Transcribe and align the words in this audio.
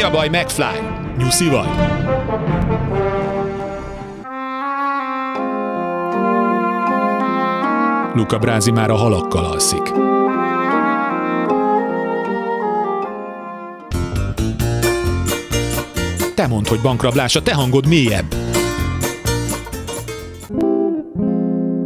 Mi 0.00 0.06
a 0.06 0.10
baj, 0.10 0.28
McFly? 0.28 0.78
Nyuszi 1.16 1.48
vagy? 1.48 1.68
Luca 8.14 8.38
Brázi 8.38 8.70
már 8.70 8.90
a 8.90 8.94
halakkal 8.94 9.44
alszik. 9.44 9.82
Te 16.34 16.46
mondd, 16.46 16.68
hogy 16.68 16.80
bankrablás, 16.82 17.36
a 17.36 17.42
te 17.42 17.54
hangod 17.54 17.86
mélyebb. 17.86 18.34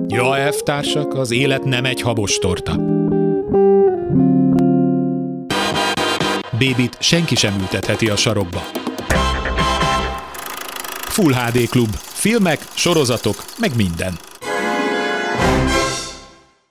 Ja, 0.06 0.52
F-társak, 0.52 1.14
az 1.14 1.30
élet 1.30 1.64
nem 1.64 1.84
egy 1.84 2.00
habos 2.00 2.38
torta. 2.38 2.93
Bébit 6.64 6.96
senki 7.00 7.34
sem 7.34 7.58
ültetheti 7.60 8.08
a 8.08 8.16
sarokba. 8.16 8.62
Full 11.08 11.32
HD 11.32 11.68
Klub. 11.68 11.94
Filmek, 11.94 12.60
sorozatok, 12.74 13.44
meg 13.58 13.76
minden. 13.76 14.18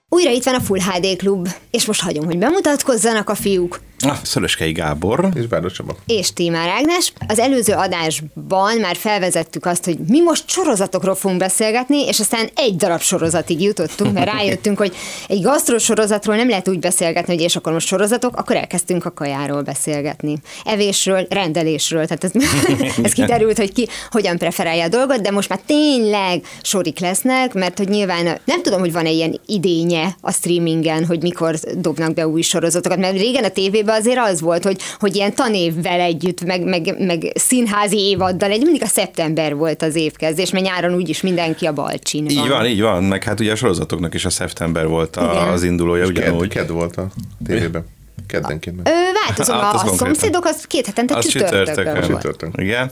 Újra 0.10 0.30
itt 0.30 0.44
van 0.44 0.56
a 0.56 0.60
Full 0.60 0.80
HD 0.80 1.18
Klub, 1.18 1.48
és 1.72 1.86
most 1.86 2.02
hagyom, 2.02 2.26
hogy 2.26 2.38
bemutatkozzanak 2.38 3.30
a 3.30 3.36
fiúk. 3.36 3.80
Ah, 4.06 4.18
Szöröskei 4.24 4.72
Gábor. 4.72 5.30
És 5.36 5.48
Bárdos 5.48 5.74
Csaba. 5.74 5.96
És 6.06 6.34
Tímár 6.34 6.70
Ágnes. 6.70 7.14
Az 7.28 7.40
előző 7.40 7.74
adásban 7.74 8.78
már 8.78 8.96
felvezettük 8.96 9.66
azt, 9.66 9.86
hogy 9.86 9.98
mi 10.08 10.22
most 10.22 10.50
sorozatokról 10.50 11.16
fogunk 11.16 11.40
beszélgetni, 11.40 12.08
és 12.08 12.20
aztán 12.20 12.50
egy 12.56 12.76
darab 12.76 13.02
sorozatig 13.02 13.62
jutottunk, 13.62 14.14
mert 14.14 14.32
rájöttünk, 14.32 14.78
hogy 14.78 14.96
egy 15.28 15.42
gasztrosorozatról 15.42 16.36
nem 16.36 16.50
lehet 16.50 16.68
úgy 16.68 16.80
beszélgetni, 16.80 17.34
hogy 17.34 17.44
és 17.44 17.56
akkor 17.56 17.74
most 17.74 17.88
sorozatok, 17.88 18.38
akkor 18.38 18.56
elkezdtünk 18.56 19.06
a 19.06 19.14
kajáról 19.14 19.62
beszélgetni. 19.62 20.38
Evésről, 20.64 21.26
rendelésről, 21.30 22.06
tehát 22.08 22.24
ez, 22.24 22.32
ez 23.06 23.14
kiderült, 23.14 23.58
hogy 23.58 23.74
ki 23.74 23.88
hogyan 24.10 24.38
preferálja 24.38 24.84
a 24.84 24.90
dolgot, 24.90 25.22
de 25.22 25.32
most 25.32 25.50
már 25.50 25.60
tényleg 25.66 26.46
sorik 26.62 27.00
lesznek, 27.00 27.54
mert 27.54 27.78
hogy 27.78 27.90
nyilván 27.90 28.40
nem 28.46 28.62
tudom, 28.62 28.80
hogy 28.80 28.92
van-e 28.92 29.10
ilyen 29.10 29.40
idénye 29.46 30.16
a 30.22 30.32
streamingen, 30.32 31.06
hogy 31.06 31.22
mikor 31.22 31.56
dobnak 31.78 32.14
be 32.14 32.28
új 32.28 32.42
sorozatokat, 32.42 32.98
mert 32.98 33.18
régen 33.18 33.44
a 33.44 33.50
tévében 33.50 33.93
azért 33.94 34.20
az 34.20 34.42
volt, 34.42 34.64
hogy, 34.64 34.78
hogy 35.00 35.16
ilyen 35.16 35.36
tanévvel 35.36 36.00
együtt, 36.00 36.44
meg, 36.44 36.64
meg, 36.64 36.96
meg 37.00 37.32
színházi 37.36 37.98
évaddal, 37.98 38.52
egy 38.52 38.64
mindig 38.64 38.84
a 38.84 38.88
szeptember 38.88 39.56
volt 39.56 39.82
az 39.82 39.96
évkezdés, 39.96 40.52
mert 40.52 40.66
nyáron 40.66 40.96
úgyis 40.96 41.22
mindenki 41.22 41.66
a 41.66 41.74
balcsin 41.74 42.30
Így 42.30 42.48
van, 42.48 42.66
így 42.66 42.82
van, 42.82 43.04
meg 43.04 43.24
hát 43.24 43.40
ugye 43.40 43.52
a 43.52 43.56
sorozatoknak 43.56 44.14
is 44.14 44.26
a 44.26 44.30
szeptember 44.30 44.88
volt 44.88 45.16
a, 45.16 45.52
az 45.52 45.64
indulója, 45.64 46.06
ugyanúgy. 46.06 46.48
Ked, 46.48 46.66
ked 46.66 46.76
volt 46.76 46.98
a 46.98 47.08
tévében. 47.46 47.86
Keddenként 48.28 48.76
meg. 48.76 48.88
Ö, 48.88 48.92
változom, 49.28 49.56
Hát, 49.56 49.64
a, 49.64 49.68
az 49.68 49.82
a 49.82 49.84
konkrétan. 49.86 50.14
szomszédok 50.14 50.46
az 50.46 50.66
két 50.68 50.86
hetente 50.86 51.16
Az 51.16 51.28
csütörtökön. 51.28 52.02
Csütörtök. 52.02 52.50
Igen. 52.56 52.92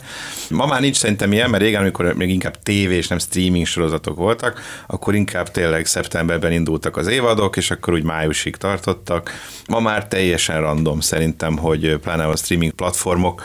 Ma 0.49 0.65
már 0.65 0.81
nincs 0.81 0.97
szerintem 0.97 1.31
ilyen, 1.31 1.49
mert 1.49 1.63
régen, 1.63 1.81
amikor 1.81 2.13
még 2.13 2.29
inkább 2.29 2.61
tévé 2.63 2.95
és 2.95 3.07
nem 3.07 3.19
streaming 3.19 3.65
sorozatok 3.65 4.17
voltak, 4.17 4.61
akkor 4.87 5.15
inkább 5.15 5.51
tényleg 5.51 5.85
szeptemberben 5.85 6.51
indultak 6.51 6.97
az 6.97 7.07
évadok, 7.07 7.57
és 7.57 7.71
akkor 7.71 7.93
úgy 7.93 8.03
májusig 8.03 8.55
tartottak. 8.55 9.31
Ma 9.67 9.79
már 9.79 10.07
teljesen 10.07 10.61
random 10.61 10.99
szerintem, 10.99 11.57
hogy 11.57 11.95
pláne 11.97 12.27
a 12.27 12.35
streaming 12.35 12.71
platformok 12.71 13.43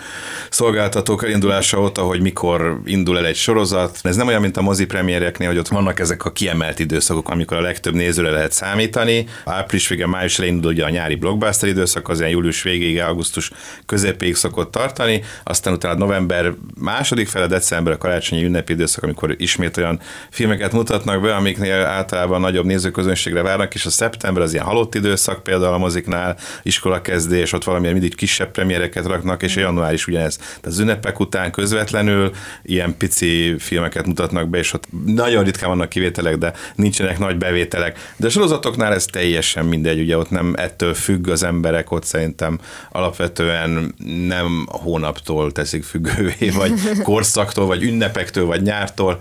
szolgáltatók 0.50 1.24
elindulása 1.24 1.80
óta, 1.80 2.02
hogy 2.02 2.20
mikor 2.20 2.80
indul 2.84 3.18
el 3.18 3.26
egy 3.26 3.36
sorozat. 3.36 3.98
Ez 4.02 4.16
nem 4.16 4.26
olyan, 4.26 4.40
mint 4.40 4.56
a 4.56 4.62
mozi 4.62 4.84
premiereknél, 4.86 5.48
hogy 5.48 5.58
ott 5.58 5.68
vannak 5.68 6.00
ezek 6.00 6.24
a 6.24 6.32
kiemelt 6.32 6.78
időszakok, 6.78 7.28
amikor 7.28 7.56
a 7.56 7.60
legtöbb 7.60 7.94
nézőre 7.94 8.30
lehet 8.30 8.52
számítani. 8.52 9.26
Április 9.44 9.88
vége, 9.88 10.06
május 10.06 10.38
elején 10.38 10.54
indul 10.56 10.70
ugye 10.72 10.84
a 10.84 10.88
nyári 10.88 11.14
blockbuster 11.14 11.65
időszak, 11.68 12.08
az 12.08 12.18
ilyen 12.18 12.30
július 12.30 12.62
végéig, 12.62 13.00
augusztus 13.00 13.50
közepéig 13.86 14.34
szokott 14.34 14.70
tartani, 14.70 15.22
aztán 15.44 15.74
utána 15.74 15.94
november 15.94 16.54
második 16.80 17.28
fele, 17.28 17.46
december 17.46 17.92
a 17.92 17.98
karácsonyi 17.98 18.44
ünnepi 18.44 18.72
időszak, 18.72 19.02
amikor 19.02 19.34
ismét 19.38 19.76
olyan 19.76 20.00
filmeket 20.30 20.72
mutatnak 20.72 21.22
be, 21.22 21.34
amiknél 21.34 21.74
általában 21.74 22.40
nagyobb 22.40 22.64
nézőközönségre 22.64 23.42
várnak, 23.42 23.74
és 23.74 23.86
a 23.86 23.90
szeptember 23.90 24.42
az 24.42 24.52
ilyen 24.52 24.64
halott 24.64 24.94
időszak, 24.94 25.42
például 25.42 25.74
a 25.74 25.78
moziknál, 25.78 26.36
iskola 26.62 27.00
kezdés, 27.00 27.52
ott 27.52 27.64
valamilyen 27.64 27.94
mindig 27.94 28.14
kisebb 28.14 28.50
premiereket 28.50 29.06
raknak, 29.06 29.42
és 29.42 29.56
január 29.56 29.92
is 29.92 30.06
ugyanez. 30.06 30.36
Tehát 30.36 30.66
az 30.66 30.78
ünnepek 30.78 31.20
után 31.20 31.50
közvetlenül 31.50 32.30
ilyen 32.62 32.96
pici 32.96 33.54
filmeket 33.58 34.06
mutatnak 34.06 34.48
be, 34.48 34.58
és 34.58 34.72
ott 34.72 34.84
nagyon 35.06 35.44
ritkán 35.44 35.68
vannak 35.68 35.88
kivételek, 35.88 36.36
de 36.36 36.52
nincsenek 36.74 37.18
nagy 37.18 37.36
bevételek. 37.36 38.14
De 38.16 38.26
a 38.26 38.30
sorozatoknál 38.30 38.92
ez 38.92 39.04
teljesen 39.04 39.64
mindegy, 39.64 40.00
ugye 40.00 40.16
ott 40.16 40.30
nem 40.30 40.54
ettől 40.56 40.94
függ 40.94 41.28
az 41.28 41.42
emberek, 41.56 41.90
ott 41.90 42.04
szerintem 42.04 42.58
alapvetően 42.90 43.94
nem 44.28 44.66
hónaptól 44.70 45.52
teszik 45.52 45.84
függővé, 45.84 46.50
vagy 46.50 46.72
korszaktól, 47.02 47.66
vagy 47.66 47.82
ünnepektől, 47.82 48.46
vagy 48.46 48.62
nyártól, 48.62 49.18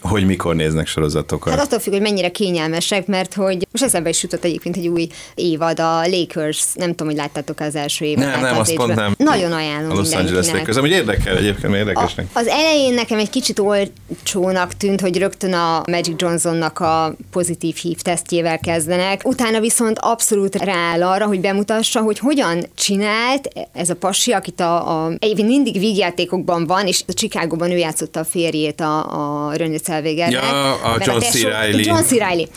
hogy 0.00 0.26
mikor 0.26 0.54
néznek 0.54 0.86
sorozatokat. 0.86 1.52
Hát 1.54 1.62
attól 1.62 1.78
függ, 1.78 1.92
hogy 1.92 2.00
mennyire 2.00 2.28
kényelmesek, 2.30 3.06
mert 3.06 3.34
hogy 3.34 3.66
most 3.72 3.84
eszembe 3.84 4.08
is 4.08 4.22
jutott 4.22 4.44
egyébként 4.44 4.76
egy 4.76 4.88
új 4.88 5.08
évad, 5.34 5.80
a 5.80 6.06
Lakers, 6.06 6.64
nem 6.74 6.88
tudom, 6.88 7.06
hogy 7.06 7.16
láttátok 7.16 7.60
az 7.60 7.76
első 7.76 8.04
évet. 8.04 8.24
nem, 8.24 8.40
nem, 8.40 8.58
azt 8.58 8.74
pont 8.74 8.94
nem. 8.94 9.14
Nagyon 9.18 9.52
ajánlom 9.52 9.90
A 9.90 9.94
Los 9.94 10.14
Angeles. 10.14 10.50
Lakers, 10.50 10.76
ami 10.76 10.88
érdekel 10.88 11.36
egyébként, 11.36 11.74
érdekesnek. 11.74 12.26
A, 12.32 12.38
az 12.38 12.46
elején 12.46 12.94
nekem 12.94 13.18
egy 13.18 13.30
kicsit 13.30 13.58
olcsónak 13.58 14.74
tűnt, 14.76 15.00
hogy 15.00 15.18
rögtön 15.18 15.52
a 15.52 15.82
Magic 15.90 16.20
Johnsonnak 16.22 16.78
a 16.78 17.14
pozitív 17.30 17.76
hív 17.76 18.00
tesztjével 18.00 18.58
kezdenek. 18.58 19.20
Utána 19.24 19.60
viszont 19.60 19.98
abszolút 19.98 20.56
rááll 20.56 21.02
arra, 21.02 21.26
hogy 21.26 21.40
bemutassa, 21.40 22.00
hogy 22.00 22.18
hogyan 22.18 22.64
csinált 22.74 23.48
ez 23.72 23.90
a 23.90 23.94
pasi, 23.94 24.32
akit 24.32 24.60
a, 24.60 25.04
a 25.04 25.12
egyébként 25.18 25.48
mindig 25.48 25.78
vígjátékokban 25.78 26.66
van, 26.66 26.86
és 26.86 27.02
a 27.06 27.12
Chicagóban 27.12 27.70
ő 27.70 27.76
játszotta 27.76 28.20
a 28.20 28.24
férjét 28.24 28.80
a, 28.80 29.48
a 29.48 29.56
Zellwegernek. 29.88 30.42
Ja, 30.42 30.72
a 30.72 30.96
John 31.00 31.20
C. 31.20 31.42
Reilly. 31.42 31.84
John 31.84 32.02
C. 32.02 32.10
Reilly. 32.10 32.48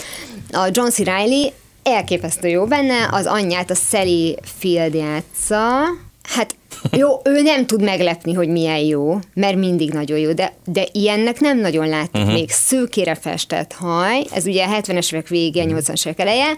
A 0.52 0.68
John 0.72 0.90
C. 0.90 0.98
Reilly 0.98 1.54
elképesztő 1.84 2.48
jó 2.48 2.66
benne, 2.66 3.10
az 3.12 3.26
anyját 3.26 3.70
a 3.70 3.76
Sally 3.76 4.38
Field 4.60 4.94
játsza. 4.94 5.84
Hát 6.24 6.56
jó, 6.92 7.10
ő 7.24 7.42
nem 7.42 7.66
tud 7.66 7.82
meglepni, 7.82 8.34
hogy 8.34 8.48
milyen 8.48 8.78
jó, 8.80 9.20
mert 9.34 9.56
mindig 9.56 9.92
nagyon 9.92 10.18
jó, 10.18 10.32
de, 10.34 10.54
de 10.66 10.86
ilyennek 10.92 11.40
nem 11.40 11.60
nagyon 11.60 11.88
láttuk 11.90 12.10
Mhm. 12.14 12.22
uh-huh. 12.22 12.34
még. 12.40 12.50
Szőkére 12.52 13.16
festett 13.16 13.74
haj, 13.74 14.24
ez 14.34 14.46
ugye 14.46 14.66
a 14.66 14.68
70-es 14.82 15.14
évek 15.14 15.28
vége, 15.28 15.66
Mhm. 15.66 15.76
80-as 15.76 16.06
évek 16.06 16.20
eleje. 16.20 16.56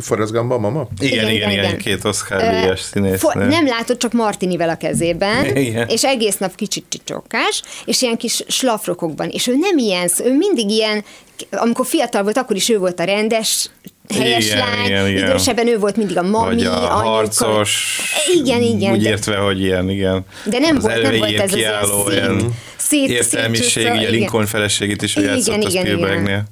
Forrest 0.00 0.32
Gump 0.32 0.48
mama? 0.58 0.88
Igen, 1.00 1.18
igen, 1.18 1.50
igen, 1.50 1.50
igen, 1.50 1.78
két 1.78 2.04
Oscar 2.04 2.40
díjas 2.40 2.80
színész. 2.80 3.20
For, 3.20 3.34
nem 3.34 3.66
látod, 3.66 3.96
csak 3.96 4.12
Martinivel 4.12 4.68
a 4.68 4.76
kezében, 4.76 5.56
Igen. 5.56 5.88
és 5.88 6.04
egész 6.04 6.36
nap 6.36 6.54
kicsit 6.54 6.84
csicsokás, 6.88 7.62
és 7.84 8.02
ilyen 8.02 8.16
kis 8.16 8.42
slafrokokban, 8.48 9.28
és 9.28 9.46
ő 9.46 9.54
nem 9.56 9.78
ilyen, 9.78 10.10
ő 10.24 10.36
mindig 10.36 10.70
ilyen, 10.70 11.04
amikor 11.50 11.86
fiatal 11.86 12.22
volt, 12.22 12.36
akkor 12.36 12.56
is 12.56 12.68
ő 12.68 12.78
volt 12.78 13.00
a 13.00 13.04
rendes, 13.04 13.70
helyes 14.14 14.46
Igen, 14.46 14.58
lány, 14.58 14.86
igen, 14.86 15.06
igen. 15.08 15.28
idősebben 15.28 15.66
ő 15.68 15.78
volt 15.78 15.96
mindig 15.96 16.18
a 16.18 16.22
mami, 16.22 16.54
Vagy 16.54 16.64
a 16.64 16.70
anyuka. 16.72 16.94
harcos, 16.94 18.00
Igen, 18.34 18.62
igen. 18.62 18.92
úgy 18.92 19.02
de- 19.02 19.08
értve, 19.08 19.36
hogy 19.36 19.60
ilyen, 19.60 19.90
igen. 19.90 20.24
De 20.44 20.58
nem 20.58 20.76
az 20.76 20.82
volt- 20.82 21.02
nem 21.02 21.16
volt 21.18 21.38
ez 21.38 21.52
az 21.52 21.56
kiálló, 21.56 22.04
szép- 22.08 22.12
ilyen 22.12 22.54
szét- 22.76 23.08
értelmiség, 23.10 23.64
szétcsúszva, 23.68 23.90
ugye 23.92 24.00
igen. 24.00 24.12
Lincoln 24.12 24.46
feleségét 24.46 25.02
is, 25.02 25.14
hogy 25.14 25.24
játszott 25.24 25.64
a 25.64 25.70
Spielbergnél. 25.70 26.22
Igen, 26.22 26.48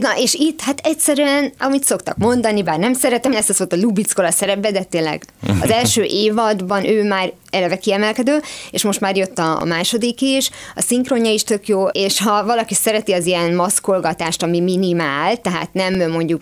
na, 0.00 0.16
és 0.16 0.34
itt 0.34 0.60
hát 0.60 0.80
egyszerűen, 0.82 1.52
amit 1.58 1.84
szoktak 1.84 2.16
mondani, 2.16 2.62
bár 2.62 2.78
nem 2.78 2.92
szeretem, 2.92 3.32
ezt 3.32 3.48
az 3.48 3.58
volt 3.58 3.72
a 3.72 3.76
Lubickola 3.76 4.30
szerepbe, 4.30 4.70
de 4.70 4.82
tényleg 4.82 5.24
az 5.60 5.70
első 5.70 6.02
évadban 6.24 6.84
ő 6.84 7.04
már 7.04 7.32
eleve 7.50 7.76
kiemelkedő, 7.76 8.40
és 8.70 8.82
most 8.82 9.00
már 9.00 9.16
jött 9.16 9.38
a, 9.38 9.60
a 9.60 9.64
második 9.64 10.20
is, 10.20 10.50
a 10.74 10.80
szinkronja 10.80 11.32
is 11.32 11.44
tök 11.44 11.68
jó, 11.68 11.86
és 11.86 12.20
ha 12.20 12.44
valaki 12.44 12.74
szereti 12.74 13.12
az 13.12 13.26
ilyen 13.26 13.54
maszkolgatást, 13.54 14.42
ami 14.42 14.60
minimál, 14.60 15.36
tehát 15.36 15.72
nem 15.72 16.10
mondjuk 16.10 16.40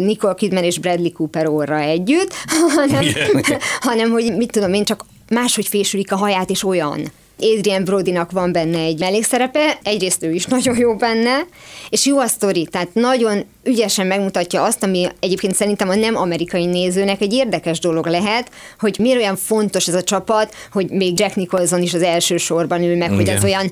Nicole 0.00 0.34
Kidman 0.34 0.64
és 0.64 0.78
Bradley 0.78 1.12
Cooper 1.12 1.48
orra 1.48 1.78
együtt, 1.78 2.32
hanem, 2.76 3.04
hanem 3.80 4.10
hogy 4.10 4.36
mit 4.36 4.52
tudom 4.52 4.72
én, 4.72 4.84
csak 4.84 5.04
máshogy 5.28 5.68
fésülik 5.68 6.12
a 6.12 6.16
haját, 6.16 6.50
és 6.50 6.64
olyan. 6.64 7.12
Adrian 7.38 7.84
Brodynak 7.84 8.30
van 8.30 8.52
benne 8.52 8.78
egy 8.78 8.98
mellékszerepe, 8.98 9.78
egyrészt 9.82 10.22
ő 10.22 10.32
is 10.32 10.46
nagyon 10.46 10.76
jó 10.76 10.96
benne, 10.96 11.46
és 11.88 12.06
jó 12.06 12.18
a 12.18 12.26
sztori, 12.26 12.66
tehát 12.70 12.88
nagyon 12.92 13.44
ügyesen 13.64 14.06
megmutatja 14.06 14.62
azt, 14.62 14.82
ami 14.82 15.06
egyébként 15.20 15.54
szerintem 15.54 15.88
a 15.88 15.94
nem 15.94 16.16
amerikai 16.16 16.66
nézőnek 16.66 17.20
egy 17.20 17.32
érdekes 17.32 17.78
dolog 17.78 18.06
lehet, 18.06 18.50
hogy 18.78 18.96
miért 18.98 19.18
olyan 19.18 19.36
fontos 19.36 19.88
ez 19.88 19.94
a 19.94 20.02
csapat, 20.02 20.54
hogy 20.72 20.90
még 20.90 21.18
Jack 21.18 21.36
Nicholson 21.36 21.82
is 21.82 21.94
az 21.94 22.02
első 22.02 22.36
sorban 22.36 22.82
ül 22.82 22.96
meg, 22.96 23.10
hogy 23.10 23.20
Igen. 23.20 23.36
az 23.36 23.44
olyan 23.44 23.70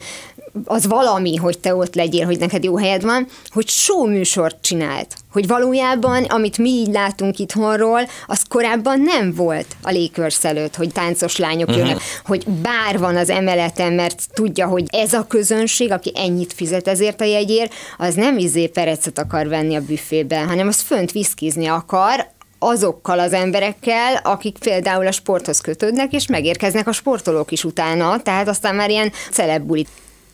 az 0.64 0.86
valami, 0.86 1.36
hogy 1.36 1.58
te 1.58 1.74
ott 1.74 1.94
legyél, 1.94 2.24
hogy 2.24 2.38
neked 2.38 2.64
jó 2.64 2.76
helyed 2.76 3.02
van, 3.02 3.26
hogy 3.48 3.68
show 3.68 4.06
műsort 4.06 4.56
csinált. 4.60 5.16
Hogy 5.32 5.46
valójában, 5.46 6.24
amit 6.24 6.58
mi 6.58 6.68
így 6.68 6.92
látunk 6.92 7.38
itthonról, 7.38 8.00
az 8.26 8.42
korábban 8.48 9.00
nem 9.00 9.34
volt 9.34 9.66
a 9.82 9.92
Lakers 9.92 10.44
előtt, 10.44 10.76
hogy 10.76 10.92
táncos 10.92 11.36
lányok 11.36 11.68
uh-huh. 11.68 11.84
jönnek, 11.84 12.02
hogy 12.24 12.46
bár 12.48 12.98
van 12.98 13.16
az 13.16 13.30
emeleten, 13.30 13.92
mert 13.92 14.22
tudja, 14.34 14.66
hogy 14.66 14.84
ez 14.88 15.12
a 15.12 15.26
közönség, 15.26 15.92
aki 15.92 16.12
ennyit 16.14 16.52
fizet 16.52 16.88
ezért 16.88 17.20
a 17.20 17.24
jegyért, 17.24 17.74
az 17.98 18.14
nem 18.14 18.38
izé 18.38 18.66
perecet 18.66 19.18
akar 19.18 19.48
venni 19.48 19.74
a 19.74 19.80
büfében, 19.80 20.48
hanem 20.48 20.68
az 20.68 20.80
fönt 20.80 21.12
viszkizni 21.12 21.66
akar, 21.66 22.34
azokkal 22.58 23.18
az 23.18 23.32
emberekkel, 23.32 24.20
akik 24.22 24.58
például 24.58 25.06
a 25.06 25.12
sporthoz 25.12 25.60
kötődnek, 25.60 26.12
és 26.12 26.26
megérkeznek 26.26 26.88
a 26.88 26.92
sportolók 26.92 27.50
is 27.50 27.64
utána, 27.64 28.22
tehát 28.22 28.48
aztán 28.48 28.74
már 28.74 28.90
ilyen 28.90 29.12
celebbulit 29.30 29.88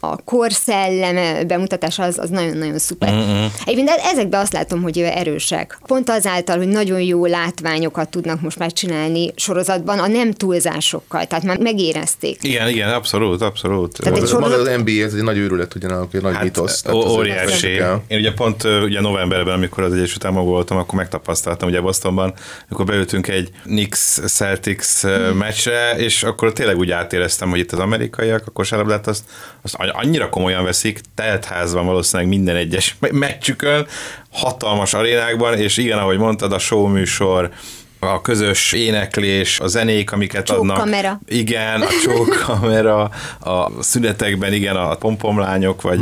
a 0.04 0.16
korszellem 0.24 1.46
bemutatása 1.46 2.02
az, 2.02 2.18
az 2.18 2.28
nagyon-nagyon 2.30 2.78
szuper. 2.78 3.12
Mm-hmm. 3.14 3.44
Egyébként 3.64 3.90
ezekben 4.12 4.40
azt 4.40 4.52
látom, 4.52 4.82
hogy 4.82 4.98
erősek. 4.98 5.78
Pont 5.86 6.08
azáltal, 6.10 6.56
hogy 6.56 6.68
nagyon 6.68 7.00
jó 7.00 7.26
látványokat 7.26 8.08
tudnak 8.08 8.40
most 8.40 8.58
már 8.58 8.72
csinálni 8.72 9.30
sorozatban, 9.36 9.98
a 9.98 10.06
nem 10.06 10.32
túlzásokkal, 10.32 11.26
tehát 11.26 11.44
már 11.44 11.58
megérezték. 11.58 12.38
Igen, 12.44 12.68
igen, 12.68 12.88
abszolút, 12.92 13.42
abszolút. 13.42 13.98
Tehát 13.98 14.16
egy 14.18 14.22
Ez 14.22 14.30
sorozat- 14.30 14.58
Maga 14.58 14.70
az 14.70 14.78
NBA, 14.80 15.04
ez 15.04 15.14
egy 15.14 15.22
nagy 15.22 15.36
őrület 15.36 15.74
ugyanakkor, 15.74 16.14
egy 16.14 16.22
nagy 16.22 16.34
Hát, 16.34 16.42
mitosz. 16.42 16.84
óriási. 16.94 17.68
Én 18.06 18.18
ugye 18.18 18.32
pont 18.32 18.64
ugye 18.64 19.00
novemberben, 19.00 19.54
amikor 19.54 19.84
az 19.84 19.92
Egyesült 19.92 20.24
Államokban 20.24 20.52
voltam, 20.54 20.76
akkor 20.76 20.94
megtapasztaltam 20.94 21.68
ugye 21.68 21.80
Bostonban, 21.80 22.34
amikor 22.68 22.86
beültünk 22.86 23.28
egy 23.28 23.50
Knicks-Celtics 23.64 25.04
ö, 25.04 25.30
meccsre, 25.32 25.90
és 25.96 26.22
akkor 26.22 26.52
tényleg 26.52 26.76
úgy 26.76 26.90
átéreztem, 26.90 27.50
hogy 27.50 27.58
itt 27.58 27.72
az 27.72 27.78
amerikaiak, 27.78 28.40
akkor 28.40 28.52
kosárlabdát 28.52 29.06
azt, 29.06 29.24
azt 29.62 29.74
annyira 29.94 30.28
komolyan 30.28 30.64
veszik, 30.64 31.00
teltházban 31.14 31.86
valószínűleg 31.86 32.30
minden 32.30 32.56
egyes 32.56 32.96
me- 33.00 33.12
meccsükön, 33.12 33.86
hatalmas 34.30 34.94
arénákban, 34.94 35.58
és 35.58 35.76
igen, 35.76 35.98
ahogy 35.98 36.18
mondtad, 36.18 36.52
a 36.52 36.58
show 36.58 36.86
műsor, 36.86 37.50
a 38.04 38.20
közös 38.20 38.72
éneklés, 38.72 39.60
a 39.60 39.66
zenék, 39.66 40.12
amiket 40.12 40.50
adnak. 40.50 40.76
Csókkamera. 40.76 41.20
Igen, 41.28 41.80
a 41.82 41.86
csókkamera, 42.04 43.10
a 43.40 43.70
szünetekben 43.82 44.52
igen, 44.52 44.76
a 44.76 44.94
pompomlányok, 44.94 45.82
vagy 45.82 45.98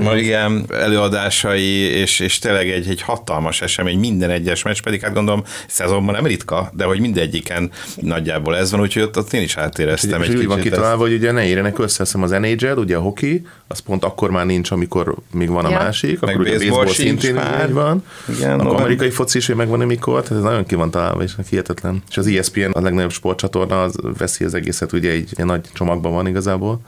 ma 0.00 0.14
igen, 0.16 0.64
előadásai, 0.72 1.68
és, 1.78 2.20
és 2.20 2.38
tényleg 2.38 2.70
egy, 2.70 2.88
egy 2.88 3.02
hatalmas 3.02 3.62
esemény, 3.62 3.98
minden 3.98 4.30
egyes 4.30 4.62
meccs, 4.62 4.80
pedig 4.80 5.00
hát 5.00 5.14
gondolom 5.14 5.42
szezonban 5.68 6.14
nem 6.14 6.26
ritka, 6.26 6.70
de 6.74 6.84
hogy 6.84 7.00
mindegyiken 7.00 7.70
nagyjából 8.00 8.56
ez 8.56 8.70
van, 8.70 8.80
úgyhogy 8.80 9.02
ott, 9.02 9.16
ott 9.18 9.32
én 9.32 9.42
is 9.42 9.56
átéreztem 9.56 10.22
És 10.22 10.28
egy 10.28 10.34
úgy 10.36 10.46
van 10.46 10.56
kicsit. 10.56 10.70
kitalálva, 10.70 11.02
hogy 11.02 11.12
ugye 11.12 11.32
ne 11.32 11.44
érjenek 11.46 11.78
össze, 11.78 12.02
hiszem 12.04 12.22
az 12.22 12.30
NHL, 12.30 12.78
ugye 12.78 12.96
a 12.96 13.00
hoki, 13.00 13.46
az 13.68 13.78
pont 13.78 14.04
akkor 14.04 14.30
már 14.30 14.46
nincs, 14.46 14.70
amikor 14.70 15.14
még 15.32 15.48
van 15.48 15.64
a 15.64 15.70
Ja. 15.70 15.78
másik, 15.78 16.20
Meg 16.20 16.30
akkor 16.34 16.46
ugye 16.46 16.54
a 16.54 16.58
baseball 16.58 16.86
szintén 16.86 17.34
már. 17.34 17.72
van. 17.72 18.04
Igen, 18.36 18.50
a 18.50 18.56
november- 18.56 18.80
amerikai 18.80 19.10
foci 19.10 19.38
is, 19.38 19.46
hogy 19.46 19.56
megvan 19.56 19.78
mikor, 19.80 20.22
tehát 20.22 20.38
ez 20.38 20.48
nagyon 20.50 20.66
ki 20.66 20.74
van 20.74 20.90
találva, 20.90 21.22
és 21.38 21.48
hihetetlen. 21.48 22.02
És 22.10 22.16
az 22.16 22.26
ESPN, 22.26 22.70
a 22.72 22.80
legnagyobb 22.80 23.10
sportcsatorna, 23.10 23.82
az 23.82 23.94
veszi 24.18 24.44
az 24.44 24.54
egészet, 24.54 24.92
ugye 24.92 25.10
egy, 25.10 25.32
egy 25.36 25.44
nagy 25.44 25.68
csomagban 25.72 26.12
van 26.12 26.26
igazából. 26.26 26.80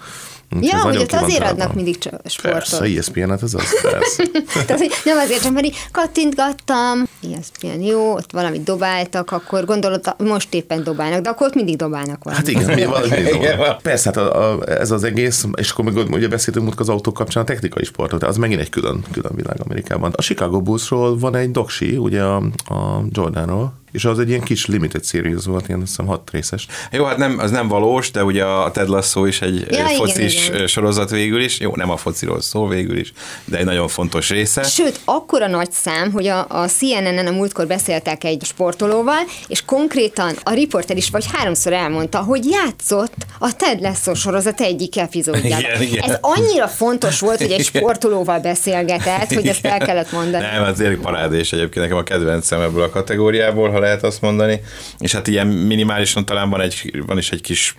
Úgyhogy 0.56 0.68
Ja, 0.68 0.80
hogy 0.80 0.96
ott 0.96 1.12
azért 1.12 1.42
adnak 1.42 1.74
mindig 1.74 1.98
csak 1.98 2.22
Persze, 2.22 2.38
sportot. 2.38 2.98
ESPN, 2.98 3.28
hát 3.28 3.42
ez 3.42 3.54
az, 3.54 3.80
persze. 3.82 4.24
Tehát, 4.66 4.80
hogy 4.80 4.90
nem 5.04 5.18
azért 5.18 5.42
sem, 5.42 5.52
mert 5.52 5.66
így 5.66 5.76
kattintgattam, 5.92 7.02
ESPN 7.38 7.80
jó, 7.80 8.12
ott 8.12 8.32
valamit 8.32 8.62
dobáltak, 8.62 9.30
akkor 9.30 9.64
gondolod, 9.64 10.14
most 10.18 10.54
éppen 10.54 10.84
dobálnak, 10.84 11.20
de 11.20 11.28
akkor 11.28 11.46
ott 11.46 11.54
mindig 11.54 11.76
dobálnak 11.76 12.24
valamit. 12.24 12.46
Hát 12.46 12.62
igen, 12.62 12.74
mi 12.74 12.84
van, 12.84 13.02
mi 13.08 13.16
Igen. 13.38 13.76
Persze, 13.82 14.10
hát 14.14 14.16
a, 14.16 14.52
a, 14.52 14.68
ez 14.68 14.90
az 14.90 15.04
egész, 15.04 15.46
és 15.54 15.70
akkor 15.70 15.84
még 15.84 16.10
ugye 16.10 16.28
beszéltünk 16.28 16.64
múltkor 16.64 16.86
az 16.88 16.92
autók 16.92 17.14
kapcsán 17.14 17.42
a 17.42 17.46
technikai 17.46 17.84
sportot, 17.84 18.20
de 18.20 18.26
az 18.26 18.36
megint 18.36 18.60
egy 18.60 18.70
külön, 18.70 19.04
külön 19.12 19.32
világ 19.34 19.56
Amerikában. 19.64 20.12
A 20.16 20.22
Chicago 20.22 20.60
Bullsról 20.60 21.18
van 21.18 21.36
egy 21.36 21.50
doksi, 21.50 21.96
ugye 21.96 22.22
a, 22.22 22.36
a 22.64 23.04
Jordanról, 23.10 23.81
és 23.92 24.04
az 24.04 24.18
egy 24.18 24.28
ilyen 24.28 24.40
kis 24.40 24.66
limited 24.66 25.04
series 25.04 25.44
volt, 25.44 25.68
ilyen 25.68 25.80
azt 25.80 25.88
hiszem 25.88 26.06
hat 26.06 26.30
részes. 26.32 26.66
Jó, 26.90 27.04
hát 27.04 27.16
nem, 27.16 27.38
az 27.38 27.50
nem 27.50 27.68
valós, 27.68 28.10
de 28.10 28.24
ugye 28.24 28.44
a 28.44 28.70
Ted 28.70 28.88
Lasso 28.88 29.24
is 29.24 29.40
egy 29.40 29.66
Ja, 29.70 29.78
ja, 29.78 29.84
igen, 29.84 29.96
focis 29.96 30.48
igen. 30.48 30.66
sorozat 30.66 31.10
végül 31.10 31.42
is. 31.42 31.60
Jó, 31.60 31.76
nem 31.76 31.90
a 31.90 31.96
fociról 31.96 32.40
szól 32.40 32.68
végül 32.68 32.96
is, 32.98 33.12
de 33.44 33.58
egy 33.58 33.64
nagyon 33.64 33.88
fontos 33.88 34.30
része. 34.30 34.62
Sőt, 34.62 35.00
akkora 35.04 35.46
nagy 35.46 35.72
szám, 35.72 36.12
hogy 36.12 36.26
a, 36.26 36.46
a 36.48 36.66
CNN-en 36.66 37.26
a 37.26 37.30
múltkor 37.30 37.66
beszéltek 37.66 38.24
egy 38.24 38.44
sportolóval, 38.44 39.22
és 39.46 39.64
konkrétan 39.64 40.34
a 40.42 40.52
riporter 40.52 40.96
is 40.96 41.10
vagy 41.10 41.24
háromszor 41.32 41.72
elmondta, 41.72 42.18
hogy 42.18 42.44
játszott 42.44 43.14
a 43.38 43.56
Ted 43.56 43.80
Lasso 43.80 44.14
sorozat 44.14 44.60
egyik 44.60 44.96
epizódjában. 44.96 45.58
Igen, 45.58 45.82
igen. 45.82 46.10
Ez 46.10 46.18
annyira 46.20 46.68
fontos 46.68 47.20
volt, 47.20 47.38
hogy 47.38 47.50
egy 47.50 47.64
sportolóval 47.64 48.38
beszélgetett, 48.38 49.32
hogy 49.32 49.46
ezt 49.46 49.66
el 49.66 49.78
kellett 49.78 50.12
mondani. 50.12 50.44
Nem, 50.44 50.62
az 50.62 50.80
Erik 50.80 51.00
parádés 51.00 51.52
egyébként 51.52 51.84
nekem 51.84 51.96
a 51.96 52.02
kedvencem 52.02 52.60
ebből 52.60 52.82
a 52.82 52.90
kategóriából, 52.90 53.70
ha 53.70 53.78
lehet 53.82 54.02
azt 54.02 54.20
mondani. 54.20 54.60
És 54.98 55.12
hát 55.12 55.26
ilyen 55.26 55.46
minimálisan 55.46 56.24
talán 56.24 56.50
van, 56.50 56.60
egy, 56.60 57.02
van 57.06 57.18
is 57.18 57.30
egy 57.30 57.40
kis 57.40 57.74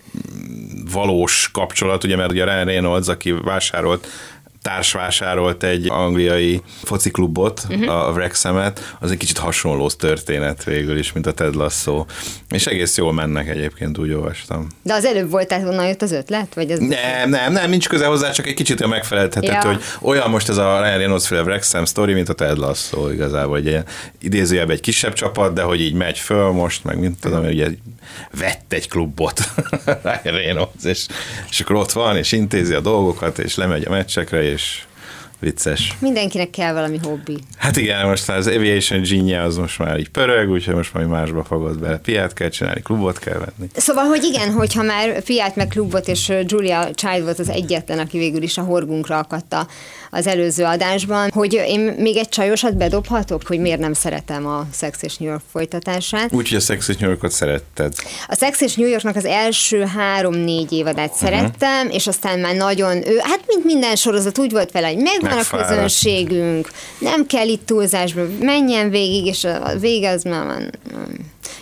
valós 0.92 1.50
kapcsolat, 1.54 2.04
ugye, 2.04 2.16
mert 2.16 2.32
ugye 2.32 2.44
Ryan 2.44 2.66
Reynolds, 2.66 3.08
aki 3.08 3.32
vásárolt 3.32 4.08
társvásárolt 4.64 5.64
egy 5.64 5.86
angliai 5.90 6.62
fociklubot, 6.84 7.66
Mhm. 7.70 7.80
uh-huh. 7.82 8.08
a 8.08 8.12
Wrexhamet, 8.12 8.96
az 9.00 9.12
egy 9.12 9.18
kicsit 9.18 9.38
hasonló 9.38 9.90
történet 9.90 10.64
végül 10.64 10.98
is, 10.98 11.12
mint 11.14 11.26
a 11.28 11.32
Ted 11.34 11.56
Lasso. 11.56 12.06
És 12.50 12.66
egész 12.68 12.98
jól 12.98 13.14
mennek 13.14 13.48
egyébként, 13.50 13.98
úgy 13.98 14.12
olvastam. 14.12 14.68
De 14.84 14.94
az 14.94 15.06
előbb 15.06 15.30
volt, 15.30 15.48
tehát 15.48 15.64
honnan 15.64 15.88
jött 15.88 16.02
az 16.02 16.12
ötlet? 16.12 16.54
Vagy 16.54 16.72
az... 16.72 16.80
Nem, 16.80 17.30
nem, 17.30 17.52
nem, 17.54 17.70
nincs 17.70 17.88
köze 17.90 18.06
hozzá, 18.06 18.32
csak 18.32 18.48
egy 18.48 18.54
kicsit 18.54 18.80
olyan 18.80 18.92
megfeleltetett, 18.92 19.64
Ja. 19.64 19.68
hogy 19.68 19.82
olyan 20.02 20.30
most 20.30 20.50
ez 20.50 20.58
a 20.58 20.82
Ryan 20.82 20.98
Reynolds 20.98 21.28
féle 21.28 21.42
Wrexham 21.42 21.86
story, 21.86 22.14
mint 22.14 22.30
a 22.30 22.34
Ted 22.34 22.58
Lasso 22.58 23.10
igazából, 23.10 23.52
hogy 23.56 23.66
ilyen 23.66 23.86
idézőjelben 24.22 24.76
egy 24.76 24.82
kisebb 24.82 25.14
csapat, 25.14 25.54
de 25.54 25.62
hogy 25.62 25.82
így 25.82 25.94
megy 25.94 26.18
föl 26.20 26.52
most, 26.52 26.84
meg 26.84 27.00
mint 27.00 27.20
tudom, 27.20 27.44
hogy 27.44 27.54
ugye 27.54 27.70
vett 28.40 28.74
egy 28.74 28.90
klubot 28.90 29.42
Ryan 30.04 30.36
Reynolds, 30.36 30.84
és, 30.84 31.06
és 31.50 31.60
akkor 31.60 31.76
ott 31.76 31.92
van, 31.92 32.18
és 32.18 32.32
intézi 32.32 32.74
a 32.74 32.80
dolgokat, 32.80 33.40
és 33.40 33.56
lemegy 33.56 33.86
a 33.86 33.90
meccsekre, 33.90 34.44
és 34.54 34.66
vicces. 35.44 35.96
Mindenkinek 36.00 36.50
kell 36.50 36.74
valami 36.74 37.00
hobbi. 37.04 37.38
Hát 37.58 37.78
igen, 37.78 38.08
most 38.08 38.30
az 38.30 38.48
Aviation 38.48 39.02
Genie 39.02 39.42
az 39.42 39.58
most 39.58 39.80
már 39.80 40.00
így 40.00 40.10
pörög, 40.10 40.50
úgyhogy 40.50 40.76
most 40.76 40.94
már 40.94 41.06
másba 41.06 41.44
fogod 41.44 41.80
bele. 41.80 41.98
Piát 41.98 42.34
kell 42.34 42.50
csinálni, 42.50 42.82
klubot 42.82 43.20
kell 43.20 43.38
venni. 43.38 43.70
Szóval, 43.76 44.04
hogy 44.04 44.24
igen, 44.24 44.52
hogyha 44.52 44.84
már 44.84 45.22
Fiat 45.24 45.56
meg 45.56 45.68
klubot, 45.68 46.08
és 46.08 46.32
Julia 46.46 46.90
Child 46.94 47.24
volt 47.24 47.40
az 47.40 47.50
egyetlen, 47.50 48.00
aki 48.00 48.18
végül 48.18 48.42
is 48.42 48.58
a 48.58 48.62
horgunkra 48.62 49.18
akadt 49.18 49.54
a- 49.54 49.68
az 50.12 50.28
előző 50.28 50.64
adásban, 50.64 51.30
hogy 51.34 51.54
én 51.54 51.80
még 51.80 52.18
egy 52.18 52.30
csajosat 52.30 52.78
bedobhatok, 52.78 53.42
hogy 53.48 53.60
miért 53.60 53.80
nem 53.80 53.94
szeretem 53.94 54.48
a 54.48 54.68
Sex 54.74 55.02
és 55.02 55.18
New 55.18 55.30
York 55.30 55.42
folytatását. 55.52 56.34
Úgyhogy 56.34 56.58
a 56.58 56.62
Sex 56.62 56.88
és 56.88 56.98
New 56.98 57.10
Yorkot 57.10 57.32
szeretted. 57.32 57.94
A 58.28 58.36
Sex 58.36 58.62
és 58.62 58.76
New 58.76 58.88
Yorknak 58.88 59.16
az 59.16 59.26
első 59.26 59.84
három-négy 59.86 60.72
évadát 60.72 61.12
uh-huh. 61.12 61.30
szerettem, 61.30 61.90
és 61.90 62.08
aztán 62.08 62.40
már 62.40 62.56
nagyon, 62.56 63.08
ő, 63.08 63.18
hát 63.24 63.40
mint 63.48 63.66
minden 63.66 63.96
sorozat 63.96 64.38
úgy 64.38 64.52
volt 64.52 64.72
vele, 64.72 64.88
hogy 64.88 64.98
megvan 64.98 65.33
A 65.38 65.66
közönségünk, 65.66 66.70
nem 67.00 67.26
kell 67.26 67.48
itt 67.48 67.66
túlzásba, 67.66 68.22
menjen 68.40 68.90
végig, 68.90 69.26
és 69.26 69.44
a 69.44 69.76
vége 69.80 70.10
az 70.10 70.24
már 70.24 70.46
van 70.46 70.72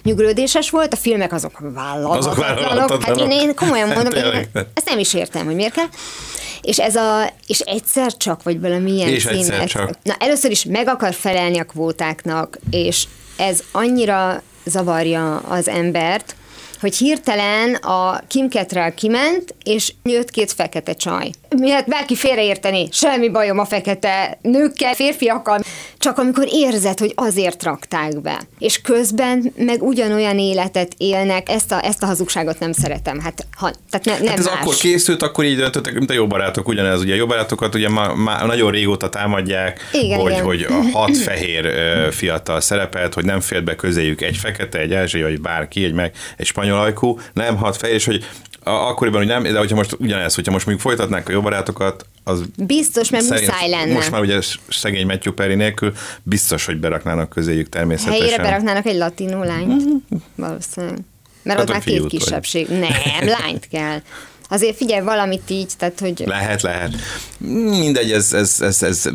nyugodéses 0.03 0.69
volt, 0.69 0.93
a 0.93 0.95
filmek 0.95 1.33
azok 1.33 1.59
vállalhatatlanok. 1.59 2.17
Azok 2.17 2.37
vállalhatatlanok. 2.37 3.03
Hát 3.21 3.31
én, 3.31 3.39
én 3.39 3.55
komolyan 3.55 3.87
mondom, 3.87 4.13
Tényleg. 4.13 4.49
én 4.55 4.65
ezt 4.73 4.89
nem 4.89 4.99
is 4.99 5.13
értem, 5.13 5.45
hogy 5.45 5.55
miért 5.55 5.73
kell. 5.73 5.87
És 6.61 6.79
ez 6.79 6.95
a, 6.95 7.33
és 7.47 7.59
egyszer 7.59 8.17
csak, 8.17 8.43
vagy 8.43 8.59
valamilyen 8.61 9.07
És 9.09 9.25
egyszer 9.25 9.43
címet- 9.53 9.69
csak. 9.69 9.89
Na, 10.03 10.15
először 10.19 10.51
is 10.51 10.65
meg 10.65 10.87
akar 10.87 11.13
felelni 11.13 11.59
a 11.59 11.63
kvótáknak, 11.63 12.57
és 12.69 13.03
ez 13.37 13.63
annyira 13.71 14.41
zavarja 14.65 15.37
az 15.37 15.67
embert, 15.67 16.35
hogy 16.79 16.97
hirtelen 16.97 17.73
a 17.75 18.21
Kim 18.27 18.49
Cattrall 18.49 18.93
kiment, 18.93 19.55
és 19.63 19.93
jött 20.03 20.29
két 20.29 20.51
fekete 20.51 20.93
csaj. 20.93 21.29
Miért 21.57 21.87
bárki 21.87 22.15
félreérteni, 22.15 22.87
semmi 22.91 23.29
bajom 23.29 23.59
a 23.59 23.65
fekete 23.65 24.37
nőkkel, 24.41 24.93
férfiakkal, 24.93 25.59
csak 25.97 26.17
amikor 26.17 26.47
érzed, 26.51 26.99
hogy 26.99 27.11
azért 27.15 27.63
rakták 27.63 28.21
be. 28.21 28.41
És 28.59 28.81
közben 28.81 29.53
meg 29.57 29.83
ugyanolyan 29.83 30.39
életet 30.39 30.93
élnek, 30.97 31.49
ezt 31.49 31.71
a, 31.71 31.85
ezt 31.85 32.03
a 32.03 32.05
hazugságot 32.05 32.59
nem 32.59 32.71
szeretem. 32.71 33.19
Hát, 33.19 33.45
ha, 33.57 33.71
tehát 33.89 34.05
ne, 34.05 34.17
nem 34.17 34.27
Hát 34.27 34.37
ez 34.37 34.45
más. 34.45 34.59
akkor 34.59 34.75
készült, 34.75 35.21
akkor 35.21 35.43
így 35.43 35.55
döntöttek, 35.55 35.93
mint 35.93 36.09
a 36.09 36.13
jó 36.13 36.27
barátok, 36.27 36.67
ugyanez, 36.67 37.01
ugye 37.01 37.13
a 37.13 37.17
jó 37.17 37.25
barátokat 37.25 37.75
ugye 37.75 37.89
már, 37.89 38.13
már 38.13 38.45
nagyon 38.45 38.71
régóta 38.71 39.09
támadják, 39.09 39.89
Igen, 39.91 40.19
hogy, 40.19 40.31
igen. 40.31 40.43
hogy 40.43 40.61
a 40.69 40.97
hat 40.97 41.17
fehér 41.27 41.73
fiatal 42.13 42.61
szerepelt, 42.61 43.13
hogy 43.13 43.25
nem 43.25 43.39
fér 43.39 43.63
be 43.63 43.75
közéjük 43.75 44.21
egy 44.21 44.37
fekete, 44.37 44.79
egy 44.79 44.93
ázsiai, 44.93 45.23
vagy 45.23 45.41
bárki, 45.41 45.83
egy 45.83 45.93
meg 45.93 46.15
egy 46.37 46.45
spanyol 46.45 46.79
ajkú, 46.79 47.19
nem 47.33 47.57
hat 47.57 47.77
fehér, 47.77 47.95
és 47.95 48.05
hogy 48.05 48.25
a, 48.63 48.69
akkoriban, 48.69 49.19
hogy 49.19 49.27
nem, 49.27 49.43
de 49.43 49.57
hogyha 49.57 49.75
most 49.75 49.95
ugyanez, 49.99 50.35
hogyha 50.35 50.51
most 50.51 50.65
mondjuk 50.65 50.87
folytatnák 50.87 51.29
a 51.29 51.31
jó 51.31 51.40
barátokat, 51.41 52.05
az 52.23 52.41
Biztos, 52.57 53.09
mert 53.09 53.29
muszáj 53.29 53.69
lenne. 53.69 53.93
Most 53.93 54.11
már 54.11 54.21
ugye 54.21 54.39
szegény 54.69 55.05
Matthew 55.05 55.33
Perry 55.33 55.55
nélkül 55.55 55.93
biztos, 56.23 56.65
hogy 56.65 56.77
beraknának 56.79 57.29
közéjük 57.29 57.69
természetesen. 57.69 58.19
Helyére 58.21 58.43
beraknának 58.43 58.85
egy 58.85 58.95
latinó 58.97 59.43
lányt, 59.43 59.83
valószínűleg. 60.35 60.97
Mert 61.43 61.59
ott 61.59 61.69
Hát, 61.69 61.75
már 61.75 61.83
hogy 61.83 61.93
két 61.93 61.95
fiút 61.97 62.11
vagy. 62.11 62.21
kisebbség. 62.21 62.67
Nem, 62.67 63.27
lányt 63.27 63.67
kell. 63.67 64.01
azért 64.51 64.75
figyelj 64.75 65.03
valamit 65.03 65.49
így, 65.49 65.71
tehát 65.77 65.99
hogy... 65.99 66.23
Lehet, 66.25 66.61
lehet. 66.61 66.95
Mindegy, 67.37 68.11
ez, 68.11 68.33
ez, 68.33 68.61
ez, 68.61 68.83
ez 68.83 69.09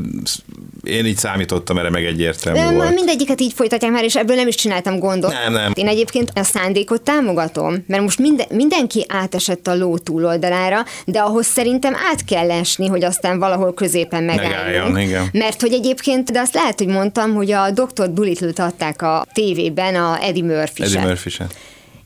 én 0.86 1.06
így 1.06 1.16
számítottam 1.16 1.78
erre, 1.78 1.90
meg 1.90 2.04
egyértelmű 2.04 2.58
Nem, 2.58 2.74
volt. 2.74 2.94
mindegyiket 2.94 3.40
így 3.40 3.52
folytatják 3.52 3.92
már, 3.92 4.04
és 4.04 4.16
ebből 4.16 4.36
nem 4.36 4.48
is 4.48 4.54
csináltam 4.54 4.98
gondot. 4.98 5.32
Nem, 5.32 5.52
nem. 5.52 5.72
Én 5.74 5.88
egyébként 5.88 6.30
a 6.34 6.42
szándékot 6.42 7.02
támogatom, 7.02 7.84
mert 7.86 8.02
most 8.02 8.18
minden, 8.18 8.46
mindenki 8.50 9.04
átesett 9.08 9.66
a 9.66 9.74
ló 9.74 9.98
túloldalára, 9.98 10.84
de 11.04 11.18
ahhoz 11.18 11.46
szerintem 11.46 11.94
át 11.94 12.24
kell 12.24 12.50
esni, 12.50 12.86
hogy 12.86 13.04
aztán 13.04 13.38
valahol 13.38 13.74
középen 13.74 14.22
megálljunk. 14.22 14.64
Megálljon, 14.64 14.98
igen. 14.98 15.28
Mert 15.32 15.60
hogy 15.60 15.72
egyébként, 15.72 16.32
de 16.32 16.40
azt 16.40 16.54
lehet, 16.54 16.78
hogy 16.78 16.88
mondtam, 16.88 17.34
hogy 17.34 17.52
a 17.52 17.70
Dr. 17.70 18.12
Dolittle-t 18.12 18.58
adták 18.58 19.02
a 19.02 19.26
tévében 19.32 19.94
a 19.94 20.18
Eddie 20.22 20.44
murphy 20.44 20.82
Eddie 20.82 21.00
murphy. 21.00 21.30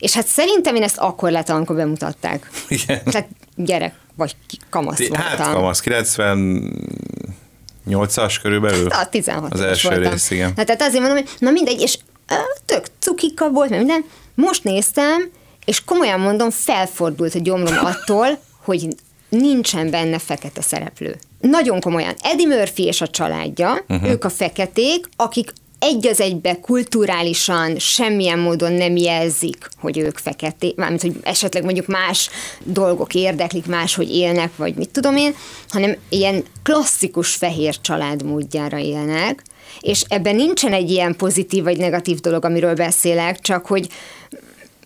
És 0.00 0.12
hát 0.12 0.26
szerintem 0.26 0.75
én 0.75 0.83
ezt 0.83 0.97
akkor 0.97 1.30
lettem, 1.30 1.57
amikor 1.57 1.76
bemutatták. 1.76 2.50
Igen. 2.69 3.04
Tehát 3.04 3.28
gyerek, 3.57 3.95
vagy 4.16 4.37
kamasz 4.71 4.97
Ti- 4.97 5.09
voltam. 5.09 5.26
Hát 5.26 5.52
kamasz, 5.52 5.83
98-as 5.85 8.38
körülbelül? 8.42 8.88
A 8.88 9.09
16 9.09 9.52
Az 9.52 9.61
első 9.61 9.88
voltam. 9.88 10.11
rész, 10.11 10.30
igen. 10.30 10.52
Hát 10.57 10.66
tehát 10.66 10.83
azért 10.83 11.02
mondom, 11.02 11.19
hogy 11.19 11.28
na 11.38 11.50
mindegy, 11.50 11.80
és 11.80 11.99
ö, 12.28 12.35
tök 12.66 12.87
cukika 12.99 13.50
volt, 13.50 13.71
meg 13.71 13.78
minden. 13.78 14.04
Most 14.35 14.64
néztem, 14.64 15.30
és 15.64 15.85
komolyan 15.85 16.21
mondom, 16.21 16.50
felfordult 16.50 17.35
a 17.35 17.38
gyomrom 17.38 17.85
attól, 17.92 18.38
hogy 18.64 18.88
nincsen 19.28 19.90
benne 19.90 20.19
fekete 20.19 20.62
szereplő. 20.62 21.16
Nagyon 21.40 21.80
komolyan. 21.80 22.14
Eddie 22.21 22.47
Murphy 22.47 22.85
és 22.85 23.00
a 23.00 23.09
családja, 23.09 23.85
uh-huh. 23.88 24.11
ők 24.11 24.25
a 24.25 24.28
feketék, 24.28 25.09
akik 25.16 25.52
egy 25.80 26.06
az 26.06 26.20
egybe 26.20 26.60
kulturálisan 26.60 27.78
semmilyen 27.78 28.38
módon 28.38 28.72
nem 28.72 28.96
jelzik, 28.96 29.68
hogy 29.78 29.99
ők 29.99 30.18
feketék, 30.18 30.76
mármint, 30.76 31.00
hogy 31.00 31.16
esetleg 31.22 31.64
mondjuk 31.64 31.87
más 31.87 32.30
dolgok 32.64 33.14
érdeklik, 33.14 33.66
máshogy 33.66 34.10
élnek, 34.14 34.56
vagy 34.56 34.75
mit 34.75 34.90
tudom 34.90 35.16
én, 35.16 35.34
hanem 35.68 35.96
ilyen 36.08 36.44
klasszikus 36.62 37.34
fehér 37.34 37.80
család 37.80 38.25
módjára 38.25 38.78
élnek, 38.78 39.42
és 39.80 40.04
ebben 40.08 40.37
nincsen 40.37 40.72
egy 40.72 40.90
ilyen 40.90 41.16
pozitív 41.16 41.62
vagy 41.62 41.78
negatív 41.78 42.18
dolog, 42.18 42.44
amiről 42.44 42.75
beszélek, 42.75 43.40
csak 43.40 43.66
hogy 43.66 43.88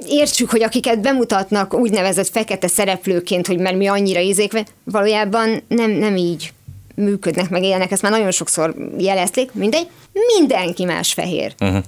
értsük, 0.07 0.51
hogy 0.51 0.63
akiket 0.63 1.01
bemutatnak 1.01 1.75
úgynevezett 1.75 2.29
fekete 2.29 2.69
szereplőként, 2.69 3.47
hogy 3.47 3.59
mert 3.59 3.77
mi 3.77 3.87
annyira 3.87 4.21
ízékve, 4.21 4.67
valójában 4.85 5.63
nem, 5.69 5.91
nem 5.91 6.17
így 6.17 6.53
működnek, 6.95 7.51
meg 7.51 7.63
élnek, 7.63 7.91
ezt 7.91 8.03
már 8.03 8.13
nagyon 8.13 8.31
sokszor 8.31 8.75
jelezték, 8.99 9.53
mindegy, 9.53 9.87
mindenki 10.39 10.85
más 10.85 11.13
fehér. 11.13 11.55
Uh-huh. 11.61 11.83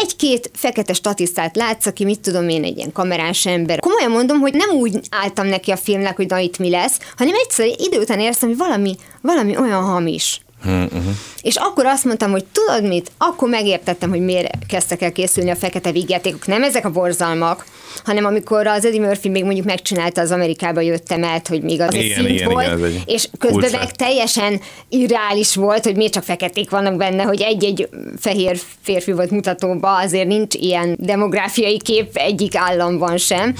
Egy-két 0.00 0.50
fekete 0.54 0.92
statisztát 0.92 1.56
látsz, 1.56 1.86
aki 1.86 2.04
mit 2.04 2.20
tudom 2.20 2.48
én, 2.48 2.64
egy 2.64 2.76
ilyen 2.76 2.92
kamerás 2.92 3.46
ember. 3.46 3.78
Komolyan 3.78 4.10
mondom, 4.10 4.40
hogy 4.40 4.54
nem 4.54 4.70
úgy 4.70 5.00
álltam 5.10 5.46
neki 5.46 5.70
a 5.70 5.76
filmnek, 5.76 6.16
hogy 6.16 6.28
na 6.28 6.38
itt 6.38 6.58
mi 6.58 6.70
lesz, 6.70 6.98
hanem 7.16 7.34
egyszer 7.34 7.66
idő 7.76 8.00
után 8.00 8.20
éreztem, 8.20 8.48
hogy 8.48 8.58
valami, 8.58 8.96
valami 9.20 9.56
olyan 9.56 9.82
hamis. 9.82 10.40
Uh-huh. 10.64 11.02
És 11.42 11.56
akkor 11.56 11.86
azt 11.86 12.04
mondtam, 12.04 12.30
hogy 12.30 12.44
tudod 12.44 12.88
mit, 12.88 13.10
akkor 13.18 13.48
megértettem, 13.48 14.08
hogy 14.10 14.20
miért 14.20 14.66
kezdtek 14.68 15.02
el 15.02 15.12
készülni 15.12 15.50
a 15.50 15.56
fekete 15.56 15.92
vígjátékok. 15.92 16.46
Nem 16.46 16.62
ezek 16.62 16.84
a 16.84 16.90
borzalmak, 16.90 17.64
hanem 18.04 18.24
amikor 18.24 18.66
az 18.66 18.84
Eddie 18.84 19.00
Murphy 19.00 19.28
még 19.28 19.44
mondjuk 19.44 19.66
megcsinálta 19.66 20.20
az 20.20 20.30
Amerikába 20.30 20.80
jöttem 20.80 21.24
át, 21.24 21.48
hogy 21.48 21.62
még 21.62 21.80
az 21.80 21.94
egy 21.94 22.04
Igen, 22.04 22.16
szint 22.16 22.30
igen, 22.30 22.50
volt, 22.50 22.66
igen, 22.66 22.84
egy 22.84 23.02
és 23.06 23.28
közben 23.38 23.70
meg 23.70 23.90
teljesen 23.90 24.60
irreális 24.88 25.54
volt, 25.54 25.84
hogy 25.84 25.96
miért 25.96 26.12
csak 26.12 26.22
feketék 26.22 26.70
vannak 26.70 26.96
benne, 26.96 27.22
hogy 27.22 27.40
egy-egy 27.40 27.88
fehér 28.18 28.60
férfi 28.82 29.12
volt 29.12 29.30
mutatóba, 29.30 29.96
azért 29.96 30.26
nincs 30.26 30.54
ilyen 30.54 30.96
demográfiai 30.98 31.78
kép 31.78 32.16
egyik 32.16 32.54
államban 32.56 33.16
sem. 33.16 33.54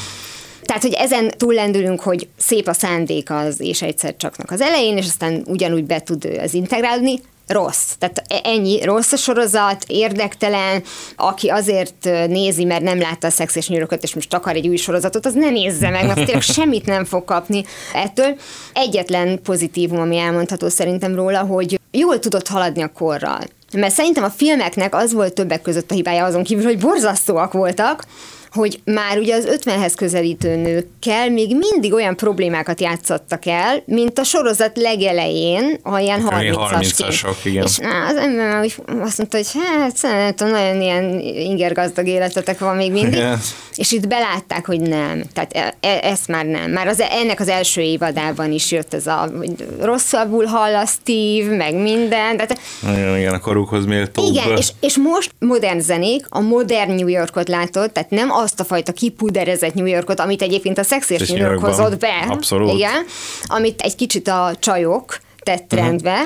Tehát, 0.63 0.83
hogy 0.83 0.93
ezen 0.93 1.31
túllendülünk, 1.37 2.01
hogy 2.01 2.29
szép 2.37 2.69
a 2.69 2.73
szándék 2.73 3.31
az 3.31 3.61
és 3.61 3.83
egyszer 3.83 4.17
csaknak 4.17 4.51
az 4.51 4.61
elején, 4.61 4.97
és 4.97 5.07
aztán 5.07 5.43
ugyanúgy 5.47 5.85
be 5.85 6.01
tud 6.01 6.25
az 6.43 6.55
integrálni, 6.55 7.21
rossz. 7.47 7.93
Tehát 7.99 8.23
e- 8.29 8.51
ennyi 8.51 8.85
rossz 8.85 9.13
a 9.13 9.17
sorozat, 9.17 9.85
érdektelen, 9.87 10.83
aki 11.17 11.49
azért 11.49 12.05
nézi, 12.27 12.65
mert 12.65 12.83
nem 12.83 12.99
látta 12.99 13.27
a 13.27 13.31
Szex 13.31 13.57
és 13.57 13.69
New 13.69 13.87
és 14.01 14.15
most 14.15 14.35
akar 14.35 14.55
egy 14.55 14.69
új 14.69 14.77
sorozatot, 14.77 15.27
az 15.27 15.35
ne 15.35 15.51
nézze 15.51 15.91
meg, 15.91 16.07
mert 16.07 16.25
tényleg 16.25 16.43
semmit 16.43 16.87
nem 16.87 17.05
fog 17.05 17.25
kapni 17.25 17.65
ettől. 17.93 18.37
Egyetlen 18.73 19.43
pozitívum, 19.43 20.01
ami 20.01 20.19
elmondható 20.19 20.69
szerintem 20.69 21.15
róla, 21.15 21.41
hogy 21.41 21.81
jól 21.91 22.19
tudott 22.19 22.49
haladni 22.49 22.83
a 22.83 22.93
korral. 22.93 23.41
Mert 23.73 23.95
szerintem 23.95 24.25
a 24.25 24.31
filmeknek 24.31 24.95
az 24.95 25.13
volt 25.13 25.35
többek 25.35 25.63
között 25.63 25.91
a 25.91 25.95
hibája 25.95 26.25
azon 26.25 26.43
kívül, 26.43 26.65
hogy 26.65 26.79
borzasztóak 26.79 27.53
voltak, 27.53 28.05
hogy 28.55 28.81
már 28.85 29.19
ugye 29.19 29.35
az 29.35 29.49
50-hez 29.51 29.93
közelítő 29.97 30.57
nőkkel 30.57 31.31
még 31.31 31.57
mindig 31.57 31.93
olyan 31.93 32.17
problémákat 32.17 32.81
játszottak 32.81 33.47
el, 33.47 33.83
mint 33.87 34.19
a 34.19 34.23
sorozat 34.23 34.77
legelején, 34.77 35.79
a 35.83 35.99
ilyen 35.99 36.27
Olyan 36.27 36.57
30-as 36.61 36.91
30-asok, 36.99 37.37
igen. 37.45 37.65
És 37.65 37.77
na, 37.77 38.07
az 38.07 38.17
ember 38.17 38.49
már 38.49 38.63
úgy 38.63 38.75
azt 39.01 39.19
mondta, 39.19 39.37
hogy 39.37 39.47
hát 39.55 40.35
tudom, 40.37 40.53
nagyon 40.53 40.81
ilyen 40.81 41.21
ingergazdag 41.21 42.07
életetek 42.07 42.59
van 42.59 42.77
még 42.77 42.93
mindig. 42.93 43.13
Igen. 43.13 43.41
És 43.75 43.93
itt 43.93 44.09
belátták, 44.09 44.67
hogy 44.67 44.81
nem. 44.81 45.23
Tehát 45.33 45.53
e- 45.53 45.75
e- 45.81 46.01
ezt 46.03 46.29
már 46.29 46.45
nem. 46.45 46.71
Már 46.71 46.87
az, 46.87 47.01
ennek 47.01 47.41
az 47.41 47.49
első 47.49 47.81
évadában 47.81 48.53
is 48.53 48.71
jött 48.71 48.95
ez 48.95 49.07
a, 49.07 49.31
hogy 49.39 49.67
rosszabbul 49.81 50.45
hall 50.45 50.75
a 50.75 50.87
Steve, 50.87 51.57
meg 51.57 51.75
minden. 51.75 52.37
Tehát 52.37 52.59
Igen, 52.83 53.19
igen, 53.19 53.35
a 53.35 53.39
korukhoz 53.39 53.85
méltó. 53.85 54.27
igen, 54.27 54.57
és, 54.57 54.69
és 54.81 54.97
most 54.97 55.31
modern 55.39 55.81
zenék, 55.81 56.27
a 56.29 56.41
modern 56.41 56.93
New 56.93 57.09
Yorkot 57.09 57.49
látod, 57.49 57.91
tehát 57.91 58.11
nem 58.11 58.31
azt 58.45 58.61
a 58.61 58.65
fajta 58.65 58.93
kipuderezett 58.93 59.75
New 59.75 59.87
Yorkot, 59.87 60.21
amit 60.21 60.43
egyébként 60.43 60.79
a 60.79 60.83
Sex 60.83 61.11
és 61.11 61.29
New 61.31 61.39
York 61.39 61.61
hozott 61.65 61.99
be. 61.99 62.27
Abszolút. 62.29 62.73
Igen, 62.73 63.05
amit 63.47 63.81
egy 63.81 63.95
kicsit 63.97 64.29
a 64.29 64.53
csajok 64.59 65.19
tett 65.39 65.73
Mhm. 65.75 65.83
rendbe, 65.83 66.19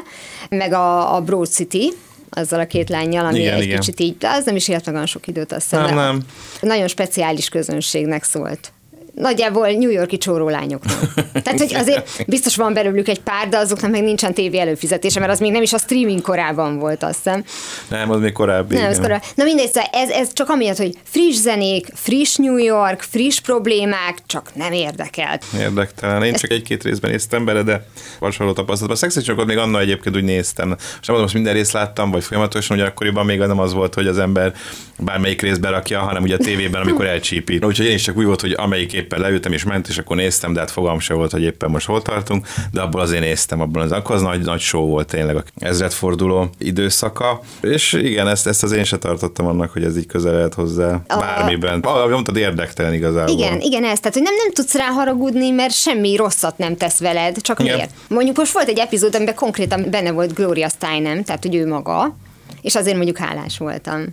meg 0.48 0.72
a, 0.72 1.14
a 1.16 1.20
Broad 1.20 1.46
City, 1.46 1.92
azzal 2.30 2.60
a 2.60 2.66
két 2.66 2.88
lányjal, 2.88 3.26
ami 3.26 3.38
Igen, 3.38 3.54
egy 3.54 3.62
igen. 3.62 3.78
kicsit 3.80 4.00
így, 4.00 4.16
de 4.18 4.28
az 4.28 4.44
nem 4.44 4.56
is 4.56 4.68
élt 4.68 4.84
meg 4.86 4.94
olyan 4.94 5.06
sok 5.06 5.26
időt, 5.26 5.52
azt 5.52 5.62
hiszem. 5.70 5.84
Nem, 5.84 5.94
nem. 5.94 6.20
Nagyon 6.60 6.88
speciális 6.88 7.48
közönségnek 7.48 8.24
szólt. 8.24 8.72
Nagyjából 9.18 9.68
New 9.68 9.90
Yorki 9.90 10.18
csórólányoknak. 10.18 11.00
Tehát, 11.44 11.58
hogy 11.58 11.74
azért 11.74 12.24
biztos 12.26 12.56
van 12.56 12.72
belőlük 12.72 13.08
egy 13.08 13.20
pár, 13.20 13.48
de 13.48 13.56
azoknak 13.56 13.90
meg 13.90 14.02
nincsen 14.02 14.34
tévé 14.34 14.58
előfizetése, 14.58 15.20
mert 15.20 15.32
az 15.32 15.38
még 15.38 15.52
nem 15.52 15.62
is 15.62 15.72
a 15.72 15.78
streaming 15.78 16.20
korában 16.20 16.78
volt, 16.78 17.02
azt 17.02 17.14
hiszem. 17.14 17.44
Nem, 17.88 18.10
az 18.10 18.20
még 18.20 18.32
korábbi. 18.32 18.74
Nem, 18.74 18.84
ez 18.84 18.90
igen. 18.90 19.02
korábban. 19.02 19.28
Na 19.34 19.44
mindegy, 19.44 19.72
szóval 19.72 19.90
ez, 19.92 20.10
ez 20.10 20.32
csak 20.32 20.48
amiatt, 20.48 20.76
hogy 20.76 20.94
friss 21.02 21.36
zenék, 21.36 21.86
friss 21.94 22.36
New 22.36 22.56
York, 22.56 23.00
friss 23.00 23.40
problémák, 23.40 24.18
csak 24.26 24.50
nem 24.54 24.72
érdekelt. 24.72 25.44
Érdektelen. 25.58 26.22
Én 26.22 26.34
csak 26.34 26.50
egy-két 26.50 26.82
részben 26.82 27.10
néztem 27.10 27.44
bele, 27.44 27.62
de 27.62 27.86
hasonló 28.20 28.52
tapasztalat. 28.52 28.92
A 28.92 28.98
szexiscsokot 28.98 29.46
még 29.46 29.56
annak 29.56 29.80
egyébként 29.80 30.16
úgy 30.16 30.24
néztem. 30.24 30.68
Most 30.68 30.80
nem 30.80 30.98
mondom, 31.06 31.22
most 31.22 31.34
minden 31.34 31.54
részt 31.54 31.72
láttam, 31.72 32.10
vagy 32.10 32.24
folyamatosan, 32.24 32.76
hogy 32.76 32.86
akkoriban 32.86 33.26
még 33.26 33.38
nem 33.38 33.58
az 33.58 33.72
volt, 33.72 33.94
hogy 33.94 34.06
az 34.06 34.18
ember 34.18 34.54
bármelyik 34.98 35.42
részt 35.42 35.60
berakja, 35.60 36.00
hanem 36.00 36.22
ugye 36.22 36.34
a 36.34 36.38
tévében, 36.38 36.82
amikor 36.82 37.06
elcsípi. 37.06 37.58
Úgyhogy 37.62 37.86
én 37.86 37.94
is 37.94 38.02
csak 38.02 38.16
úgy 38.16 38.24
volt, 38.24 38.40
hogy 38.40 38.52
amelyik 38.56 38.92
éppen 39.08 39.20
leültem 39.20 39.52
és 39.52 39.64
ment, 39.64 39.88
és 39.88 39.98
akkor 39.98 40.16
néztem, 40.16 40.52
de 40.52 40.60
hát 40.60 40.70
fogalmam 40.70 41.00
se 41.00 41.14
volt, 41.14 41.30
hogy 41.30 41.42
éppen 41.42 41.70
most 41.70 41.86
hol 41.86 42.02
tartunk, 42.02 42.46
de 42.72 42.80
abból 42.80 43.00
azért 43.00 43.22
néztem, 43.22 43.60
abból 43.60 43.82
az, 43.82 43.92
akkor 43.92 44.14
az 44.14 44.22
nagy, 44.22 44.40
nagy 44.44 44.60
show 44.60 44.86
volt 44.86 45.08
tényleg 45.08 45.36
a 45.36 45.42
ezredforduló 45.58 46.50
időszaka. 46.58 47.40
És 47.60 47.92
igen, 47.92 48.28
ezt, 48.28 48.46
ezt 48.46 48.62
az 48.62 48.72
én 48.72 48.84
se 48.84 48.98
tartottam 48.98 49.46
annak, 49.46 49.72
hogy 49.72 49.84
ez 49.84 49.96
így 49.96 50.06
közel 50.06 50.32
lehet 50.32 50.54
hozzá 50.54 51.00
A- 51.08 51.16
bármiben. 51.16 51.80
Ahogy 51.80 52.10
mondtad, 52.10 52.36
érdektelen 52.36 52.94
igazából. 52.94 53.34
Igen, 53.34 53.60
igen, 53.60 53.84
ez. 53.84 53.98
Tehát, 53.98 54.14
hogy 54.14 54.22
nem, 54.22 54.34
nem 54.34 54.52
tudsz 54.52 54.74
rá 54.74 54.86
haragudni, 54.86 55.50
mert 55.50 55.74
semmi 55.74 56.16
rosszat 56.16 56.58
nem 56.58 56.76
tesz 56.76 56.98
veled, 56.98 57.40
csak 57.40 57.60
Igen. 57.60 57.74
miért? 57.74 57.90
Mondjuk 58.08 58.36
most 58.36 58.52
volt 58.52 58.68
egy 58.68 58.78
epizód, 58.78 59.14
amiben 59.14 59.34
konkrétan 59.34 59.86
benne 59.90 60.10
volt 60.10 60.34
Gloria 60.34 60.68
Steinem, 60.68 61.24
tehát, 61.24 61.42
hogy 61.42 61.54
ő 61.54 61.66
maga, 61.66 62.16
és 62.60 62.74
azért 62.74 62.96
mondjuk 62.96 63.16
hálás 63.16 63.58
voltam. 63.58 64.04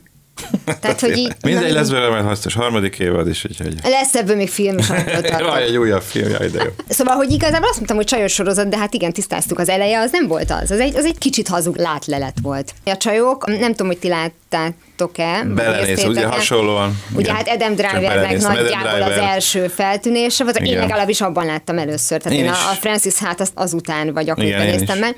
Tehát, 0.81 0.99
hogy 0.99 1.17
így... 1.17 1.35
Mindegy, 1.41 1.67
na, 1.69 1.73
lesz 1.73 1.89
belőle 1.89 2.09
majd 2.09 2.23
hasznos 2.23 2.53
harmadik 2.53 2.99
évad 2.99 3.27
is, 3.27 3.45
úgyhogy... 3.49 3.73
Lesz 3.83 4.15
ebből 4.15 4.35
még 4.35 4.49
film 4.49 4.77
is. 4.77 4.87
Jaj, 5.39 5.63
egy 5.63 5.77
újabb 5.77 6.01
film, 6.01 6.29
jaj, 6.29 6.49
de 6.49 6.63
jó. 6.63 6.69
Szóval, 6.87 7.15
hogy 7.15 7.31
igazából 7.31 7.67
azt 7.67 7.75
mondtam, 7.75 7.95
hogy 7.95 8.05
csajos 8.05 8.33
sorozat, 8.33 8.69
de 8.69 8.77
hát 8.77 8.93
igen, 8.93 9.13
tisztáztuk 9.13 9.59
az 9.59 9.69
eleje, 9.69 9.99
az 9.99 10.11
nem 10.11 10.27
volt 10.27 10.51
az. 10.51 10.71
Az 10.71 10.79
egy, 10.79 10.95
az 10.95 11.05
egy 11.05 11.17
kicsit 11.17 11.47
hazug 11.47 11.77
látlelet 11.77 12.37
volt. 12.41 12.73
A 12.85 12.97
csajok, 12.97 13.47
nem 13.47 13.71
tudom, 13.71 13.87
hogy 13.87 13.97
ti 13.97 14.07
láttátok-e. 14.07 15.43
vagy 15.43 15.53
Belenéz, 15.53 16.03
ugye 16.03 16.25
hasonlóan. 16.25 17.01
Ugye 17.11 17.21
igen. 17.21 17.35
hát 17.35 17.47
Adam 17.47 17.75
Drivernek 17.75 18.41
nagyjából 18.41 19.01
az 19.01 19.11
Driver. 19.11 19.23
első 19.23 19.67
feltűnése 19.67 20.43
volt. 20.43 20.59
Én 20.59 20.79
legalábbis 20.79 21.21
abban 21.21 21.45
láttam 21.45 21.77
először. 21.77 22.21
Tehát 22.21 22.37
Én 22.37 22.43
én, 22.43 22.49
a, 22.49 22.53
a 22.53 22.75
Francis 22.79 23.15
hát 23.15 23.39
az, 23.41 23.51
azután 23.53 24.13
vagy 24.13 24.29
akkor 24.29 24.43
néztem 24.43 24.95
is. 24.95 25.01
meg. 25.01 25.15